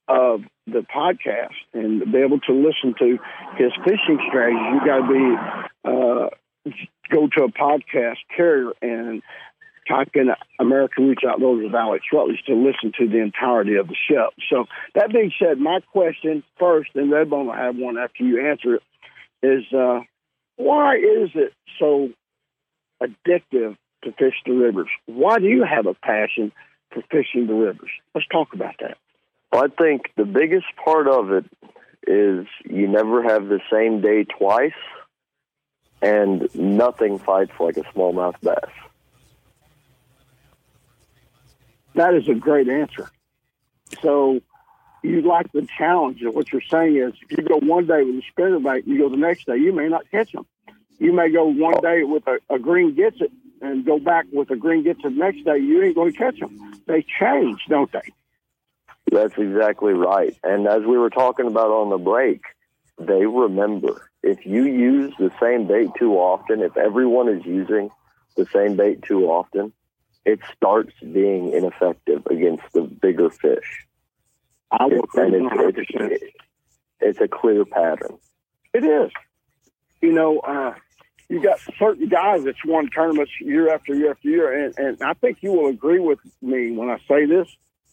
of 0.09 0.43
the 0.67 0.81
podcast 0.95 1.55
and 1.73 2.13
be 2.13 2.19
able 2.19 2.41
to 2.41 2.53
listen 2.53 2.95
to 2.99 3.19
his 3.57 3.73
fishing 3.85 4.19
strategies, 4.29 4.67
you 4.73 4.81
got 4.85 5.07
to 5.07 5.13
be 5.13 5.37
uh, 5.85 6.73
go 7.11 7.29
to 7.29 7.45
a 7.45 7.53
podcast 7.53 8.19
carrier 8.37 8.73
and 8.83 9.23
type 9.89 10.11
in 10.15 10.29
American 10.59 11.07
Roots 11.07 11.23
Outdoors 11.27 11.65
with 11.65 11.75
Alex 11.75 12.05
Rutledge 12.13 12.43
to 12.47 12.55
listen 12.55 12.93
to 12.99 13.09
the 13.09 13.21
entirety 13.21 13.77
of 13.77 13.87
the 13.89 13.97
show. 14.09 14.31
So 14.51 14.67
that 14.95 15.13
being 15.13 15.33
said, 15.39 15.59
my 15.59 15.81
question 15.93 16.43
first, 16.59 16.91
and 16.95 17.13
Redbone 17.13 17.47
will 17.47 17.53
have 17.53 17.77
one 17.77 17.97
after 17.97 18.25
you 18.25 18.49
answer 18.49 18.77
it, 18.77 18.83
is 19.43 19.65
uh, 19.73 20.01
why 20.57 20.97
is 20.97 21.31
it 21.35 21.53
so 21.79 22.11
addictive 23.01 23.77
to 24.07 24.13
fish 24.13 24.35
the 24.47 24.53
rivers? 24.53 24.89
Why 25.07 25.39
do 25.39 25.47
you 25.47 25.65
have 25.65 25.87
a 25.87 25.95
passion 25.95 26.53
for 26.91 27.03
fishing 27.11 27.47
the 27.47 27.55
rivers? 27.55 27.91
Let's 28.15 28.27
talk 28.29 28.55
about 28.55 28.77
that. 28.81 28.97
Well, 29.53 29.65
I 29.65 29.69
think 29.69 30.13
the 30.17 30.25
biggest 30.25 30.67
part 30.83 31.09
of 31.09 31.31
it 31.33 31.45
is 32.07 32.47
you 32.65 32.89
never 32.89 33.23
have 33.23 33.49
the 33.49 33.61
same 33.71 34.01
day 34.01 34.25
twice, 34.25 34.73
and 36.01 36.49
nothing 36.55 37.19
fights 37.19 37.53
like 37.59 37.77
a 37.77 37.83
smallmouth 37.83 38.41
bass. 38.43 38.71
That 41.95 42.15
is 42.15 42.29
a 42.29 42.35
great 42.35 42.69
answer. 42.69 43.11
So 44.03 44.41
you 45.03 45.23
like 45.23 45.51
the 45.53 45.67
challenge 45.79 46.23
of 46.23 46.35
what 46.35 46.53
you're 46.53 46.61
saying 46.61 46.97
is 46.97 47.15
if 47.29 47.39
you 47.39 47.45
go 47.45 47.59
one 47.59 47.87
day 47.87 48.03
with 48.03 48.17
a 48.17 48.41
spinnerbait, 48.41 48.87
you 48.87 48.99
go 48.99 49.09
the 49.09 49.17
next 49.17 49.47
day, 49.47 49.57
you 49.57 49.73
may 49.73 49.89
not 49.89 50.09
catch 50.11 50.33
them. 50.33 50.47
You 50.99 51.13
may 51.13 51.31
go 51.31 51.47
one 51.47 51.81
day 51.81 52.03
with 52.05 52.27
a, 52.27 52.39
a 52.55 52.59
green 52.59 52.95
Gitzit 52.95 53.31
and 53.61 53.85
go 53.85 53.99
back 53.99 54.27
with 54.33 54.51
a 54.51 54.57
green 54.57 54.85
Gitzit 54.85 55.03
the 55.03 55.11
next 55.11 55.45
day, 55.45 55.59
you 55.59 55.83
ain't 55.83 55.95
going 55.95 56.13
to 56.13 56.19
catch 56.19 56.39
them. 56.39 56.81
They 56.87 57.05
change, 57.21 57.61
don't 57.69 57.91
they? 57.93 58.13
That's 59.11 59.35
exactly 59.37 59.93
right. 59.93 60.37
And 60.43 60.67
as 60.67 60.83
we 60.83 60.99
were 60.99 61.11
talking 61.11 61.47
about 61.47 61.71
on 61.71 61.91
the 61.91 61.99
break, 61.99 62.43
they 62.99 63.27
remember. 63.27 64.11
If 64.23 64.45
you 64.45 64.65
use 64.65 65.15
the 65.19 65.31
same 65.41 65.67
bait 65.67 65.91
too 65.99 66.15
often, 66.15 66.61
if 66.61 66.77
everyone 66.77 67.29
is 67.29 67.45
using 67.45 67.91
the 68.37 68.47
same 68.47 68.77
bait 68.77 69.03
too 69.03 69.27
often, 69.27 69.73
it 70.25 70.41
starts 70.57 70.93
being 71.01 71.53
ineffective 71.53 72.27
against 72.27 72.65
the 72.73 72.83
bigger 72.83 73.31
fish. 73.31 73.87
I 74.73 74.87
would 74.87 75.05
and 75.15 75.35
it's, 75.35 75.91
it's, 75.91 76.25
it's 77.01 77.21
a 77.21 77.29
clear 77.29 77.65
pattern. 77.65 78.19
It 78.75 78.85
is. 78.85 79.13
You 80.03 80.13
know, 80.13 80.41
uh, 80.41 80.75
you 81.29 81.43
got 81.43 81.59
certain 81.79 82.09
guys 82.09 82.45
that's 82.45 82.65
won 82.65 82.89
tournaments 82.89 83.33
year 83.41 83.73
after 83.73 83.95
year 83.95 84.13
after 84.13 84.29
year, 84.29 84.65
and, 84.65 84.79
and 84.79 85.03
I 85.03 85.15
think 85.15 85.43
you 85.43 85.53
will 85.53 85.69
agree 85.69 85.99
with 85.99 86.19
me 86.41 86.71
when 86.73 86.89
I 86.89 86.99
say 87.09 87.27
this. 87.27 87.49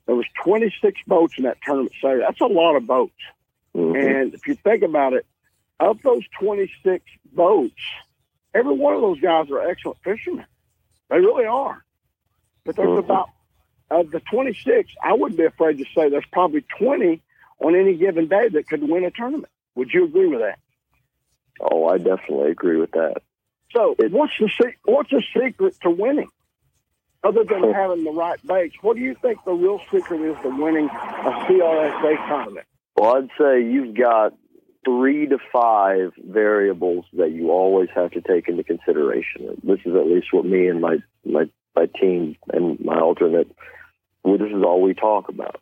There 0.06 0.16
was 0.16 0.26
26 0.44 1.00
boats 1.08 1.36
in 1.38 1.46
that 1.46 1.58
tournament 1.64 1.94
Saturday. 2.02 2.24
That's 2.28 2.42
a 2.42 2.46
lot 2.46 2.76
of 2.76 2.86
boats. 2.86 3.14
Mhm. 3.76 4.22
And 4.22 4.34
if 4.34 4.48
you 4.48 4.56
think 4.56 4.84
about 4.84 5.14
it, 5.14 5.26
of 5.80 6.02
those 6.04 6.24
26 6.40 7.04
boats, 7.32 7.82
every 8.54 8.74
one 8.74 8.94
of 8.94 9.02
those 9.02 9.20
guys 9.20 9.50
are 9.50 9.62
excellent 9.68 9.98
fishermen. 10.04 10.46
They 11.10 11.20
really 11.20 11.46
are. 11.46 11.84
But 12.66 12.76
there's 12.76 12.90
Mhm. 12.90 13.00
about, 13.00 13.30
of 13.90 14.12
the 14.12 14.20
26, 14.20 14.92
I 15.02 15.14
wouldn't 15.14 15.38
be 15.38 15.46
afraid 15.46 15.78
to 15.80 15.86
say 15.96 16.10
there's 16.10 16.26
probably 16.32 16.62
20 16.78 17.22
on 17.60 17.76
any 17.76 17.96
given 17.96 18.28
day 18.28 18.50
that 18.50 18.68
could 18.68 18.88
win 18.88 19.06
a 19.06 19.12
tournament. 19.12 19.52
Would 19.76 19.94
you 19.94 20.04
agree 20.06 20.28
with 20.28 20.40
that? 20.40 20.60
Oh, 21.62 21.88
I 21.88 21.98
definitely 21.98 22.52
agree 22.52 22.78
with 22.78 22.92
that. 22.92 23.22
So, 23.72 23.96
what's 23.98 24.34
the 24.40 24.50
se- 24.62 24.78
what's 24.86 25.10
the 25.10 25.24
secret 25.36 25.76
to 25.82 25.90
winning, 25.90 26.30
other 27.24 27.44
than 27.44 27.74
having 27.74 28.04
the 28.04 28.12
right 28.12 28.40
baits? 28.46 28.76
What 28.82 28.96
do 28.96 29.02
you 29.02 29.16
think 29.22 29.44
the 29.46 29.54
real 29.54 29.80
secret 29.92 30.22
is 30.22 30.38
to 30.44 30.50
winning 30.50 30.90
a 30.90 31.32
CRSA 31.48 32.28
tournament? 32.28 32.68
Well, 32.96 33.18
I'd 33.18 33.30
say 33.38 33.64
you've 33.64 33.96
got 33.96 34.34
three 34.86 35.28
to 35.28 35.38
five 35.52 36.14
variables 36.24 37.06
that 37.14 37.32
you 37.32 37.52
always 37.52 37.90
have 37.96 38.12
to 38.12 38.22
take 38.22 38.48
into 38.48 38.64
consideration. 38.64 39.60
This 39.64 39.80
is 39.86 39.96
at 39.96 40.06
least 40.06 40.28
what 40.32 40.46
me 40.46 40.68
and 40.68 40.82
my 40.82 40.98
my 41.26 41.50
my 41.76 41.88
team 42.00 42.36
and 42.52 42.80
my 42.80 43.00
alternate. 43.00 43.50
Well, 44.24 44.38
this 44.38 44.52
is 44.52 44.64
all 44.64 44.82
we 44.82 44.94
talk 44.94 45.30
about. 45.30 45.60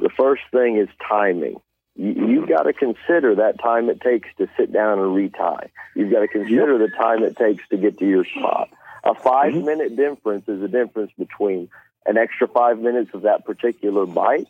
The 0.00 0.10
first 0.16 0.42
thing 0.52 0.78
is 0.78 0.88
timing. 1.08 1.60
You, 2.00 2.28
you've 2.28 2.48
got 2.48 2.62
to 2.62 2.72
consider 2.72 3.34
that 3.36 3.60
time 3.60 3.90
it 3.90 4.00
takes 4.00 4.28
to 4.38 4.48
sit 4.56 4.72
down 4.72 4.98
and 4.98 5.14
retie. 5.14 5.70
You've 5.94 6.10
got 6.10 6.20
to 6.20 6.28
consider 6.28 6.78
the 6.78 6.88
time 6.88 7.22
it 7.22 7.36
takes 7.36 7.62
to 7.68 7.76
get 7.76 7.98
to 7.98 8.06
your 8.06 8.24
spot. 8.24 8.70
A 9.04 9.14
5 9.14 9.52
mm-hmm. 9.52 9.66
minute 9.66 9.96
difference 9.96 10.48
is 10.48 10.62
a 10.62 10.68
difference 10.68 11.12
between 11.18 11.68
an 12.06 12.16
extra 12.16 12.48
five 12.48 12.78
minutes 12.78 13.10
of 13.12 13.22
that 13.22 13.44
particular 13.44 14.06
bite 14.06 14.48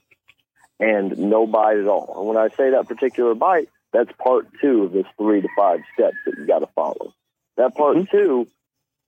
and 0.78 1.18
no 1.18 1.44
bite 1.44 1.78
at 1.78 1.88
all. 1.88 2.14
And 2.18 2.28
when 2.28 2.36
I 2.36 2.48
say 2.56 2.70
that 2.70 2.86
particular 2.86 3.34
bite, 3.34 3.68
that's 3.92 4.12
part 4.12 4.46
two 4.60 4.84
of 4.84 4.92
this 4.92 5.06
three 5.18 5.40
to 5.40 5.48
five 5.56 5.80
steps 5.94 6.16
that 6.26 6.36
you 6.38 6.46
got 6.46 6.60
to 6.60 6.68
follow. 6.68 7.12
That 7.56 7.74
part 7.74 7.96
mm-hmm. 7.96 8.16
two 8.16 8.48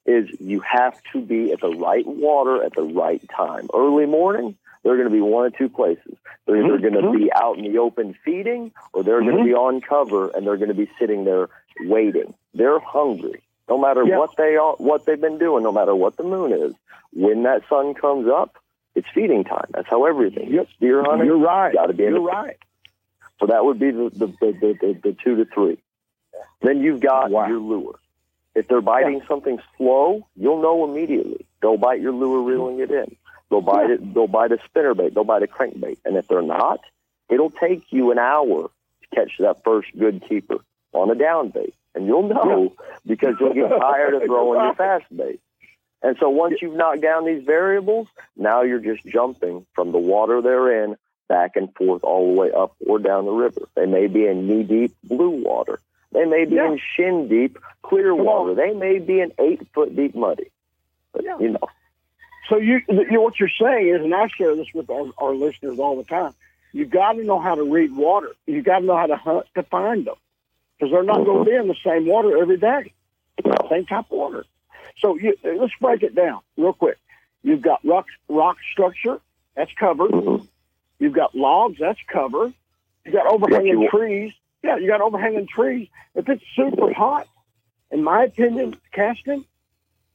is 0.05 0.28
you 0.40 0.61
have 0.61 1.00
to 1.12 1.20
be 1.20 1.52
at 1.52 1.61
the 1.61 1.70
right 1.70 2.05
water 2.05 2.64
at 2.64 2.74
the 2.74 2.83
right 2.83 3.22
time. 3.37 3.68
Early 3.72 4.07
morning, 4.07 4.57
they're 4.82 4.96
going 4.96 5.08
to 5.08 5.14
be 5.14 5.20
one 5.20 5.46
of 5.46 5.56
two 5.56 5.68
places. 5.68 6.16
They're 6.46 6.56
either 6.56 6.74
mm-hmm. 6.74 6.82
going 6.82 6.94
to 6.94 7.00
mm-hmm. 7.00 7.24
be 7.24 7.32
out 7.32 7.58
in 7.58 7.70
the 7.70 7.78
open 7.78 8.14
feeding 8.24 8.72
or 8.92 9.04
they're 9.04 9.20
going 9.20 9.36
to 9.36 9.42
mm-hmm. 9.42 9.48
be 9.48 9.54
on 9.54 9.80
cover 9.80 10.30
and 10.30 10.46
they're 10.46 10.56
going 10.56 10.68
to 10.68 10.74
be 10.74 10.90
sitting 10.98 11.24
there 11.24 11.48
waiting. 11.80 12.34
They're 12.54 12.80
hungry. 12.80 13.42
No 13.68 13.78
matter 13.78 14.04
Yeah. 14.04 14.18
what 14.18 14.36
they 14.36 14.56
are, 14.56 14.74
what 14.74 15.06
they've 15.06 15.20
been 15.20 15.38
doing, 15.38 15.62
no 15.62 15.72
matter 15.72 15.94
what 15.94 16.16
the 16.16 16.24
moon 16.24 16.52
is, 16.52 16.74
when 17.12 17.44
that 17.44 17.62
sun 17.68 17.94
comes 17.94 18.28
up, 18.28 18.56
it's 18.94 19.06
feeding 19.14 19.44
time. 19.44 19.66
That's 19.70 19.88
how 19.88 20.04
everything. 20.04 20.52
Yep. 20.52 20.68
Deer 20.80 21.02
hunting. 21.04 21.26
You're 21.26 21.38
right. 21.38 21.72
Got 21.72 21.86
to 21.86 21.94
be 21.94 22.02
You're 22.02 22.20
right. 22.20 22.58
so 23.40 23.46
that 23.46 23.64
would 23.64 23.78
be 23.78 23.90
the 23.90 24.10
the, 24.10 24.26
the, 24.26 24.52
the, 24.80 25.00
the, 25.02 25.16
two 25.24 25.36
to 25.36 25.44
three. 25.46 25.78
Then 26.60 26.82
you've 26.82 27.00
got 27.00 27.30
Wow. 27.30 27.48
your 27.48 27.58
lure. 27.58 27.98
If 28.54 28.68
they're 28.68 28.82
biting 28.82 29.22
something 29.26 29.58
slow, 29.78 30.26
you'll 30.36 30.60
know 30.60 30.84
immediately. 30.84 31.46
They'll 31.62 31.78
bite 31.78 32.00
your 32.00 32.12
lure 32.12 32.42
reeling 32.42 32.80
it 32.80 32.90
in. 32.90 33.16
They'll 33.52 33.60
bite 33.60 33.90
it. 33.90 34.14
They'll 34.14 34.26
bite 34.26 34.50
a 34.52 34.56
spinnerbait. 34.56 35.12
They'll 35.12 35.24
bite 35.24 35.42
a 35.42 35.46
crankbait. 35.46 35.98
And 36.06 36.16
if 36.16 36.26
they're 36.26 36.40
not, 36.40 36.80
it'll 37.28 37.50
take 37.50 37.92
you 37.92 38.10
an 38.10 38.18
hour 38.18 38.70
to 39.02 39.06
catch 39.14 39.32
that 39.40 39.62
first 39.62 39.88
good 39.98 40.24
keeper 40.26 40.56
on 40.94 41.10
a 41.10 41.14
down 41.14 41.50
bait, 41.50 41.74
and 41.94 42.06
you'll 42.06 42.28
know 42.28 42.72
because 43.06 43.34
you'll 43.38 43.52
get 43.52 43.68
tired 43.68 44.14
of 44.14 44.22
throwing 44.26 44.64
your 44.64 44.74
fast 44.74 45.04
bait. 45.14 45.38
And 46.02 46.16
so 46.18 46.30
once 46.30 46.62
you've 46.62 46.74
knocked 46.74 47.02
down 47.02 47.26
these 47.26 47.44
variables, 47.44 48.08
now 48.38 48.62
you're 48.62 48.78
just 48.80 49.04
jumping 49.04 49.66
from 49.74 49.92
the 49.92 49.98
water 49.98 50.40
they're 50.40 50.84
in 50.84 50.96
back 51.28 51.56
and 51.56 51.74
forth 51.74 52.02
all 52.04 52.34
the 52.34 52.40
way 52.40 52.50
up 52.52 52.74
or 52.86 52.98
down 52.98 53.26
the 53.26 53.30
river. 53.32 53.68
They 53.74 53.84
may 53.86 54.06
be 54.06 54.26
in 54.26 54.46
knee 54.48 54.62
deep 54.62 54.94
blue 55.04 55.30
water. 55.44 55.78
They 56.10 56.24
may 56.24 56.46
be 56.46 56.56
Yeah. 56.56 56.72
in 56.72 56.78
shin 56.78 57.28
deep 57.28 57.58
clear 57.82 58.14
Come 58.16 58.24
water. 58.24 58.50
on. 58.52 58.56
They 58.56 58.72
may 58.72 58.98
be 58.98 59.20
in 59.20 59.32
eight 59.38 59.60
foot 59.74 59.94
deep 59.94 60.14
muddy. 60.14 60.50
But 61.12 61.24
Yeah. 61.24 61.38
you 61.38 61.50
know, 61.50 61.60
So 62.48 62.59
you, 62.59 62.81
you 62.88 63.20
what 63.20 63.38
you're 63.38 63.48
saying 63.61 63.88
is, 63.88 64.00
and 64.02 64.14
I 64.14 64.28
share 64.28 64.55
this 64.57 64.66
with 64.74 64.90
our, 64.90 65.07
our 65.18 65.35
listeners 65.35 65.78
all 65.78 65.96
the 65.96 66.05
time. 66.05 66.35
You 66.72 66.87
got 66.87 67.12
to 67.12 67.24
know 67.24 67.38
how 67.38 67.55
to 67.55 67.62
read 67.70 67.94
water. 67.94 68.33
You 68.46 68.62
got 68.62 68.81
to 68.81 68.85
know 68.85 68.96
how 68.96 69.07
to 69.07 69.16
hunt 69.16 69.46
to 69.55 69.62
find 69.62 70.07
them 70.07 70.14
because 70.78 70.92
they're 70.92 71.02
not 71.02 71.24
going 71.24 71.44
to 71.44 71.50
be 71.50 71.57
in 71.57 71.68
the 71.68 71.76
same 71.85 72.07
water 72.07 72.37
every 72.40 72.57
day, 72.57 72.92
same 73.70 73.87
type 73.87 74.07
of 74.07 74.11
water. 74.11 74.44
So 74.98 75.16
you, 75.16 75.37
let's 75.44 75.72
break 75.81 76.02
it 76.02 76.14
down 76.14 76.40
real 76.57 76.72
quick. 76.72 76.98
You've 77.42 77.62
got 77.62 77.81
rock 77.85 78.07
rock 78.28 78.57
structure 78.72 79.20
that's 79.55 79.72
covered. 79.74 80.11
Mhm. 80.11 80.46
You've 80.98 81.12
got 81.14 81.35
logs 81.35 81.78
that's 81.78 81.98
covered. 82.07 82.55
You 83.05 83.12
got 83.12 83.26
overhanging 83.26 83.88
trees. 83.90 84.33
Yeah, 84.62 84.76
you 84.76 84.87
got 84.88 85.00
overhanging 85.00 85.48
trees. 85.48 85.88
If 86.14 86.28
it's 86.28 86.44
super 86.55 86.92
hot, 86.92 87.26
in 87.90 88.02
my 88.05 88.24
opinion, 88.24 88.76
Casten, 88.94 89.44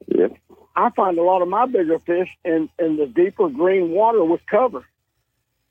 Yep. 0.07 0.37
I 0.77 0.91
find 0.91 1.17
a 1.17 1.23
lot 1.23 1.41
of 1.41 1.47
my 1.47 1.65
bigger 1.65 1.97
fish 1.97 2.29
in, 2.45 2.69
in 2.77 2.97
the 2.97 3.07
deeper 3.07 3.49
green 3.49 3.89
water 3.89 4.23
with 4.23 4.45
cover. 4.45 4.85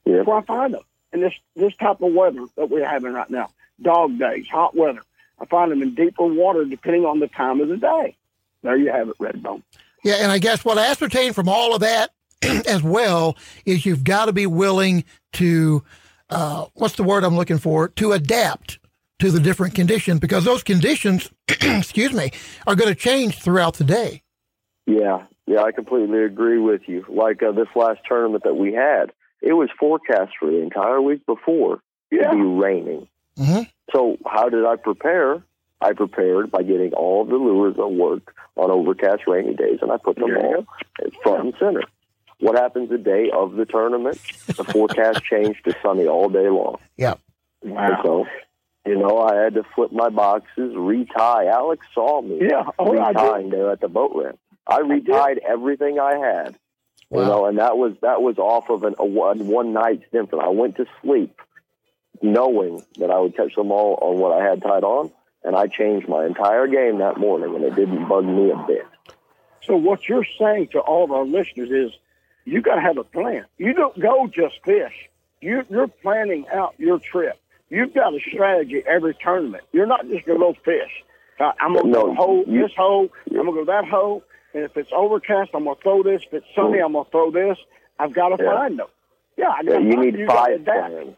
Yep. 0.05 0.17
That's 0.17 0.27
where 0.27 0.37
I 0.39 0.43
find 0.43 0.75
them. 0.75 0.83
In 1.13 1.21
this 1.21 1.35
this 1.55 1.75
type 1.77 2.03
of 2.03 2.13
weather 2.13 2.45
that 2.57 2.69
we're 2.69 2.87
having 2.87 3.13
right 3.13 3.31
now, 3.31 3.51
dog 3.81 4.19
days, 4.19 4.49
hot 4.49 4.77
weather, 4.77 5.01
I 5.39 5.47
find 5.47 5.71
them 5.71 5.81
in 5.81 5.95
deeper 5.95 6.25
water 6.27 6.65
depending 6.65 7.05
on 7.05 7.21
the 7.21 7.29
time 7.29 7.61
of 7.61 7.69
the 7.69 7.77
day. 7.77 8.17
There 8.63 8.77
you 8.77 8.91
have 8.91 9.09
it, 9.09 9.19
Redbone. 9.19 9.63
Yeah, 10.03 10.15
and 10.15 10.33
I 10.33 10.39
guess 10.39 10.65
what 10.65 10.77
I 10.77 10.87
ascertain 10.87 11.33
from 11.33 11.49
all 11.49 11.75
of 11.75 11.81
that 11.81 12.11
as 12.43 12.83
well 12.83 13.37
is 13.65 13.87
you've 13.87 14.05
got 14.05 14.27
to 14.27 14.33
be 14.33 14.47
willing 14.47 15.05
to, 15.35 15.85
uh, 16.31 16.67
what's 16.75 16.97
the 16.97 17.05
word 17.05 17.25
I'm 17.25 17.37
looking 17.37 17.59
for? 17.59 17.89
To 17.89 18.13
adapt 18.13 18.81
to 19.21 19.31
the 19.31 19.41
different 19.41 19.75
conditions 19.75 20.21
because 20.21 20.45
those 20.45 20.63
conditions, 20.63 21.31
excuse 21.49 22.13
me, 22.13 22.33
are 22.67 22.75
going 22.75 22.89
to 22.89 22.95
change 22.95 23.41
throughout 23.41 23.75
the 23.75 23.85
day. 23.85 24.23
Yeah, 24.87 25.25
yeah, 25.47 25.63
I 25.63 25.73
completely 25.73 26.23
agree 26.23 26.59
with 26.59 26.83
you. 26.87 27.05
Like 27.09 27.43
uh, 27.43 27.53
this 27.53 27.69
last 27.75 28.01
tournament 28.09 28.45
that 28.45 28.55
we 28.55 28.73
had, 28.73 29.13
it 29.43 29.53
was 29.53 29.69
forecast 29.79 30.33
for 30.39 30.51
the 30.51 30.63
entire 30.63 31.01
week 31.03 31.27
before 31.27 31.81
Yeah. 32.11 32.31
to 32.31 32.37
be 32.37 32.43
raining. 32.43 33.09
hmm 33.37 33.63
So 33.93 34.17
how 34.27 34.49
did 34.49 34.65
I 34.65 34.77
prepare? 34.77 35.43
I 35.81 35.93
prepared 35.93 36.51
by 36.51 36.63
getting 36.63 36.95
all 36.95 37.25
the 37.25 37.35
lures 37.35 37.75
at 37.79 37.91
work 37.93 38.35
on 38.57 38.71
overcast 38.71 39.23
rainy 39.27 39.55
days, 39.55 39.81
and 39.83 39.93
I 39.93 39.99
put 39.99 40.17
them 40.17 40.35
all 40.37 40.65
at 41.05 41.13
front 41.23 41.45
and 41.45 41.55
center. 41.59 41.83
What 42.39 42.57
happens 42.57 42.89
the 42.89 42.99
day 42.99 43.31
of 43.33 43.55
the 43.57 43.65
tournament? 43.67 44.19
The 44.47 44.65
forecast 44.65 45.23
changed 45.31 45.65
to 45.65 45.75
sunny 45.83 46.07
all 46.07 46.29
day 46.29 46.49
long. 46.49 46.77
Yep. 46.97 47.19
And 47.63 47.97
so, 48.03 48.27
you 48.87 48.97
know, 48.97 49.19
I 49.21 49.37
had 49.37 49.55
to 49.55 49.65
flip 49.75 49.91
my 49.93 50.09
boxes, 50.09 50.75
retie. 50.77 51.11
Alex 51.19 51.87
saw 51.95 52.23
me 52.23 52.39
Yeah. 52.41 52.65
Oh, 52.79 52.97
I 52.99 53.13
retying 53.13 53.51
there 53.51 53.71
at 53.71 53.81
the 53.81 53.89
boat 53.89 54.13
ramp. 54.15 54.39
I 54.67 54.81
retied 54.81 55.39
everything 55.47 55.99
I 56.01 56.17
had. 56.19 56.57
You 57.13 57.19
know, 57.19 57.47
and 57.47 57.59
that 57.59 57.77
was 57.79 57.95
that 58.03 58.21
was 58.21 58.37
off 58.39 58.69
of 58.69 58.83
an, 58.83 58.97
a 58.99 59.05
one, 59.07 59.47
one 59.47 59.73
night 59.73 60.03
stint. 60.09 60.35
I 60.35 60.49
went 60.49 60.77
to 60.77 60.87
sleep 61.03 61.41
knowing 62.23 62.83
that 62.99 63.11
I 63.11 63.19
would 63.21 63.37
catch 63.37 63.55
them 63.55 63.71
all 63.71 63.99
on 64.03 64.19
what 64.19 64.33
I 64.41 64.45
had 64.45 64.63
tied 64.63 64.83
on, 64.85 65.13
and 65.45 65.55
I 65.55 65.67
changed 65.69 66.09
my 66.09 66.27
entire 66.27 66.67
game 66.67 66.99
that 66.99 67.19
morning, 67.19 67.55
and 67.55 67.63
it 67.65 67.75
didn't 67.77 68.09
bug 68.09 68.25
me 68.25 68.51
a 68.51 68.57
bit. 68.67 68.87
So 69.63 69.77
what 69.77 70.09
you're 70.09 70.27
saying 70.39 70.69
to 70.73 70.81
all 70.81 71.05
of 71.05 71.13
our 71.13 71.25
listeners 71.25 71.71
is, 71.71 71.93
you 72.45 72.61
got 72.63 72.77
to 72.77 72.81
have 72.81 72.99
a 72.99 73.05
plan. 73.05 73.45
You 73.59 73.73
don't 73.73 73.99
go 74.01 74.27
just 74.29 74.55
fish. 74.65 75.09
You, 75.41 75.65
you're 75.69 75.89
planning 75.89 76.47
out 76.53 76.75
your 76.79 76.99
trip. 76.99 77.39
You've 77.69 77.93
got 77.95 78.15
a 78.15 78.21
strategy 78.21 78.83
every 78.87 79.15
tournament. 79.23 79.65
You're 79.73 79.87
not 79.87 80.09
just 80.09 80.25
going 80.25 80.39
to 80.39 80.45
go 80.45 80.55
fish. 80.65 80.91
Uh, 81.39 81.53
I'm 81.61 81.73
going 81.75 81.87
to 81.87 81.91
No, 81.91 82.07
go 82.07 82.15
hole 82.15 82.45
you- 82.47 82.63
this 82.63 82.73
hole. 82.77 83.09
I'm 83.31 83.45
going 83.45 83.47
to 83.47 83.53
go 83.53 83.65
that 83.67 83.89
hole. 83.89 84.23
And 84.57 84.65
if 84.65 84.75
it's 84.79 84.89
overcast, 84.91 85.51
I'm 85.53 85.65
going 85.65 85.77
to 85.77 85.83
throw 85.83 86.03
this. 86.03 86.23
If 86.29 86.33
it's 86.33 86.47
sunny, 86.55 86.79
I'm 86.79 86.93
going 86.95 87.05
to 87.05 87.11
throw 87.11 87.31
this. 87.31 87.59
I've 87.99 88.15
got 88.15 88.31
to 88.35 88.43
Yeah. 88.43 88.53
find 88.55 88.79
them. 88.79 88.87
Yeah, 89.37 89.49
I 89.51 89.61
Yeah, 89.63 89.79
you 89.81 89.97
need 89.99 90.17
you 90.17 90.27
five 90.27 90.65
plans. 90.65 91.15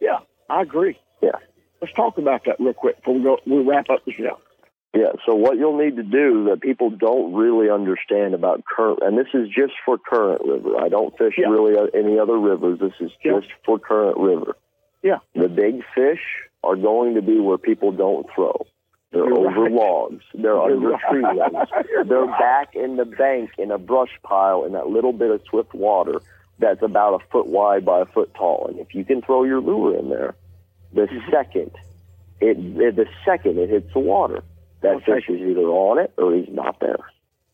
Yeah, 0.00 0.20
I 0.48 0.62
agree. 0.62 0.98
Yeah. 1.20 1.32
Let's 1.82 1.92
talk 1.92 2.16
about 2.16 2.44
that 2.46 2.58
real 2.58 2.72
quick 2.72 2.96
before 2.96 3.14
we 3.16 3.22
go. 3.22 3.38
We 3.46 3.58
wrap 3.62 3.90
up 3.90 4.02
the 4.06 4.12
show. 4.12 4.38
Yeah, 4.94 5.12
so 5.26 5.34
what 5.34 5.58
you'll 5.58 5.76
need 5.76 5.96
to 5.96 6.02
do 6.02 6.44
that 6.44 6.62
people 6.62 6.88
don't 6.88 7.34
really 7.34 7.68
understand 7.68 8.32
about 8.32 8.64
current, 8.64 9.00
and 9.02 9.18
this 9.18 9.26
is 9.34 9.48
just 9.50 9.74
for 9.84 9.98
current 9.98 10.40
river. 10.46 10.78
I 10.80 10.88
don't 10.88 11.14
fish 11.18 11.34
Yeah. 11.36 11.48
really 11.48 11.76
any 11.92 12.18
other 12.18 12.38
rivers. 12.38 12.78
This 12.78 12.94
is 12.98 13.12
just 13.22 13.48
for 13.66 13.78
current 13.78 14.16
river. 14.16 14.56
Yeah. 15.02 15.18
The 15.34 15.50
big 15.50 15.84
fish 15.94 16.22
are 16.62 16.76
going 16.76 17.16
to 17.16 17.22
be 17.22 17.40
where 17.40 17.58
people 17.58 17.92
don't 17.92 18.26
throw. 18.34 18.64
They're 19.14 19.26
You're 19.28 19.48
over 19.48 19.62
right. 19.62 19.72
logs. 19.72 20.24
They're 20.34 20.60
under 20.60 20.98
tree 21.08 21.22
limbs. 21.22 21.68
They're 22.08 22.26
back 22.26 22.74
in 22.74 22.96
the 22.96 23.04
bank 23.04 23.50
in 23.58 23.70
a 23.70 23.78
brush 23.78 24.10
pile 24.24 24.64
in 24.64 24.72
that 24.72 24.88
little 24.88 25.12
bit 25.12 25.30
of 25.30 25.40
swift 25.48 25.72
water 25.72 26.20
that's 26.58 26.82
about 26.82 27.22
a 27.22 27.24
foot 27.30 27.46
wide 27.46 27.84
by 27.84 28.00
a 28.00 28.06
foot 28.06 28.34
tall. 28.34 28.66
And 28.68 28.80
if 28.80 28.92
you 28.94 29.04
can 29.04 29.22
throw 29.22 29.44
your 29.44 29.60
lure 29.60 29.96
in 29.96 30.08
there, 30.10 30.34
the 30.92 31.02
Mm-hmm. 31.02 31.30
second 31.30 31.70
it, 32.40 32.56
it 32.58 32.96
the 32.96 33.06
second 33.24 33.58
it 33.58 33.70
hits 33.70 33.92
the 33.92 34.00
water, 34.00 34.42
that 34.82 34.96
Okay. 34.96 35.14
fish 35.14 35.28
is 35.28 35.40
either 35.40 35.62
on 35.62 35.98
it 36.00 36.12
or 36.18 36.34
he's 36.34 36.48
not 36.52 36.80
there. 36.80 36.98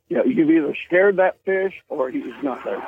Yeah, 0.09 0.23
you've 0.25 0.51
either 0.51 0.75
scared 0.87 1.17
that 1.17 1.37
fish 1.45 1.75
or 1.91 2.11
he's 2.11 2.25
not 2.43 2.65
there. 2.65 2.79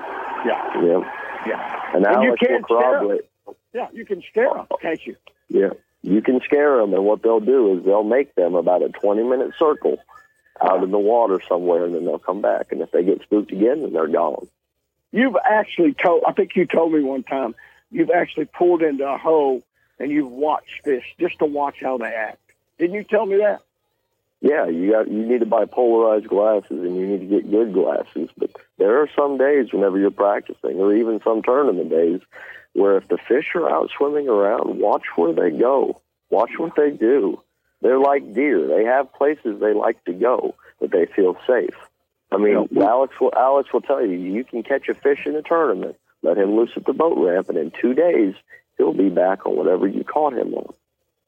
Yeah, 0.46 0.82
Yeah. 0.82 1.12
yeah. 1.46 1.90
And 1.94 2.06
And 2.06 2.22
you 2.24 2.34
can't 2.40 2.64
scare 2.64 2.80
corroborate. 2.80 3.28
Yeah, 3.74 3.88
you 3.92 4.04
can 4.06 4.22
scare 4.30 4.52
them, 4.52 4.66
can't 4.80 5.06
you? 5.06 5.16
Yeah. 5.48 5.70
You 6.02 6.20
can 6.20 6.40
scare 6.40 6.78
them, 6.78 6.94
and 6.94 7.04
what 7.04 7.22
they'll 7.22 7.40
do 7.40 7.76
is 7.76 7.84
they'll 7.84 8.02
make 8.02 8.34
them 8.34 8.54
about 8.54 8.82
a 8.82 8.88
20 8.88 9.22
minute 9.22 9.52
circle 9.58 9.98
out 10.60 10.82
in 10.82 10.90
the 10.90 10.98
water 10.98 11.40
somewhere, 11.48 11.84
and 11.84 11.94
then 11.94 12.04
they'll 12.04 12.18
come 12.18 12.40
back. 12.42 12.72
And 12.72 12.80
if 12.80 12.90
they 12.90 13.04
get 13.04 13.22
spooked 13.22 13.52
again, 13.52 13.82
then 13.82 13.92
they're 13.92 14.08
gone. 14.08 14.48
You've 15.12 15.36
actually 15.44 15.94
told, 15.94 16.24
I 16.26 16.32
think 16.32 16.56
you 16.56 16.66
told 16.66 16.92
me 16.92 17.00
one 17.00 17.22
time, 17.22 17.54
you've 17.90 18.10
actually 18.10 18.46
pulled 18.46 18.82
into 18.82 19.06
a 19.06 19.18
hole 19.18 19.62
and 19.98 20.10
you've 20.10 20.32
watched 20.32 20.82
fish 20.84 21.14
just 21.20 21.38
to 21.38 21.44
watch 21.44 21.76
how 21.80 21.98
they 21.98 22.06
act. 22.06 22.38
Didn't 22.78 22.94
you 22.94 23.04
tell 23.04 23.26
me 23.26 23.36
that? 23.38 23.60
Yeah, 24.40 24.66
you 24.66 24.90
got 24.90 25.08
you 25.08 25.24
need 25.24 25.38
to 25.38 25.46
buy 25.46 25.66
polarized 25.66 26.26
glasses, 26.26 26.70
and 26.70 26.96
you 26.96 27.06
need 27.06 27.20
to 27.20 27.26
get 27.26 27.48
good 27.48 27.72
glasses. 27.72 28.28
But 28.36 28.50
there 28.76 29.00
are 29.00 29.08
some 29.14 29.38
days 29.38 29.72
whenever 29.72 30.00
you're 30.00 30.10
practicing, 30.10 30.80
or 30.80 30.92
even 30.92 31.20
some 31.22 31.42
tournament 31.42 31.90
days, 31.90 32.20
where 32.74 32.96
if 32.96 33.08
the 33.08 33.18
fish 33.28 33.46
are 33.54 33.68
out 33.70 33.90
swimming 33.96 34.28
around, 34.28 34.78
watch 34.78 35.02
where 35.16 35.32
they 35.32 35.56
go, 35.56 36.00
watch 36.30 36.50
what 36.58 36.74
they 36.76 36.90
do. 36.90 37.40
They're 37.80 37.98
like 37.98 38.34
deer; 38.34 38.66
they 38.68 38.84
have 38.84 39.12
places 39.12 39.60
they 39.60 39.74
like 39.74 40.02
to 40.04 40.12
go 40.12 40.54
that 40.80 40.90
they 40.92 41.06
feel 41.06 41.36
safe. 41.46 41.74
I 42.30 42.38
mean, 42.38 42.68
Alex 42.80 43.14
will 43.20 43.32
Alex 43.36 43.72
will 43.72 43.80
tell 43.82 44.04
you 44.04 44.16
you 44.16 44.44
can 44.44 44.62
catch 44.62 44.88
a 44.88 44.94
fish 44.94 45.26
in 45.26 45.34
a 45.36 45.42
tournament, 45.42 45.96
let 46.22 46.38
him 46.38 46.56
loose 46.56 46.70
at 46.76 46.86
the 46.86 46.92
boat 46.92 47.18
ramp, 47.18 47.48
and 47.48 47.58
in 47.58 47.72
two 47.80 47.92
days 47.94 48.34
he'll 48.78 48.94
be 48.94 49.10
back 49.10 49.44
on 49.46 49.56
whatever 49.56 49.86
you 49.86 50.04
caught 50.04 50.32
him 50.32 50.54
on, 50.54 50.72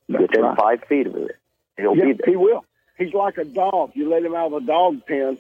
within 0.09 0.43
right. 0.43 0.57
five 0.57 0.85
feet 0.89 1.07
of 1.07 1.17
it. 1.17 1.33
He'll 1.77 1.97
Yeah, 1.97 2.05
be 2.07 2.13
there. 2.13 2.27
he 2.27 2.37
will. 2.37 2.65
He's 2.97 3.13
like 3.13 3.37
a 3.39 3.45
dog. 3.45 3.91
You 3.95 4.09
let 4.09 4.25
him 4.25 4.35
out 4.35 4.47
of 4.53 4.63
a 4.63 4.67
dog 4.67 5.05
pen, 5.07 5.37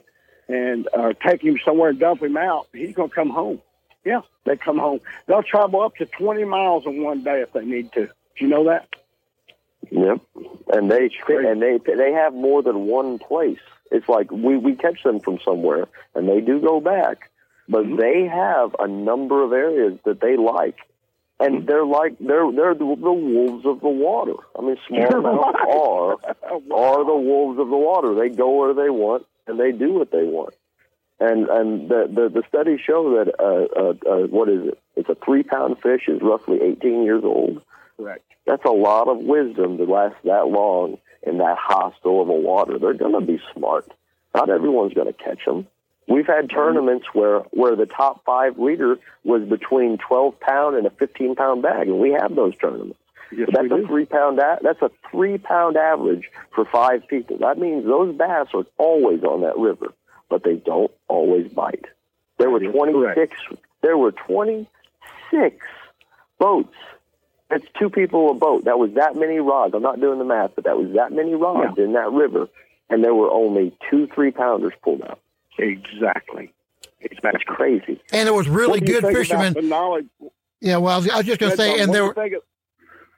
and 0.48 0.88
uh, 0.92 1.12
take 1.26 1.42
him 1.42 1.58
somewhere 1.64 1.90
and 1.90 1.98
dump 1.98 2.22
him 2.22 2.36
out, 2.36 2.66
he's 2.72 2.94
going 2.94 3.08
to 3.08 3.14
come 3.14 3.30
home. 3.30 3.62
Yeah, 4.04 4.20
they 4.44 4.56
come 4.56 4.78
home. 4.78 5.00
They'll 5.26 5.42
travel 5.42 5.82
up 5.82 5.96
to 5.96 6.06
20 6.06 6.44
miles 6.44 6.84
in 6.86 7.02
one 7.02 7.24
day 7.24 7.40
if 7.40 7.52
they 7.52 7.64
need 7.64 7.92
to. 7.92 8.06
Do 8.06 8.12
you 8.38 8.48
know 8.48 8.64
that? 8.64 8.88
Yep. 9.90 10.20
And 10.68 10.90
they 10.90 11.10
and 11.28 11.62
they 11.62 11.78
they 11.78 12.12
have 12.12 12.34
more 12.34 12.62
than 12.62 12.86
one 12.86 13.18
place. 13.18 13.60
It's 13.90 14.08
like 14.08 14.30
we 14.30 14.56
we 14.56 14.74
catch 14.74 15.02
them 15.02 15.20
from 15.20 15.38
somewhere, 15.44 15.88
and 16.14 16.28
they 16.28 16.40
do 16.40 16.60
go 16.60 16.80
back, 16.80 17.30
but 17.68 17.84
mm-hmm. 17.84 17.96
they 17.96 18.26
have 18.26 18.74
a 18.78 18.88
number 18.88 19.44
of 19.44 19.52
areas 19.52 19.98
that 20.04 20.20
they 20.20 20.36
like, 20.36 20.78
and 21.38 21.56
mm-hmm. 21.56 21.66
they're 21.66 21.86
like 21.86 22.18
they're 22.18 22.50
they're 22.50 22.74
the, 22.74 22.96
the 23.00 23.12
wolves 23.12 23.66
of 23.66 23.80
the 23.80 23.88
water. 23.88 24.34
I 24.58 24.62
mean, 24.62 24.76
smallmouth 24.88 25.54
are 25.54 26.12
are 26.72 27.04
the 27.04 27.16
wolves 27.16 27.58
of 27.60 27.68
the 27.68 27.76
water. 27.76 28.14
They 28.14 28.30
go 28.30 28.50
where 28.50 28.74
they 28.74 28.90
want 28.90 29.26
and 29.46 29.60
they 29.60 29.72
do 29.72 29.92
what 29.92 30.10
they 30.10 30.24
want. 30.24 30.54
And 31.20 31.48
and 31.48 31.88
the 31.88 32.08
the, 32.12 32.40
the 32.40 32.42
studies 32.48 32.80
show 32.84 33.24
that 33.24 33.34
uh, 33.38 33.80
uh, 33.80 34.12
uh, 34.12 34.26
what 34.26 34.48
is 34.48 34.68
it? 34.68 34.78
It's 34.96 35.08
a 35.08 35.16
three 35.24 35.42
pound 35.42 35.76
fish 35.82 36.08
is 36.08 36.20
roughly 36.20 36.60
18 36.60 37.04
years 37.04 37.22
old. 37.24 37.62
Correct. 37.96 38.24
That's 38.46 38.64
a 38.64 38.70
lot 38.70 39.08
of 39.08 39.18
wisdom 39.18 39.78
to 39.78 39.84
last 39.84 40.16
that 40.24 40.48
long 40.48 40.98
in 41.22 41.38
that 41.38 41.56
hostile 41.58 42.20
of 42.20 42.28
a 42.28 42.32
water. 42.32 42.78
They're 42.78 42.94
going 42.94 43.18
to 43.18 43.20
be 43.20 43.40
smart. 43.54 43.90
Not 44.34 44.50
everyone's 44.50 44.92
going 44.94 45.06
to 45.06 45.12
catch 45.12 45.44
them. 45.44 45.66
We've 46.06 46.26
had 46.26 46.50
tournaments 46.50 47.06
where 47.12 47.40
where 47.52 47.76
the 47.76 47.86
top 47.86 48.24
five 48.24 48.58
leader 48.58 48.98
was 49.22 49.42
between 49.48 49.98
12 49.98 50.38
pound 50.40 50.76
and 50.76 50.86
a 50.86 50.90
15 50.90 51.34
pound 51.34 51.62
bag, 51.62 51.88
and 51.88 51.98
we 51.98 52.10
have 52.12 52.34
those 52.34 52.54
tournaments. 52.56 52.98
Yes, 53.32 53.48
that's 53.52 53.70
a 53.70 53.86
three 53.86 54.04
pound. 54.04 54.38
A- 54.38 54.58
that's 54.62 54.82
a 54.82 54.90
three 55.10 55.38
pound 55.38 55.76
average 55.76 56.30
for 56.54 56.64
five 56.66 57.06
people. 57.08 57.38
That 57.38 57.58
means 57.58 57.84
those 57.84 58.14
bass 58.14 58.48
are 58.52 58.66
always 58.76 59.22
on 59.22 59.40
that 59.42 59.56
river, 59.56 59.92
but 60.28 60.44
they 60.44 60.56
don't 60.56 60.92
always 61.08 61.50
bite. 61.52 61.84
There 62.38 62.50
were 62.50 62.60
26. 62.60 63.36
There 63.82 63.96
were 63.96 64.12
26 64.12 65.66
boats 66.38 66.74
that's 67.54 67.64
two 67.78 67.90
people 67.90 68.30
a 68.30 68.34
boat. 68.34 68.64
That 68.64 68.78
was 68.78 68.92
that 68.94 69.16
many 69.16 69.38
rods. 69.38 69.74
I'm 69.74 69.82
not 69.82 70.00
doing 70.00 70.18
the 70.18 70.24
math, 70.24 70.52
but 70.54 70.64
that 70.64 70.76
was 70.76 70.92
that 70.94 71.12
many 71.12 71.34
rods 71.34 71.74
yeah. 71.76 71.84
in 71.84 71.92
that 71.92 72.10
river, 72.10 72.48
and 72.90 73.04
there 73.04 73.14
were 73.14 73.30
only 73.30 73.76
two 73.90 74.08
three 74.08 74.30
pounders 74.30 74.72
pulled 74.82 75.02
out. 75.02 75.20
Exactly. 75.58 76.52
That's 77.22 77.44
crazy. 77.44 78.00
And 78.12 78.28
it 78.28 78.32
was 78.32 78.48
really 78.48 78.80
good 78.80 79.04
fishermen. 79.04 79.54
Yeah, 80.60 80.78
well, 80.78 80.94
I 80.94 80.96
was, 80.96 81.10
I 81.10 81.16
was 81.18 81.26
just 81.26 81.38
going 81.38 81.50
to 81.52 81.56
say, 81.56 81.80
and 81.80 81.92
there 81.92 82.04
were. 82.04 82.14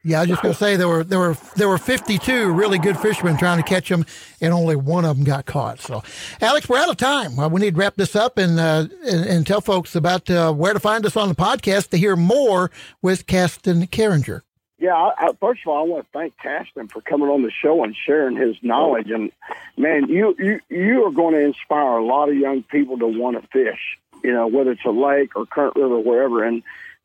Yeah, 0.07 0.19
I 0.19 0.21
was 0.21 0.29
just 0.29 0.43
going 0.43 0.55
to 0.55 0.59
say 0.59 0.77
there 0.77 0.87
were 0.87 1.03
there 1.03 1.19
were 1.19 1.37
there 1.57 1.69
were 1.69 1.79
52 1.79 2.53
really 2.53 2.79
good 2.79 2.97
fishermen 2.97 3.37
trying 3.37 3.61
to 3.61 3.69
catch 3.69 3.89
them, 3.89 4.07
and 4.41 4.55
only 4.55 4.77
one 4.77 5.05
of 5.05 5.17
them 5.17 5.25
got 5.25 5.47
caught. 5.47 5.81
So, 5.81 6.05
Alex, 6.41 6.69
we're 6.69 6.79
out 6.79 6.89
of 6.89 6.97
time. 6.97 7.35
Well, 7.35 7.51
we 7.51 7.61
need 7.61 7.75
to 7.75 7.81
wrap 7.81 7.97
this 7.97 8.15
up 8.15 8.39
and 8.39 8.61
uh, 8.61 8.87
and, 9.05 9.25
and, 9.25 9.45
tell 9.45 9.61
folks 9.61 9.97
about 9.97 10.31
uh, 10.31 10.53
where 10.53 10.73
to 10.73 10.79
find 10.79 11.05
us 11.07 11.17
on 11.17 11.29
the 11.29 11.35
podcast 11.35 11.89
to 11.89 11.99
hear 11.99 12.15
more 12.15 12.71
with 13.03 13.27
Casten 13.27 13.91
Carringer. 13.91 14.43
Yeah, 14.79 14.95
I, 14.95 15.27
I, 15.27 15.33
first 15.41 15.63
of 15.67 15.73
all, 15.73 15.79
I 15.79 15.89
want 15.89 16.05
to 16.05 16.17
thank 16.17 16.37
Casten 16.37 16.89
for 16.89 17.01
coming 17.01 17.29
on 17.29 17.43
the 17.43 17.51
show 17.51 17.83
and 17.83 17.97
sharing 17.97 18.37
his 18.37 18.55
knowledge. 18.63 19.11
And 19.11 19.33
man, 19.77 20.09
you 20.09 20.37
you 20.39 20.61
you 20.69 21.05
are 21.07 21.11
going 21.11 21.35
to 21.35 21.41
inspire 21.41 21.97
a 21.97 22.05
lot 22.05 22.29
of 22.29 22.37
young 22.37 22.63
people 22.63 22.97
to 23.01 23.09
want 23.09 23.43
to 23.43 23.49
fish. 23.49 23.99
You 24.23 24.33
know, 24.33 24.47
whether 24.47 24.71
it's 24.71 24.85
a 24.85 24.91
lake 24.91 25.35
or 25.35 25.47
current 25.47 25.75
river, 25.75 25.97
or 25.97 26.03
wherever. 26.05 26.45
And 26.45 26.63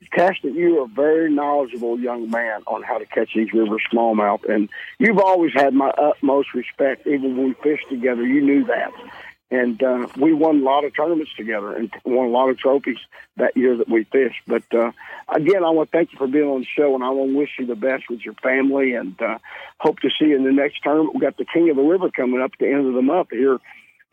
Casten, 0.09 0.55
you 0.55 0.79
are 0.79 0.85
a 0.85 0.87
very 0.87 1.31
knowledgeable 1.31 1.99
young 1.99 2.29
man 2.29 2.63
on 2.67 2.83
how 2.83 2.97
to 2.97 3.05
catch 3.05 3.33
these 3.35 3.53
river 3.53 3.77
smallmouth, 3.91 4.47
and 4.49 4.69
you've 4.99 5.19
always 5.19 5.53
had 5.53 5.73
my 5.73 5.89
utmost 5.89 6.53
respect. 6.53 7.07
Even 7.07 7.37
when 7.37 7.47
we 7.49 7.53
fished 7.61 7.87
together, 7.89 8.25
you 8.25 8.41
knew 8.41 8.65
that. 8.65 8.91
And 9.51 9.83
uh, 9.83 10.07
we 10.17 10.31
won 10.31 10.61
a 10.61 10.63
lot 10.63 10.85
of 10.85 10.95
tournaments 10.95 11.33
together 11.35 11.75
and 11.75 11.91
won 12.05 12.27
a 12.27 12.29
lot 12.29 12.49
of 12.49 12.57
trophies 12.57 12.99
that 13.35 13.55
year 13.57 13.75
that 13.75 13.89
we 13.89 14.05
fished. 14.05 14.41
But 14.47 14.63
uh, 14.73 14.91
again, 15.27 15.65
I 15.65 15.69
want 15.71 15.91
to 15.91 15.97
thank 15.97 16.13
you 16.13 16.17
for 16.17 16.27
being 16.27 16.47
on 16.47 16.61
the 16.61 16.67
show, 16.73 16.95
and 16.95 17.03
I 17.03 17.09
want 17.09 17.31
to 17.31 17.37
wish 17.37 17.49
you 17.59 17.65
the 17.65 17.75
best 17.75 18.05
with 18.09 18.21
your 18.21 18.33
family, 18.35 18.93
and 18.93 19.21
uh, 19.21 19.39
hope 19.77 19.99
to 19.99 20.09
see 20.09 20.27
you 20.27 20.37
in 20.37 20.45
the 20.45 20.53
next 20.53 20.81
tournament. 20.83 21.15
We 21.15 21.21
got 21.21 21.37
the 21.37 21.45
King 21.45 21.69
of 21.69 21.75
the 21.75 21.83
River 21.83 22.09
coming 22.09 22.41
up 22.41 22.51
at 22.53 22.59
the 22.59 22.71
end 22.71 22.87
of 22.87 22.93
the 22.93 23.01
month 23.01 23.29
here 23.31 23.59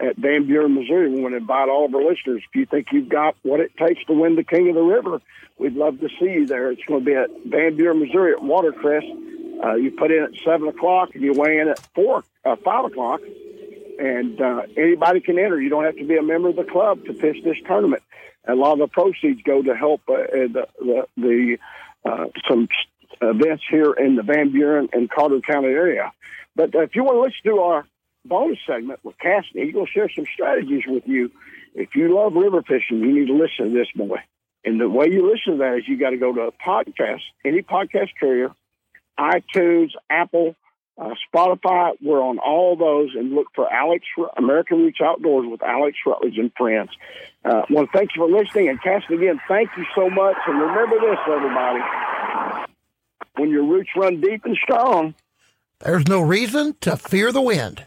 at 0.01 0.17
Van 0.17 0.47
Buren, 0.47 0.75
Missouri. 0.75 1.11
We 1.11 1.21
want 1.21 1.33
to 1.33 1.39
invite 1.39 1.69
all 1.69 1.87
of 1.87 1.95
our 1.95 2.03
listeners. 2.03 2.43
If 2.49 2.55
you 2.55 2.67
think 2.67 2.89
you've 2.93 3.09
got 3.09 3.37
what 3.43 3.61
it 3.61 3.77
takes 3.77 4.05
to 4.05 4.13
win 4.13 4.37
the 4.37 4.45
King 4.45 4.69
of 4.69 4.75
the 4.75 4.83
River, 4.83 5.21
we'd 5.59 5.75
love 5.75 6.01
to 6.01 6.09
see 6.21 6.31
you 6.31 6.47
there. 6.47 6.71
It's 6.71 6.85
going 6.85 7.01
to 7.01 7.07
be 7.07 7.15
at 7.15 7.31
Van 7.47 7.77
Buren, 7.77 8.01
Missouri 8.01 8.33
at 8.33 8.43
Watercress. 8.43 9.05
Uh, 9.63 9.75
you 9.75 9.91
put 9.91 10.13
in 10.13 10.23
at 10.23 10.31
seven 10.45 10.69
o'clock 10.69 11.11
and 11.15 11.23
you 11.23 11.33
weigh 11.33 11.59
in 11.59 11.69
at 11.69 11.81
four, 11.95 12.23
uh, 12.45 12.55
five 12.65 12.85
o'clock, 12.85 13.21
and 13.99 14.41
uh, 14.41 14.63
anybody 14.77 15.21
can 15.21 15.37
enter. 15.39 15.61
You 15.61 15.69
don't 15.69 15.85
have 15.85 15.97
to 15.97 16.07
be 16.07 16.17
a 16.17 16.23
member 16.23 16.49
of 16.49 16.57
the 16.57 16.65
club 16.65 17.05
to 17.07 17.15
fish 17.15 17.39
this 17.43 17.57
tournament. 17.67 18.03
A 18.47 18.55
lot 18.55 18.75
of 18.75 18.79
the 18.79 18.87
proceeds 18.87 19.43
go 19.43 19.63
to 19.63 19.75
help 19.75 20.03
uh, 20.09 20.15
the 20.15 20.69
the, 20.79 21.07
the 21.17 21.59
uh, 22.05 22.27
some 22.49 22.69
events 23.21 23.65
here 23.69 23.93
in 23.93 24.15
the 24.15 24.23
Van 24.23 24.53
Buren 24.53 24.89
and 24.93 25.11
Carter 25.11 25.41
County 25.41 25.69
area. 25.69 26.13
But 26.55 26.71
if 26.75 26.95
you 26.95 27.03
want 27.03 27.17
to 27.17 27.21
listen 27.21 27.57
to 27.57 27.61
our 27.61 27.87
bonus 28.29 28.59
segment 28.67 29.01
with 29.03 29.19
Cassidy. 29.19 29.65
He's 29.65 29.75
going 29.75 29.87
to 29.87 29.93
share 29.93 30.11
some 30.15 30.27
strategies 30.33 30.85
with 30.87 31.05
you. 31.07 31.31
If 31.75 31.95
you 31.95 32.15
love 32.15 32.35
river 32.35 32.63
fishing, 32.63 33.01
you 33.01 33.13
need 33.13 33.27
to 33.27 33.35
listen 33.35 33.73
to 33.73 33.79
this 33.79 33.89
boy. 33.95 34.19
And 34.65 34.81
the 34.81 34.89
way 34.89 35.07
you 35.11 35.31
listen 35.31 35.55
to 35.55 35.59
that 35.59 35.79
is 35.79 35.89
you 35.89 35.99
got 35.99 36.11
to 36.11 36.17
go 36.17 36.33
to 36.33 36.43
a 36.43 36.53
podcast, 36.53 37.21
any 37.45 37.63
podcast 37.63 38.11
carrier, 38.19 38.51
iTunes, 39.19 39.91
Apple, 40.11 40.57
uh, 40.99 41.15
Spotify. 41.33 41.93
We're 42.03 42.23
on 42.23 42.39
all 42.39 42.77
those 42.77 43.11
and 43.15 43.33
look 43.33 43.47
for 43.55 43.73
Alex 43.73 44.05
American 44.37 44.79
Roots 44.79 44.99
Outdoors 45.03 45.47
with 45.49 45.63
Alex 45.63 45.97
Rutledge 46.05 46.39
and 46.39 46.53
friends. 46.57 46.91
Uh, 47.45 47.63
well, 47.71 47.87
thank 47.93 48.11
you 48.15 48.27
for 48.27 48.31
listening. 48.31 48.69
And 48.69 48.83
Cassidy, 48.83 49.15
again, 49.15 49.41
thank 49.49 49.71
you 49.77 49.85
so 49.95 50.11
much. 50.11 50.37
And 50.47 50.61
remember 50.61 50.97
this, 51.01 51.19
everybody. 51.27 51.81
When 53.37 53.51
your 53.51 53.65
roots 53.65 53.91
run 53.97 54.21
deep 54.21 54.45
and 54.45 54.57
strong, 54.57 55.15
there's 55.81 56.09
no 56.09 56.21
reason 56.21 56.75
to 56.81 56.97
fear 56.97 57.31
the 57.31 57.41
wind 57.41 57.85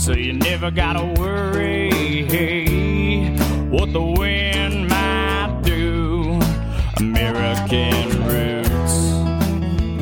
so 0.00 0.12
you 0.12 0.32
never 0.32 0.70
gotta 0.70 1.04
worry 1.20 1.90
what 3.68 3.92
the 3.92 4.00
wind 4.00 4.88
might 4.88 5.60
do. 5.62 6.40
American 6.98 8.08
Roots. 8.26 8.94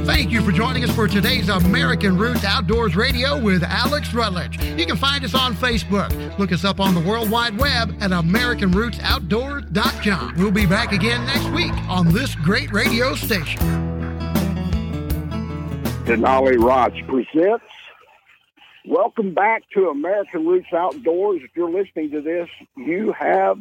Thank 0.07 0.31
you 0.31 0.41
for 0.43 0.53
joining 0.53 0.85
us 0.85 0.95
for 0.95 1.09
today's 1.09 1.49
American 1.49 2.17
Roots 2.17 2.45
Outdoors 2.45 2.95
Radio 2.95 3.41
with 3.41 3.65
Alex 3.65 4.15
Rutledge. 4.15 4.63
You 4.63 4.87
can 4.87 4.97
find 4.97 5.25
us 5.25 5.35
on 5.35 5.55
Facebook. 5.55 6.39
Look 6.39 6.53
us 6.53 6.65
up 6.65 6.79
on 6.79 6.95
the 6.95 7.01
World 7.01 7.29
Wide 7.29 7.59
Web 7.59 7.97
at 8.01 8.13
AmericanRootsOutdoors.com. 8.13 10.35
We'll 10.39 10.53
be 10.53 10.67
back 10.67 10.93
again 10.93 11.27
next 11.27 11.51
week 11.51 11.73
on 11.89 12.13
this 12.13 12.37
great 12.37 12.71
radio 12.73 13.17
station. 13.17 13.59
Denali 16.05 16.57
Rods 16.63 16.95
presents 17.09 17.65
Welcome 18.87 19.35
back 19.35 19.65
to 19.75 19.89
American 19.89 20.47
Roots 20.47 20.73
Outdoors. 20.73 21.41
If 21.43 21.51
you're 21.57 21.71
listening 21.71 22.13
to 22.13 22.21
this, 22.21 22.49
you 22.77 23.13
have 23.19 23.59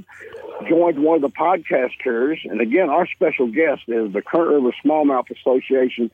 joined 0.69 0.99
one 0.99 1.15
of 1.15 1.21
the 1.21 1.35
podcast 1.35 1.91
carriers. 2.03 2.39
And 2.45 2.61
again, 2.61 2.89
our 2.89 3.07
special 3.07 3.47
guest 3.47 3.81
is 3.87 4.13
the 4.13 4.21
Current 4.21 4.63
River 4.63 4.75
Smallmouth 4.85 5.29
Association 5.31 6.11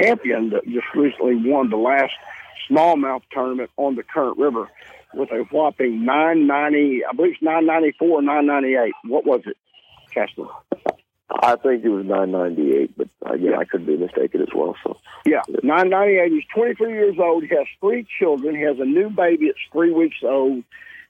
champion 0.00 0.50
that 0.50 0.64
just 0.64 0.86
recently 0.94 1.36
won 1.36 1.70
the 1.70 1.76
last 1.76 2.12
smallmouth 2.70 3.22
tournament 3.30 3.70
on 3.76 3.94
the 3.94 4.02
Current 4.02 4.38
River 4.38 4.68
with 5.14 5.30
a 5.30 5.44
whopping 5.50 6.04
990, 6.04 7.04
I 7.04 7.14
believe 7.14 7.32
it's 7.32 7.42
994, 7.42 8.22
998. 8.22 8.94
What 9.04 9.26
was 9.26 9.42
it, 9.46 9.56
Casten? 10.14 10.48
I 11.28 11.56
think 11.56 11.84
it 11.84 11.88
was 11.88 12.06
998, 12.06 12.96
but 12.96 13.08
uh, 13.28 13.34
yeah, 13.34 13.58
I 13.58 13.64
could 13.64 13.84
be 13.84 13.96
mistaken 13.96 14.42
as 14.42 14.48
well. 14.54 14.76
So 14.84 14.96
yeah, 15.24 15.42
998. 15.62 16.32
He's 16.32 16.44
23 16.54 16.92
years 16.92 17.16
old. 17.18 17.42
He 17.42 17.48
has 17.48 17.66
three 17.80 18.06
children. 18.18 18.54
He 18.54 18.62
has 18.62 18.78
a 18.78 18.84
new 18.84 19.10
baby 19.10 19.46
It's 19.46 19.58
three 19.72 19.92
weeks 19.92 20.18
old, 20.22 20.62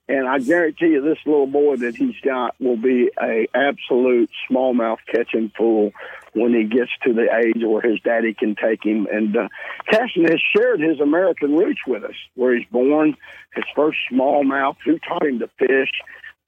and 0.09 0.29
I 0.29 0.39
guarantee 0.39 0.91
you, 0.91 1.03
this 1.03 1.19
little 1.27 1.49
boy 1.49 1.77
that 1.77 1.97
he's 1.97 2.15
got 2.25 2.55
will 2.61 2.77
be 2.77 3.11
a 3.21 3.49
absolute 3.55 4.31
smallmouth 4.49 4.99
catching 5.13 5.51
fool 5.57 5.93
when 6.33 6.55
he 6.55 6.65
gets 6.65 6.93
to 7.05 7.13
the 7.13 7.27
age 7.35 7.63
where 7.65 7.83
his 7.83 8.01
daddy 8.03 8.33
can 8.33 8.55
take 8.55 8.85
him. 8.85 9.09
And 9.11 9.37
uh, 9.37 9.49
has 9.91 10.11
shared 10.57 10.81
his 10.81 11.01
American 11.01 11.57
roots 11.57 11.81
with 11.89 12.05
us, 12.05 12.15
where 12.35 12.57
he's 12.57 12.69
born, 12.71 13.17
his 13.55 13.65
first 13.75 13.99
smallmouth, 14.13 14.77
who 14.85 14.99
taught 15.01 15.27
him 15.27 15.41
to 15.41 15.51
fish, 15.59 15.91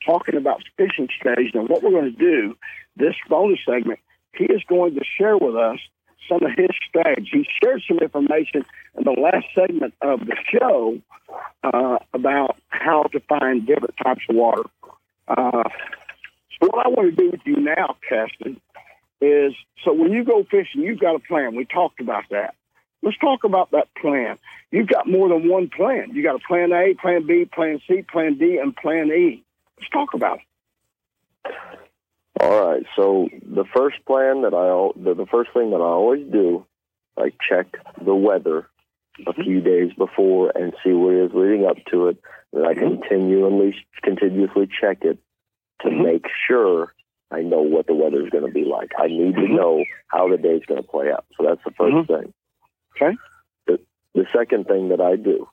talking 0.07 0.37
about 0.37 0.63
fishing 0.77 1.09
stage. 1.21 1.51
And 1.55 1.69
what 1.69 1.83
we're 1.83 1.91
going 1.91 2.15
to 2.15 2.19
do 2.19 2.57
this 2.99 3.15
bonus 3.29 3.61
segment, 3.67 4.01
he 4.35 4.45
is 4.45 4.63
going 4.69 4.95
to 4.95 5.05
share 5.17 5.37
with 5.37 5.57
us 5.57 5.79
some 6.29 6.43
of 6.43 6.51
his 6.57 6.71
strategies. 6.87 7.29
He 7.33 7.47
shared 7.63 7.83
some 7.89 7.99
information 7.99 8.65
in 8.97 9.05
the 9.05 9.13
last 9.13 9.47
segment 9.55 9.95
of 10.03 10.21
the 10.21 10.37
show 10.51 11.01
uh, 11.65 11.99
about 12.13 12.57
how 12.69 13.05
to 13.05 13.21
find 13.21 13.67
different 13.67 13.95
types 14.03 14.23
of 14.29 14.37
water. 14.37 14.65
Uh, 15.27 15.65
so 16.61 16.69
what 16.69 16.87
I 16.87 16.89
want 16.89 17.11
to 17.11 17.17
do 17.17 17.31
with 17.31 17.41
you 17.45 17.57
now, 17.57 17.97
Casten, 18.11 18.61
is 19.21 19.55
so 19.85 19.93
when 19.93 20.13
you 20.13 20.25
go 20.25 20.45
fishing, 20.45 20.83
you've 20.83 21.01
got 21.01 21.17
a 21.17 21.21
plan. 21.21 21.55
We 21.55 21.65
talked 21.65 22.01
about 22.01 22.25
that. 22.31 22.55
Let's 23.03 23.19
talk 23.19 23.45
about 23.45 23.71
that 23.71 23.89
plan. 23.95 24.39
You've 24.71 24.89
got 24.89 25.09
more 25.09 25.29
than 25.29 25.49
one 25.49 25.69
plan. 25.69 26.11
You 26.13 26.23
got 26.23 26.37
a 26.37 26.41
plan 26.47 26.73
A, 26.73 26.95
plan 26.95 27.27
B, 27.27 27.45
plan 27.45 27.81
C, 27.87 28.03
plan 28.03 28.39
D, 28.39 28.59
and 28.59 28.75
plan 28.77 29.11
E. 29.11 29.43
Let's 29.79 29.91
talk 29.91 30.15
about 30.15 30.41
it. 31.45 31.78
All 32.41 32.67
right. 32.67 32.85
So 32.95 33.29
the 33.43 33.65
first 33.75 34.05
plan 34.07 34.43
that 34.43 34.55
I 34.55 35.01
the, 35.01 35.15
the 35.15 35.27
first 35.27 35.51
thing 35.53 35.71
that 35.71 35.79
I 35.79 35.81
always 35.81 36.25
do, 36.31 36.67
I 37.17 37.33
check 37.49 37.67
the 38.05 38.15
weather 38.15 38.69
a 39.27 39.33
mm-hmm. 39.33 39.43
few 39.43 39.61
days 39.61 39.93
before 39.97 40.53
and 40.55 40.73
see 40.85 40.93
what 40.93 41.15
is 41.15 41.31
leading 41.35 41.67
up 41.67 41.77
to 41.91 42.09
it. 42.09 42.19
And 42.53 42.67
I 42.67 42.75
mm-hmm. 42.75 43.03
continually 43.03 43.75
continuously 44.03 44.69
check 44.81 44.99
it 45.03 45.19
to 45.83 45.89
mm-hmm. 45.89 46.03
make 46.03 46.27
sure 46.47 46.95
I 47.31 47.41
know 47.43 47.61
what 47.61 47.87
the 47.87 47.95
weather 47.95 48.25
is 48.25 48.31
going 48.31 48.47
to 48.47 48.53
be 48.53 48.65
like. 48.65 48.93
I 48.99 49.09
need 49.09 49.35
to 49.35 49.49
know 49.49 49.85
how 50.07 50.29
the 50.29 50.39
day 50.39 50.55
is 50.55 50.65
going 50.67 50.83
to 50.83 50.89
play 50.89 51.11
out. 51.11 51.27
So 51.37 51.45
that's 51.47 51.63
the 51.65 51.73
1st 51.73 52.07
thing. 52.07 52.35
Okay. 52.97 53.17
The, 53.67 53.81
the 54.15 54.27
second 54.35 54.67
thing 54.67 54.89
that 54.89 55.01
I 55.01 55.17
do 55.17 55.47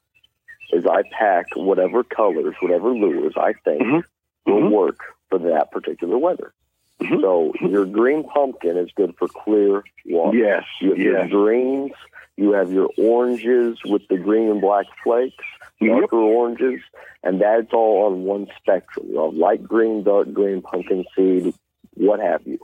is 0.71 0.86
I 0.86 1.03
pack 1.17 1.47
whatever 1.55 2.03
colors, 2.03 2.55
whatever 2.61 2.91
lures 2.91 3.33
I 3.36 3.53
think 3.65 4.05
will 4.45 4.69
work 4.69 4.99
for 5.29 5.39
that 5.39 5.71
particular 5.71 6.17
weather. 6.17 6.53
Mm-hmm. 7.01 7.21
So 7.21 7.53
your 7.61 7.85
green 7.85 8.23
pumpkin 8.23 8.77
is 8.77 8.89
good 8.95 9.15
for 9.17 9.27
clear 9.27 9.83
water. 10.05 10.37
Yes, 10.37 10.63
You 10.81 10.89
have 10.91 10.97
your 10.99 11.19
yes. 11.19 11.29
greens, 11.29 11.91
you 12.37 12.51
have 12.53 12.71
your 12.71 12.89
oranges 12.97 13.79
with 13.85 14.07
the 14.09 14.17
green 14.17 14.49
and 14.49 14.61
black 14.61 14.85
flakes, 15.03 15.43
darker 15.81 16.17
oranges, 16.17 16.81
and 17.23 17.41
that's 17.41 17.73
all 17.73 18.05
on 18.05 18.23
one 18.23 18.47
spectrum. 18.57 19.07
You 19.09 19.23
have 19.25 19.33
light 19.33 19.63
green, 19.63 20.03
dark 20.03 20.31
green, 20.33 20.61
pumpkin 20.61 21.05
seed, 21.15 21.53
what 21.95 22.19
have 22.19 22.45
you. 22.45 22.59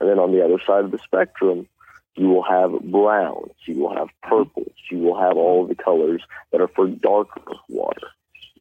And 0.00 0.08
then 0.08 0.18
on 0.18 0.32
the 0.32 0.42
other 0.44 0.58
side 0.66 0.84
of 0.84 0.90
the 0.90 0.98
spectrum, 0.98 1.68
you 2.16 2.28
will 2.28 2.42
have 2.42 2.72
browns, 2.82 3.52
you 3.66 3.78
will 3.78 3.94
have 3.94 4.08
purples, 4.22 4.72
you 4.90 4.98
will 4.98 5.18
have 5.20 5.36
all 5.36 5.62
of 5.62 5.68
the 5.68 5.74
colors 5.74 6.22
that 6.50 6.60
are 6.60 6.68
for 6.68 6.86
darker 6.88 7.40
water. 7.68 8.08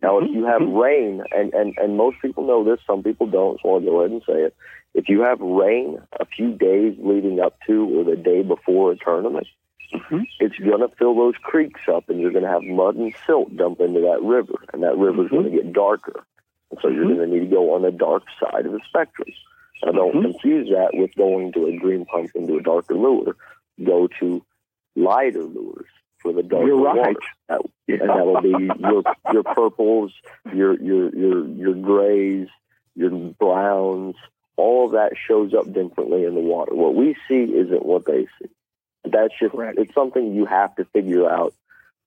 Now, 0.01 0.19
if 0.19 0.25
mm-hmm. 0.25 0.33
you 0.33 0.45
have 0.45 0.61
mm-hmm. 0.61 0.77
rain, 0.77 1.23
and, 1.31 1.53
and, 1.53 1.77
and 1.77 1.97
most 1.97 2.17
people 2.21 2.45
know 2.45 2.63
this, 2.63 2.79
some 2.87 3.03
people 3.03 3.27
don't, 3.27 3.59
so 3.61 3.73
I'll 3.73 3.79
go 3.81 3.99
ahead 3.99 4.11
and 4.11 4.21
say 4.25 4.43
it. 4.43 4.55
If 4.93 5.09
you 5.09 5.21
have 5.21 5.39
rain 5.39 5.99
a 6.19 6.25
few 6.25 6.53
days 6.53 6.95
leading 6.99 7.39
up 7.39 7.57
to 7.67 7.99
or 7.99 8.03
the 8.03 8.15
day 8.15 8.41
before 8.41 8.91
a 8.91 8.97
tournament, 8.97 9.47
mm-hmm. 9.93 10.21
it's 10.39 10.57
going 10.57 10.79
to 10.79 10.95
fill 10.95 11.15
those 11.15 11.35
creeks 11.41 11.81
up 11.91 12.09
and 12.09 12.19
you're 12.19 12.31
going 12.31 12.43
to 12.43 12.49
have 12.49 12.63
mud 12.63 12.95
and 12.95 13.13
silt 13.25 13.55
dump 13.55 13.81
into 13.81 14.01
that 14.01 14.21
river, 14.23 14.55
and 14.73 14.83
that 14.83 14.97
river 14.97 15.25
is 15.25 15.29
going 15.29 15.51
to 15.51 15.57
get 15.57 15.73
darker. 15.73 16.25
And 16.71 16.79
so 16.81 16.87
you're 16.87 17.05
going 17.05 17.17
to 17.17 17.27
need 17.27 17.49
to 17.49 17.55
go 17.55 17.73
on 17.73 17.81
the 17.81 17.91
dark 17.91 18.23
side 18.39 18.65
of 18.65 18.71
the 18.71 18.81
spectrum. 18.87 19.29
Now, 19.83 19.91
don't 19.93 20.21
confuse 20.21 20.69
that 20.69 20.91
with 20.93 21.15
going 21.15 21.53
to 21.53 21.67
a 21.67 21.77
green 21.77 22.05
pumpkin 22.05 22.47
to 22.47 22.57
a 22.57 22.61
darker 22.61 22.95
lure. 22.95 23.35
Go 23.83 24.09
to 24.19 24.43
lighter 24.95 25.43
lures 25.43 25.87
for 26.22 26.34
the 26.34 26.43
darker 26.43 26.67
You're 26.67 26.82
right. 26.82 27.15
That, 27.47 27.61
and 27.88 28.01
that'll 28.01 28.41
be 28.41 28.70
your 28.80 29.03
your 29.32 29.43
purples, 29.43 30.13
your 30.53 30.80
your 30.80 31.15
your 31.15 31.47
your 31.47 31.74
grays, 31.76 32.47
your 32.95 33.09
browns. 33.09 34.15
All 34.57 34.88
of 34.88 34.91
that 34.91 35.13
shows 35.28 35.53
up 35.53 35.65
differently 35.72 36.26
in 36.26 36.36
the 36.36 36.41
water. 36.41 36.74
What 36.76 36.93
we 36.95 37.15
see 37.28 37.43
isn't 37.43 37.86
what 37.86 38.05
they 38.05 38.28
see. 38.39 38.49
That's 39.05 39.34
just 39.39 39.55
it's 39.55 39.93
something 39.93 40.36
you 40.36 40.45
have 40.45 40.76
to 40.76 40.86
figure 40.86 41.30
out 41.30 41.53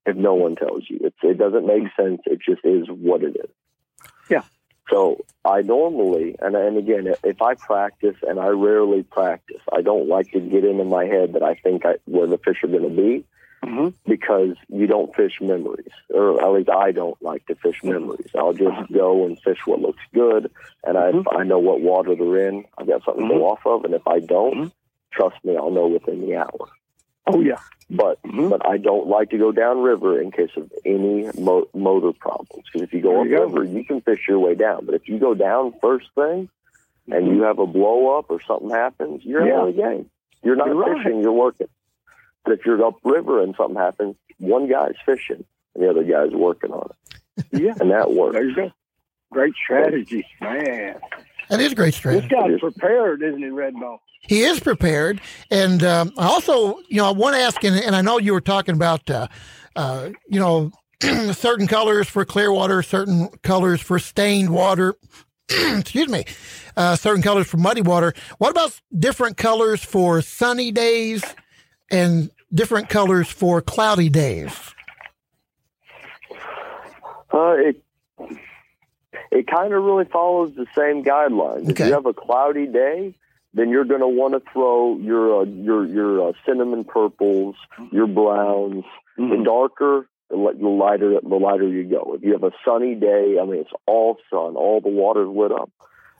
if 0.05 0.17
no 0.17 0.35
one 0.35 0.57
tells 0.57 0.89
you. 0.89 1.01
It's, 1.03 1.17
it 1.23 1.39
doesn't 1.39 1.67
make 1.67 1.85
sense. 1.97 2.21
It 2.27 2.41
just 2.41 2.65
is 2.65 2.87
what 2.89 3.23
it 3.23 3.37
is. 3.37 3.51
Yeah. 4.29 4.43
So 4.91 5.25
I 5.45 5.63
normally, 5.63 6.37
and 6.41 6.55
and 6.55 6.77
again, 6.77 7.15
if 7.25 7.41
I 7.41 7.55
practice, 7.55 8.17
and 8.27 8.39
I 8.39 8.49
rarely 8.49 9.03
practice, 9.03 9.63
I 9.73 9.81
don't 9.81 10.09
like 10.09 10.33
to 10.33 10.41
get 10.41 10.65
into 10.65 10.85
my 10.85 11.07
head 11.07 11.33
that 11.33 11.43
I 11.43 11.55
think 11.55 11.87
I, 11.87 11.95
where 12.05 12.27
the 12.27 12.39
fish 12.39 12.63
are 12.63 12.69
going 12.69 12.83
to 12.83 12.89
be, 12.91 13.25
Mm-hmm. 13.63 13.89
because 14.11 14.57
you 14.69 14.89
don't 14.89 15.15
fish 15.15 15.41
memories, 15.41 15.93
or 16.09 16.43
at 16.43 16.53
least 16.53 16.69
I 16.69 16.91
don't 16.91 17.21
like 17.23 17.47
to 17.47 17.55
fish 17.55 17.83
memories. 17.85 18.31
I'll 18.35 18.53
just 18.53 18.69
uh-huh. 18.69 18.87
go 18.93 19.25
and 19.25 19.41
fish 19.41 19.59
what 19.65 19.81
looks 19.81 20.03
good, 20.13 20.51
and 20.83 20.99
I 20.99 21.13
mm-hmm. 21.13 21.37
I 21.37 21.45
know 21.45 21.61
what 21.61 21.81
water 21.81 22.17
they're 22.17 22.49
in. 22.49 22.65
I've 22.77 22.89
got 22.89 23.05
something 23.05 23.29
to 23.29 23.33
mm-hmm. 23.33 23.39
go 23.39 23.51
off 23.51 23.65
of, 23.65 23.85
and 23.85 23.95
if 23.95 24.07
I 24.09 24.19
don't, 24.19 24.73
trust 25.13 25.37
me, 25.45 25.57
I'll 25.57 25.71
know 25.71 25.87
within 25.87 26.23
the 26.23 26.37
hour. 26.37 26.69
Oh 27.27 27.41
yeah. 27.41 27.61
But 27.89 28.19
but 28.25 28.67
I 28.67 28.79
don't 28.79 29.07
like 29.07 29.31
to 29.31 29.39
go 29.39 29.53
downriver 29.53 30.21
in 30.21 30.33
case 30.33 30.51
of 30.57 30.73
any 30.85 31.31
mo- 31.39 31.69
motor 31.73 32.13
problems. 32.13 32.65
Because 32.67 32.83
if 32.83 32.93
you 32.93 33.01
go 33.01 33.13
There 33.13 33.27
you 33.27 33.37
go. 33.37 33.47
upriver, 33.47 33.65
you 33.65 33.85
can 33.85 34.01
fish 34.01 34.27
your 34.29 34.41
way 34.41 34.55
down. 34.55 34.87
But 34.87 34.97
if 34.97 35.09
you 35.09 35.19
go 35.19 35.35
down 35.35 35.75
first 35.81 36.09
thing, 36.15 36.49
and 37.11 37.27
you 37.27 37.43
have 37.43 37.59
a 37.59 37.67
blow 37.67 38.19
up 38.19 38.27
or 38.31 38.41
something 38.43 38.71
happens, 38.71 39.25
you're 39.25 39.47
Yeah. 39.47 39.61
out 39.61 39.69
of 39.69 39.77
the 39.77 39.83
game. 39.83 40.11
You're 40.43 40.57
not 40.57 40.69
You're 40.69 40.77
right. 40.77 40.97
fishing. 40.97 41.21
You're 41.21 41.33
working. 41.33 41.69
But 42.45 42.55
if 42.55 42.67
you're 42.67 42.85
upriver 42.85 43.43
and 43.43 43.55
something 43.57 43.77
happens, 43.77 44.17
one 44.39 44.69
guy's 44.69 44.95
fishing 45.07 45.45
and 45.75 45.85
the 45.85 45.89
other 45.91 46.03
guy's 46.05 46.33
working 46.33 46.73
on 46.73 46.91
it, 47.37 47.45
Yeah. 47.63 47.75
and 47.81 47.91
that 47.91 48.13
works. 48.13 48.35
There 48.35 48.49
you 48.49 48.55
go. 48.55 48.71
Great 49.31 49.55
strategy, 49.63 50.27
man. 50.41 50.97
That 51.49 51.61
is 51.61 51.73
a 51.73 51.75
great 51.75 51.95
strategy. 51.95 52.21
This 52.23 52.29
strategy. 52.31 52.53
guy's 52.55 52.61
prepared, 52.73 53.23
isn't 53.23 53.39
he, 53.43 53.49
Red 53.49 53.75
Redbone? 53.75 53.99
He 54.23 54.43
is 54.43 54.61
prepared, 54.61 55.21
and 55.51 55.83
um, 55.83 56.13
I 56.17 56.27
also, 56.27 56.79
you 56.89 56.97
know, 56.99 57.07
I 57.07 57.11
want 57.13 57.35
to 57.35 57.41
ask, 57.43 57.63
and, 57.65 57.77
and 57.77 57.97
I 57.97 58.03
know 58.03 58.19
you 58.19 58.33
were 58.33 58.41
talking 58.41 58.75
about, 58.75 59.09
uh, 59.11 59.27
uh, 59.75 60.11
you 60.29 60.39
know, 60.39 60.71
certain 61.33 61.67
colors 61.67 62.09
for 62.09 62.25
clear 62.25 62.53
water, 62.53 62.83
certain 62.83 63.29
colors 63.43 63.81
for 63.81 63.99
stained 63.99 64.51
water. 64.51 64.95
Excuse 65.49 66.09
me, 66.09 66.25
uh, 66.77 66.95
certain 66.97 67.23
colors 67.23 67.47
for 67.49 67.57
muddy 67.57 67.83
water. 67.83 68.15
What 68.39 68.51
about 68.51 68.81
different 68.97 69.37
colors 69.37 69.83
for 69.85 70.23
sunny 70.23 70.71
days 70.71 71.23
and 71.93 72.31
different 72.53 72.89
colors 72.89 73.29
for 73.29 73.61
cloudy 73.61 74.09
days? 74.09 74.53
Uh, 77.33 77.55
it 77.59 77.83
it 79.31 79.47
kind 79.47 79.73
of 79.73 79.83
really 79.83 80.05
follows 80.05 80.53
the 80.57 80.67
same 80.77 81.05
guidelines. 81.05 81.71
If 81.71 81.79
you 81.79 81.93
have 81.93 82.07
a 82.07 82.13
cloudy 82.13 82.67
day, 82.67 83.15
then 83.55 83.71
you're 83.71 83.85
going 83.85 84.01
to 84.01 84.09
want 84.09 84.35
to 84.35 84.53
throw 84.53 84.99
your 84.99 85.43
uh, 85.43 85.45
your 85.45 85.87
your 85.87 86.29
uh, 86.29 86.33
cinnamon 86.47 86.85
purples, 86.85 87.57
your 87.91 88.07
browns. 88.07 88.85
The 89.17 89.43
darker, 89.45 90.09
the, 90.31 90.37
li- 90.37 90.59
the 90.59 90.69
lighter, 90.69 91.21
the 91.23 91.37
lighter 91.37 91.69
you 91.69 91.85
go. 91.85 92.15
If 92.15 92.23
you 92.23 92.33
have 92.33 92.45
a 92.45 92.53
sunny 92.65 92.95
day, 92.95 93.37
I 93.41 93.45
mean 93.45 93.61
it's 93.61 93.71
all 93.87 94.17
sun, 94.31 94.57
all 94.57 94.81
the 94.81 94.89
water's 94.89 95.29
lit 95.29 95.53
up. 95.53 95.71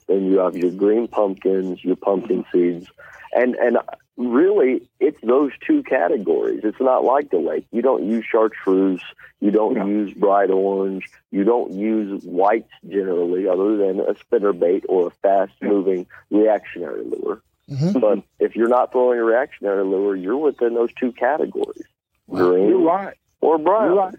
Then 0.09 0.27
you 0.27 0.41
have 0.41 0.57
your 0.57 0.71
green 0.73 1.09
pumpkins, 1.09 1.83
your 1.83 1.97
pumpkin 1.97 2.45
seeds, 2.53 2.87
and 3.33 3.55
and 3.55 3.79
really 4.17 4.89
it's 5.01 5.21
those 5.23 5.53
two 5.67 5.83
categories. 5.83 6.61
It's 6.65 6.81
not 6.81 7.05
like 7.05 7.31
the 7.31 7.39
lake. 7.39 7.67
You 7.73 7.83
don't 7.83 8.07
use 8.07 8.25
chartreuse, 8.31 9.03
you 9.41 9.51
don't 9.51 9.87
use 9.89 10.13
bright 10.15 10.51
orange, 10.51 11.11
you 11.31 11.45
don't 11.45 11.73
use 11.73 12.23
whites 12.25 12.71
generally, 12.89 13.49
other 13.49 13.77
than 13.77 14.01
a 14.01 14.17
spinner 14.19 14.53
bait 14.53 14.85
or 14.89 15.09
a 15.09 15.11
fast 15.11 15.53
moving 15.61 16.07
reactionary 16.31 17.05
lure. 17.05 17.43
But 17.93 18.23
if 18.39 18.55
you're 18.55 18.69
not 18.69 18.93
throwing 18.93 19.19
a 19.19 19.25
reactionary 19.25 19.85
lure, 19.85 20.15
you're 20.15 20.37
within 20.37 20.75
those 20.75 20.93
two 20.93 21.13
categories. 21.13 21.85
Green 22.31 22.69
You're 22.69 22.83
right. 22.83 23.17
or 23.41 23.59
brown. 23.59 23.87
You're 23.87 23.97
right. 23.97 24.15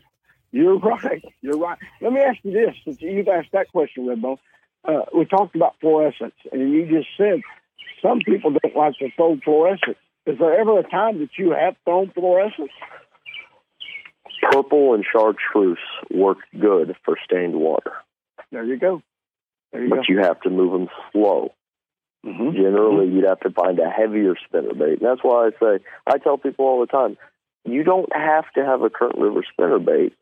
You're 0.51 0.77
right. 0.77 1.23
You're 1.41 1.57
right. 1.57 1.77
Let 2.01 2.13
me 2.13 2.21
ask 2.21 2.39
you 2.43 2.51
this: 2.51 2.75
since 2.83 3.01
you've 3.01 3.27
asked 3.27 3.51
that 3.53 3.71
question, 3.71 4.05
Redbone, 4.05 4.37
uh, 4.85 5.01
we 5.15 5.25
talked 5.25 5.55
about 5.55 5.75
fluorescence, 5.79 6.35
and 6.51 6.71
you 6.71 6.85
just 6.85 7.09
said 7.17 7.41
some 8.01 8.19
people 8.19 8.51
don't 8.51 8.75
like 8.75 8.97
to 8.99 9.09
throw 9.15 9.38
fluorescence. 9.43 9.97
Is 10.25 10.38
there 10.39 10.59
ever 10.59 10.79
a 10.79 10.84
time 10.84 11.19
that 11.19 11.29
you 11.38 11.51
have 11.51 11.75
thrown 11.84 12.11
fluorescence? 12.11 12.71
Purple 14.51 14.93
and 14.93 15.05
chartreuse 15.09 15.77
work 16.11 16.38
good 16.59 16.95
for 17.05 17.17
stained 17.23 17.55
water, 17.55 17.93
There 18.51 18.63
you 18.63 18.77
go. 18.77 19.01
There 19.71 19.84
you 19.84 19.89
go. 19.89 19.95
but 19.97 20.09
you 20.09 20.19
have 20.19 20.41
to 20.41 20.49
move 20.49 20.73
them 20.73 20.89
slow. 21.11 21.53
Mm-hmm. 22.25 22.55
Generally, 22.55 23.07
mm-hmm. 23.07 23.15
you'd 23.15 23.25
have 23.25 23.39
to 23.41 23.51
find 23.51 23.79
a 23.79 23.89
heavier 23.89 24.36
spinner 24.45 24.73
bait. 24.73 25.01
And 25.01 25.09
that's 25.09 25.23
why 25.23 25.47
I 25.47 25.49
say, 25.51 25.84
I 26.07 26.17
tell 26.17 26.38
people 26.38 26.65
all 26.65 26.79
the 26.79 26.88
time, 26.88 27.17
you 27.65 27.84
don't 27.84 28.13
have 28.13 28.45
to 28.55 28.65
have 28.65 28.81
a 28.81 28.89
current 28.89 29.17
river 29.17 29.43
spinner 29.51 29.79
bait. 29.79 30.13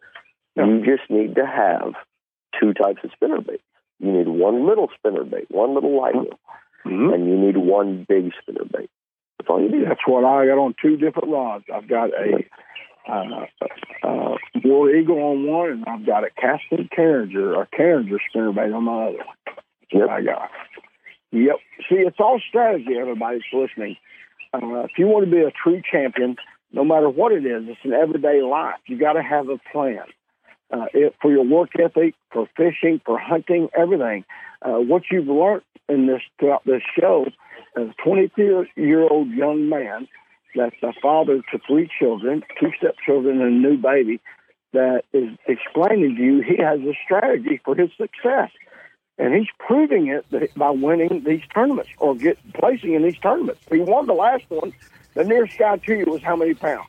You 0.56 0.84
just 0.86 1.10
need 1.10 1.36
to 1.36 1.46
have 1.46 1.94
two 2.60 2.74
types 2.74 3.00
of 3.04 3.12
spinner 3.14 3.42
baits. 3.42 3.64
You 4.00 4.12
need 4.12 4.28
one 4.28 4.68
little 4.68 4.90
spinner 4.98 5.24
bait, 5.24 5.46
one 5.50 5.74
little 5.74 6.00
light 6.00 6.16
mm-hmm. 6.16 6.36
One, 6.84 7.14
and 7.14 7.28
you 7.28 7.38
need 7.38 7.58
one 7.58 8.06
big 8.08 8.32
spinner 8.42 8.66
bait. 8.66 8.90
That's 9.38 9.50
all 9.50 9.62
you 9.62 9.70
need. 9.70 9.88
That's 9.88 10.06
what 10.06 10.24
I 10.24 10.46
got 10.46 10.58
on 10.58 10.76
two 10.82 10.98
different 10.98 11.30
rods. 11.30 11.66
I've 11.74 11.88
got 11.88 12.10
a 12.10 12.46
uh, 13.10 13.46
uh, 14.04 14.36
War 14.64 14.90
Eagle 14.92 15.18
on 15.18 15.48
one, 15.48 15.70
and 15.70 15.86
I've 15.88 16.06
got 16.06 16.24
a 16.24 16.30
Casten 16.40 16.90
Carringer 16.90 17.56
or 17.56 17.68
Carringer 17.78 18.18
spinnerbait 18.34 18.76
on 18.76 18.84
my 18.84 19.08
other 19.08 19.18
one. 19.18 19.56
Yep. 19.92 20.10
I 20.10 20.22
got. 20.22 20.50
Yep. 21.32 21.56
See, 21.90 21.96
it's 21.96 22.20
all 22.20 22.40
strategy. 22.48 22.96
Everybody's 23.00 23.42
listening. 23.54 23.98
Uh, 24.54 24.84
if 24.84 24.92
you 24.98 25.08
want 25.08 25.26
to 25.26 25.32
be 25.32 25.42
a 25.42 25.52
true 25.52 25.82
champion, 25.90 26.36
no 26.72 26.84
matter 26.84 27.10
what 27.10 27.32
it 27.32 27.46
is, 27.46 27.64
it's 27.68 27.80
an 27.84 27.94
everyday 27.94 28.42
life. 28.42 28.80
You 28.86 29.00
got 29.00 29.14
to 29.14 29.24
have 29.24 29.50
a 29.50 29.58
plan. 29.72 30.04
Uh, 30.72 30.86
it, 30.94 31.16
for 31.22 31.32
your 31.32 31.44
work 31.44 31.72
ethic, 31.84 32.16
for 32.32 32.48
fishing, 32.56 33.02
for 33.06 33.20
hunting, 33.20 33.68
everything. 33.78 34.24
Uh, 34.62 34.78
what 34.80 35.04
you've 35.12 35.28
learned 35.28 35.64
in 35.92 36.08
this 36.08 36.22
throughout 36.40 36.64
this 36.66 36.82
show, 37.00 37.26
as 37.78 37.88
a 37.90 37.94
22 38.04 38.66
year 38.76 39.08
old 39.08 39.30
young 39.30 39.70
man 39.70 40.08
that's 40.56 40.76
a 40.84 40.94
father 41.02 41.42
to 41.52 41.60
three 41.68 41.90
children, 42.00 42.44
two 42.60 42.72
stepchildren, 42.78 43.42
and 43.42 43.66
a 43.66 43.70
new 43.70 43.78
baby, 43.78 44.20
that 44.74 45.04
is 45.14 45.30
explaining 45.48 46.16
to 46.16 46.22
you 46.24 46.42
he 46.42 46.58
has 46.62 46.80
a 46.82 46.94
strategy 47.06 47.60
for 47.64 47.76
his 47.76 47.90
success. 47.98 48.50
and 49.18 49.34
he's 49.36 49.48
proving 49.60 50.08
it 50.08 50.26
by 50.56 50.70
winning 50.72 51.24
these 51.26 51.42
tournaments 51.54 51.92
or 52.00 52.16
get 52.16 52.38
placing 52.54 52.94
in 52.94 53.04
these 53.04 53.20
tournaments. 53.20 53.62
He 53.70 53.80
won 53.80 54.08
the 54.08 54.14
last 54.14 54.46
one. 54.50 54.74
The 55.14 55.24
nearest 55.26 55.58
guy 55.60 55.76
to 55.78 55.94
you 55.94 56.06
was 56.06 56.24
how 56.24 56.36
many 56.38 56.54
pounds? 56.54 56.88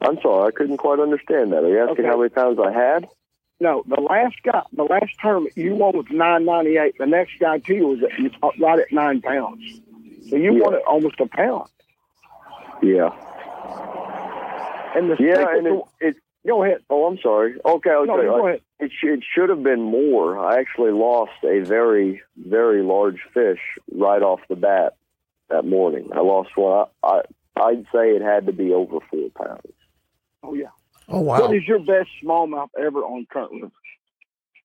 I'm 0.00 0.18
sorry, 0.22 0.48
I 0.48 0.50
couldn't 0.56 0.78
quite 0.78 0.98
understand 0.98 1.52
that. 1.52 1.62
Are 1.64 1.68
you 1.68 1.78
asking 1.80 2.04
Okay. 2.04 2.08
how 2.08 2.16
many 2.16 2.30
pounds 2.30 2.58
I 2.58 2.72
had? 2.72 3.08
No, 3.60 3.82
the 3.86 4.00
last 4.00 4.36
guy, 4.42 4.62
the 4.72 4.84
last 4.84 5.12
tournament 5.20 5.56
you 5.56 5.74
won 5.74 5.94
was 5.96 6.06
nine 6.10 6.46
ninety 6.46 6.78
eight. 6.78 6.94
The 6.98 7.06
next 7.06 7.32
guy 7.38 7.58
to 7.58 7.74
you 7.74 7.86
was 7.88 7.98
at, 8.02 8.58
right 8.60 8.78
at 8.78 8.90
nine 8.90 9.20
pounds. 9.20 9.62
So 10.30 10.36
you 10.36 10.54
Yeah. 10.54 10.64
won 10.64 10.74
it 10.74 10.82
almost 10.86 11.20
a 11.20 11.26
pound. 11.26 11.68
Yeah. 12.82 13.10
And 14.96 15.10
the 15.10 15.16
Yeah, 15.20 15.46
and 15.56 15.66
it, 15.66 15.82
it 16.00 16.16
go 16.46 16.64
ahead. 16.64 16.78
Oh, 16.88 17.04
I'm 17.06 17.18
sorry. 17.18 17.54
Okay, 17.64 17.90
okay. 17.90 18.06
No, 18.06 18.16
go 18.22 18.46
ahead. 18.48 18.60
It, 18.78 18.90
sh- 18.92 19.04
it 19.04 19.22
should 19.34 19.50
have 19.50 19.62
been 19.62 19.82
more. 19.82 20.38
I 20.38 20.58
actually 20.58 20.92
lost 20.92 21.32
a 21.44 21.60
very, 21.60 22.22
very 22.36 22.82
large 22.82 23.20
fish 23.34 23.60
right 23.92 24.22
off 24.22 24.40
the 24.48 24.56
bat 24.56 24.94
that 25.50 25.66
morning. 25.66 26.08
I 26.14 26.20
lost 26.20 26.56
one. 26.56 26.86
I, 27.02 27.08
I 27.08 27.20
I'd 27.62 27.84
say 27.92 28.12
it 28.16 28.22
had 28.22 28.46
to 28.46 28.52
be 28.52 28.72
over 28.72 29.00
four 29.10 29.28
pounds. 29.34 29.74
Oh 30.42 30.54
yeah. 30.54 30.68
Oh 31.10 31.20
wow! 31.20 31.40
What 31.40 31.56
is 31.56 31.62
your 31.66 31.80
best 31.80 32.08
smallmouth 32.24 32.68
ever 32.78 33.00
on 33.00 33.26
current? 33.32 33.72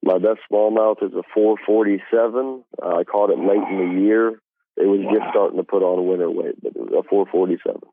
My 0.03 0.19
best 0.19 0.39
smallmouth 0.51 1.03
is 1.03 1.13
a 1.13 1.23
447. 1.33 2.63
Uh, 2.81 2.85
I 2.85 3.03
caught 3.03 3.31
it 3.31 3.39
late 3.39 3.67
in 3.71 3.95
the 3.95 4.01
year. 4.01 4.39
It 4.77 4.85
was 4.87 4.99
just 5.11 5.29
starting 5.31 5.57
to 5.57 5.63
put 5.63 5.81
on 5.81 5.97
a 5.97 6.01
winter 6.03 6.29
weight, 6.29 6.61
but 6.61 6.75
it 6.75 6.79
was 6.79 7.05
a 7.05 7.09
447. 7.09 7.81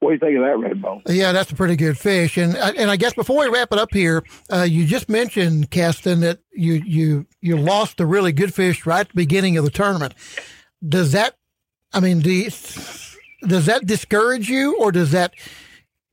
What 0.00 0.10
do 0.10 0.14
you 0.14 0.18
think 0.18 0.36
of 0.36 0.42
that, 0.42 0.58
red 0.58 0.82
Redbone? 0.82 1.02
Yeah, 1.06 1.30
that's 1.30 1.52
a 1.52 1.54
pretty 1.54 1.76
good 1.76 1.96
fish. 1.96 2.36
And 2.36 2.56
and 2.56 2.90
I 2.90 2.96
guess 2.96 3.14
before 3.14 3.40
we 3.40 3.48
wrap 3.48 3.72
it 3.72 3.78
up 3.78 3.90
here, 3.92 4.24
uh, 4.52 4.62
you 4.62 4.84
just 4.84 5.08
mentioned, 5.08 5.70
Casten, 5.70 6.20
that 6.20 6.40
you 6.52 6.74
you 6.84 7.26
you 7.40 7.56
lost 7.56 8.00
a 8.00 8.06
really 8.06 8.32
good 8.32 8.52
fish 8.52 8.86
right 8.86 9.00
at 9.00 9.08
the 9.08 9.14
beginning 9.14 9.56
of 9.56 9.64
the 9.64 9.70
tournament. 9.70 10.14
Does 10.86 11.12
that, 11.12 11.36
I 11.92 12.00
mean, 12.00 12.20
do 12.20 12.30
you, 12.30 12.50
does 13.46 13.66
that 13.66 13.86
discourage 13.86 14.48
you, 14.48 14.76
or 14.78 14.90
does 14.90 15.12
that 15.12 15.32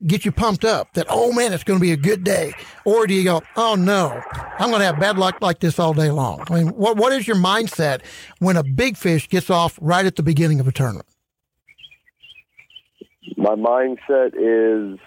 get 0.05 0.25
you 0.25 0.31
pumped 0.31 0.65
up 0.65 0.93
that 0.93 1.05
oh 1.09 1.31
man, 1.31 1.53
it's 1.53 1.63
going 1.63 1.79
to 1.79 1.81
be 1.81 1.91
a 1.91 1.97
good 1.97 2.23
day, 2.23 2.53
or 2.83 3.07
do 3.07 3.13
you 3.13 3.23
go, 3.23 3.41
oh 3.55 3.75
no, 3.75 4.21
I'm 4.59 4.69
going 4.69 4.79
to 4.79 4.85
have 4.85 4.99
bad 4.99 5.17
luck 5.17 5.37
like 5.41 5.59
this 5.59 5.79
all 5.79 5.93
day 5.93 6.11
long? 6.11 6.43
I 6.49 6.53
mean, 6.55 6.67
what 6.69 6.97
what 6.97 7.13
is 7.13 7.27
your 7.27 7.37
mindset 7.37 8.01
when 8.39 8.57
a 8.57 8.63
big 8.63 8.97
fish 8.97 9.29
gets 9.29 9.49
off 9.49 9.77
right 9.81 10.05
at 10.05 10.15
the 10.15 10.23
beginning 10.23 10.59
of 10.59 10.67
a 10.67 10.71
tournament? 10.71 11.07
My 13.37 13.55
mindset 13.55 14.33
is, 14.35 14.99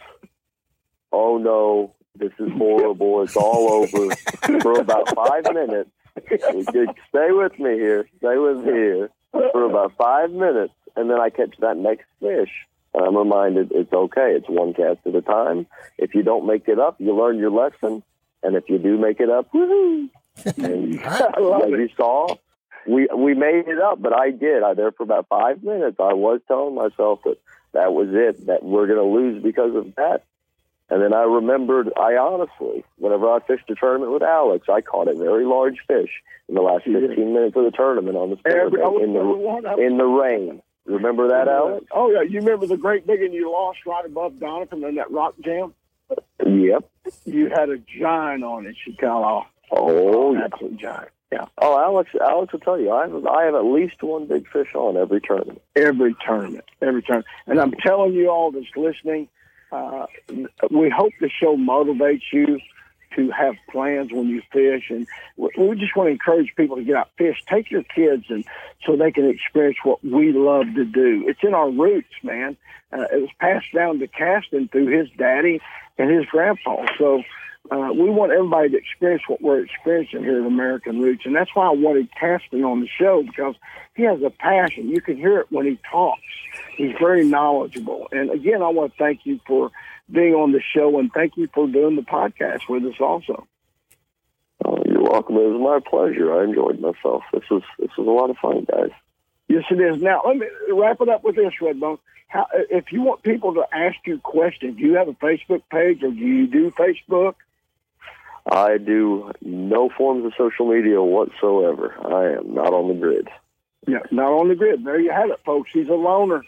oh 1.13 1.39
no, 1.39 1.95
this 2.17 2.33
is 2.39 2.51
horrible. 2.57 3.23
It's 3.23 3.37
all 3.37 3.73
over 3.73 4.15
for 4.61 4.81
about 4.81 5.15
five 5.15 5.45
minutes. 5.53 5.91
Stay 6.29 7.31
with 7.31 7.59
me 7.59 7.75
here. 7.75 8.09
Stay 8.19 8.37
with 8.37 8.59
me 8.59 8.73
here 8.73 9.11
for 9.31 9.65
about 9.65 9.93
five 9.97 10.31
minutes, 10.31 10.75
and 10.97 11.09
then 11.09 11.21
I 11.21 11.31
catch 11.31 11.55
that 11.61 11.77
next 11.77 12.07
fish. 12.21 12.51
And 12.95 13.05
I'm 13.05 13.17
reminded 13.17 13.73
it's 13.73 13.93
okay. 13.93 14.35
It's 14.37 14.49
one 14.49 14.75
cast 14.75 15.01
at 15.07 15.15
a 15.15 15.23
time. 15.23 15.67
If 15.99 16.15
you 16.15 16.23
don't 16.23 16.47
make 16.47 16.69
it 16.69 16.79
up, 16.79 16.97
you 16.99 17.15
learn 17.15 17.39
your 17.39 17.51
lesson. 17.51 18.03
And 18.43 18.57
if 18.57 18.69
you 18.69 18.79
do 18.79 18.99
make 18.99 19.21
it 19.21 19.31
up, 19.31 19.53
woohoo! 19.53 20.09
And 20.57 21.01
as 21.05 21.21
you 21.69 21.89
saw, 21.97 22.37
we 22.87 23.09
we 23.15 23.35
made 23.35 23.69
it 23.69 23.81
up. 23.81 24.01
But 24.01 24.13
I 24.13 24.31
did. 24.31 24.63
I 24.63 24.75
there 24.75 24.93
for 24.93 25.03
about 25.03 25.29
five 25.29 25.63
minutes. 25.63 25.97
I 25.99 26.15
was 26.15 26.41
telling 26.49 26.75
myself 26.75 27.21
that 27.25 27.39
that 27.73 27.93
was 27.93 28.09
it. 28.13 28.47
That 28.47 28.63
we're 28.63 28.87
going 28.87 28.99
to 28.99 29.05
lose 29.05 29.43
because 29.43 29.75
of 29.75 29.95
that. 29.97 30.25
And 30.91 31.03
then 31.03 31.13
I 31.13 31.23
remembered. 31.23 31.93
I 31.97 32.17
honestly, 32.17 32.85
whenever 32.97 33.29
I 33.29 33.41
fished 33.41 33.69
a 33.69 33.75
tournament 33.75 34.13
with 34.13 34.23
Alex, 34.23 34.69
I 34.69 34.81
caught 34.81 35.09
a 35.09 35.15
very 35.15 35.45
large 35.45 35.79
fish 35.87 36.11
in 36.49 36.55
the 36.55 36.63
last 36.63 36.85
15 36.85 37.35
minutes 37.35 37.57
of 37.57 37.65
the 37.65 37.71
tournament 37.71 38.17
on 38.17 38.31
the 38.31 38.37
spinnerbait 38.37 39.05
in 39.05 39.13
the 39.13 39.85
in 39.85 39.99
the 39.99 40.07
rain. 40.07 40.63
Remember 40.89 41.29
that, 41.29 41.49
Alex? 41.49 41.87
Oh 41.93 42.11
yeah, 42.11 42.23
you 42.23 42.41
remember 42.41 42.67
the 42.67 42.77
great 42.77 43.07
big 43.07 43.21
one 43.21 43.33
you 43.33 43.51
lost 43.53 43.79
right 43.87 44.05
above 44.05 44.33
Doniphan 44.35 44.89
in 44.89 44.95
that 44.97 45.11
rock 45.11 45.35
jam? 45.45 45.75
Yep. 46.45 46.89
You 47.27 47.51
had 47.51 47.69
a 47.69 47.79
giant 47.79 48.43
on 48.43 48.67
it, 48.67 48.77
She 48.83 48.93
got 48.93 49.23
off. 49.23 49.47
Oh, 49.71 50.35
yeah. 50.35 50.45
absolute 50.45 50.79
giant. 50.79 51.09
Yeah. 51.31 51.45
Oh, 51.59 51.79
Alex, 51.79 52.11
Alex 52.19 52.53
will 52.55 52.61
tell 52.61 52.81
you, 52.81 52.91
I 52.91 53.07
have, 53.07 53.27
I 53.27 53.45
have 53.45 53.55
at 53.55 53.65
least 53.65 54.03
one 54.03 54.27
big 54.27 54.49
fish 54.51 54.75
on 54.75 54.97
every 54.97 55.21
tournament. 55.21 55.61
Every 55.77 56.17
tournament, 56.27 56.65
every 56.81 57.03
tournament. 57.03 57.27
And 57.47 57.61
I'm 57.61 57.73
telling 57.73 58.15
you 58.15 58.31
all 58.31 58.51
that's 58.51 58.65
listening, 58.75 59.29
uh, 59.71 60.07
we 60.71 60.89
hope 60.89 61.13
the 61.21 61.29
show 61.29 61.55
motivates 61.57 62.23
you 62.33 62.59
to 63.19 63.31
have 63.33 63.57
plans 63.69 64.13
when 64.13 64.29
you 64.29 64.41
fish, 64.53 64.91
and 64.91 65.07
we 65.37 65.75
just 65.77 65.97
want 65.97 66.07
to 66.07 66.13
encourage 66.13 66.55
people 66.57 66.77
to 66.77 66.85
get 66.85 66.95
out 66.95 67.11
fish. 67.19 67.43
Take 67.49 67.69
your 67.69 67.83
kids, 67.83 68.27
and 68.29 68.45
so 68.87 68.97
they 68.97 69.11
can 69.11 69.29
experience 69.29 69.77
what 69.83 70.03
we 70.05 70.33
love 70.33 70.67
to 70.77 70.85
do. 70.85 71.25
It's 71.27 71.41
in 71.43 71.53
our 71.53 71.69
roots, 71.69 72.15
man. 72.23 72.57
Uh, 72.93 73.07
it 73.13 73.21
was 73.21 73.31
passed 73.41 73.67
down 73.75 73.99
to 73.99 74.07
Casten 74.07 74.71
through 74.71 74.87
his 74.87 75.11
daddy 75.19 75.61
and 75.99 76.09
his 76.09 76.27
grandpa. 76.27 76.87
So 76.97 77.25
uh, 77.73 77.91
we 77.93 78.09
want 78.09 78.31
everybody 78.31 78.71
to 78.71 78.77
experience 78.77 79.23
what 79.27 79.43
we're 79.43 79.65
experiencing 79.65 80.23
here 80.23 80.41
at 80.41 80.47
American 80.47 81.01
Roots, 81.01 81.27
and 81.27 81.35
that's 81.35 81.51
why 81.55 81.67
I 81.67 81.73
wanted 81.73 82.09
Casten 82.13 82.65
on 82.65 82.81
the 82.81 82.89
show 82.89 83.25
because 83.25 83.57
he 83.97 84.05
has 84.05 84.23
a 84.23 84.31
passion. 84.31 84.89
You 84.89 85.01
can 85.01 85.17
hear 85.17 85.41
it 85.41 85.49
when 85.51 85.67
he 85.67 85.77
talks. 85.91 86.23
He's 86.77 86.95
very 87.01 87.25
knowledgeable. 87.25 88.07
And 88.13 88.31
again, 88.31 88.63
I 88.63 88.69
want 88.69 88.93
to 88.93 88.99
thank 88.99 89.27
you 89.27 89.41
for 89.45 89.73
being 90.11 90.35
on 90.35 90.53
the 90.53 90.61
show, 90.75 90.99
and 90.99 91.13
thank 91.13 91.37
you 91.37 91.49
for 91.55 91.67
doing 91.67 91.97
the 91.97 92.03
podcast 92.03 92.69
with 92.69 92.85
us 92.85 93.01
also. 93.01 93.47
Oh, 94.65 94.83
you're 94.87 95.03
welcome. 95.03 95.37
It 95.37 95.51
was 95.51 95.61
my 95.61 95.89
pleasure. 95.89 96.41
I 96.41 96.45
enjoyed 96.45 96.81
myself. 96.81 97.23
This 97.33 97.45
was 97.51 97.63
this 97.79 97.91
was 97.97 98.07
a 98.07 98.11
lot 98.11 98.31
of 98.31 98.37
fun, 98.39 98.67
guys. 98.71 98.91
Yes, 99.49 99.65
it 99.71 99.81
is. 99.81 100.03
Now, 100.03 100.23
let 100.27 100.37
me 100.37 100.47
wrap 100.73 101.01
it 101.01 101.09
up 101.09 101.25
with 101.25 101.37
this, 101.37 101.55
Redbone. 101.61 101.99
How, 102.27 102.47
if 102.53 102.93
you 102.93 103.03
want 103.03 103.23
people 103.23 103.55
to 103.55 103.65
ask 103.73 103.97
you 104.05 104.19
questions, 104.19 104.77
do 104.77 104.83
you 104.83 104.95
have 104.95 105.09
a 105.09 105.15
Facebook 105.15 105.63
page 105.71 106.03
or 106.03 106.11
do 106.11 106.17
you 106.17 106.47
do 106.47 106.71
Facebook? 106.73 107.35
I 108.51 108.79
do 108.79 109.33
no 109.43 109.89
forms 109.89 110.27
of 110.27 110.33
social 110.37 110.71
media 110.71 111.03
whatsoever. 111.03 111.95
I 112.05 112.39
am 112.39 112.55
not 112.55 112.73
on 112.75 112.89
the 112.89 112.95
grid. 112.95 113.29
Yeah, 113.87 114.01
not 114.11 114.33
on 114.33 114.49
the 114.49 114.55
grid. 114.55 114.85
There 114.85 115.01
you 115.01 115.11
have 115.11 115.31
it, 115.31 115.41
folks. 115.45 115.71
He's 115.73 115.89
a 115.89 115.95
loner, 115.95 116.43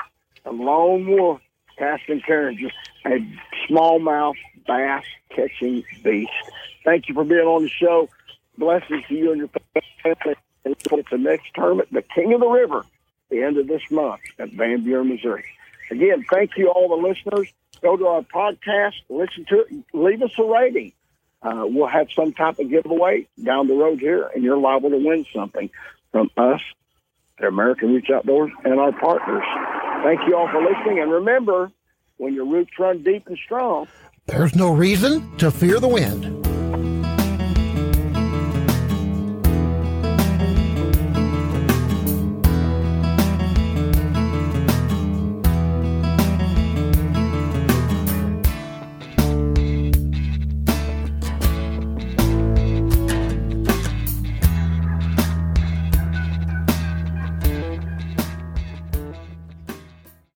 a 0.45 0.53
lone 0.53 1.07
wolf, 1.07 1.41
Casten 1.81 2.23
Carringer, 2.23 2.71
a 3.07 3.27
smallmouth 3.69 4.35
bass 4.67 5.05
catching 5.31 5.83
beast. 6.05 6.31
Thank 6.85 7.09
you 7.09 7.15
for 7.15 7.25
being 7.25 7.41
on 7.41 7.63
the 7.63 7.69
show. 7.69 8.09
Blessings 8.59 9.05
to 9.09 9.15
you 9.15 9.33
and 9.33 9.39
your 9.39 9.49
family. 10.03 10.37
And 10.65 10.77
it's 10.77 11.11
the 11.11 11.17
next 11.17 11.47
tournament, 11.55 11.89
the 11.91 12.03
King 12.03 12.35
of 12.35 12.41
the 12.41 12.49
River, 12.49 12.85
the 13.31 13.43
end 13.43 13.57
of 13.57 13.67
this 13.67 13.83
month 13.91 14.21
at 14.39 14.53
Van 14.53 14.85
Buren, 14.85 15.09
Missouri. 15.09 15.47
Again, 15.91 16.25
thank 16.31 16.57
you 16.59 16.69
all 16.69 16.89
the 16.89 17.09
listeners. 17.09 17.49
Go 17.81 17.97
to 17.97 18.07
our 18.07 18.23
podcast, 18.23 18.95
listen 19.09 19.47
to 19.47 19.61
it, 19.61 19.85
leave 19.95 20.21
us 20.23 20.33
a 20.39 20.45
rating. 20.45 20.93
Uh, 21.43 21.63
we'll 21.65 21.87
have 21.87 22.09
some 22.15 22.35
type 22.35 22.59
of 22.59 22.69
giveaway 22.69 23.27
down 23.43 23.69
the 23.69 23.75
road 23.75 23.99
here, 23.99 24.31
and 24.35 24.45
you're 24.45 24.59
liable 24.59 24.91
to 24.91 24.99
win 24.99 25.25
something 25.33 25.71
from 26.13 26.31
us 26.37 26.61
at 27.39 27.47
American 27.47 27.95
Roots 27.95 28.11
Outdoors 28.11 28.53
and 28.65 28.79
our 28.79 28.93
partners. 28.93 29.45
Thank 30.03 30.21
you 30.27 30.37
all 30.37 30.49
for 30.49 30.63
listening, 30.63 31.01
and 31.01 31.11
remember, 31.11 31.71
when 32.17 32.35
your 32.35 32.47
roots 32.47 32.71
run 32.79 33.03
deep 33.03 33.27
and 33.27 33.39
strong, 33.45 33.87
There's 34.27 34.55
no 34.55 34.73
reason 34.73 35.37
to 35.39 35.51
fear 35.51 35.81
the 35.81 35.89
wind. 35.89 36.40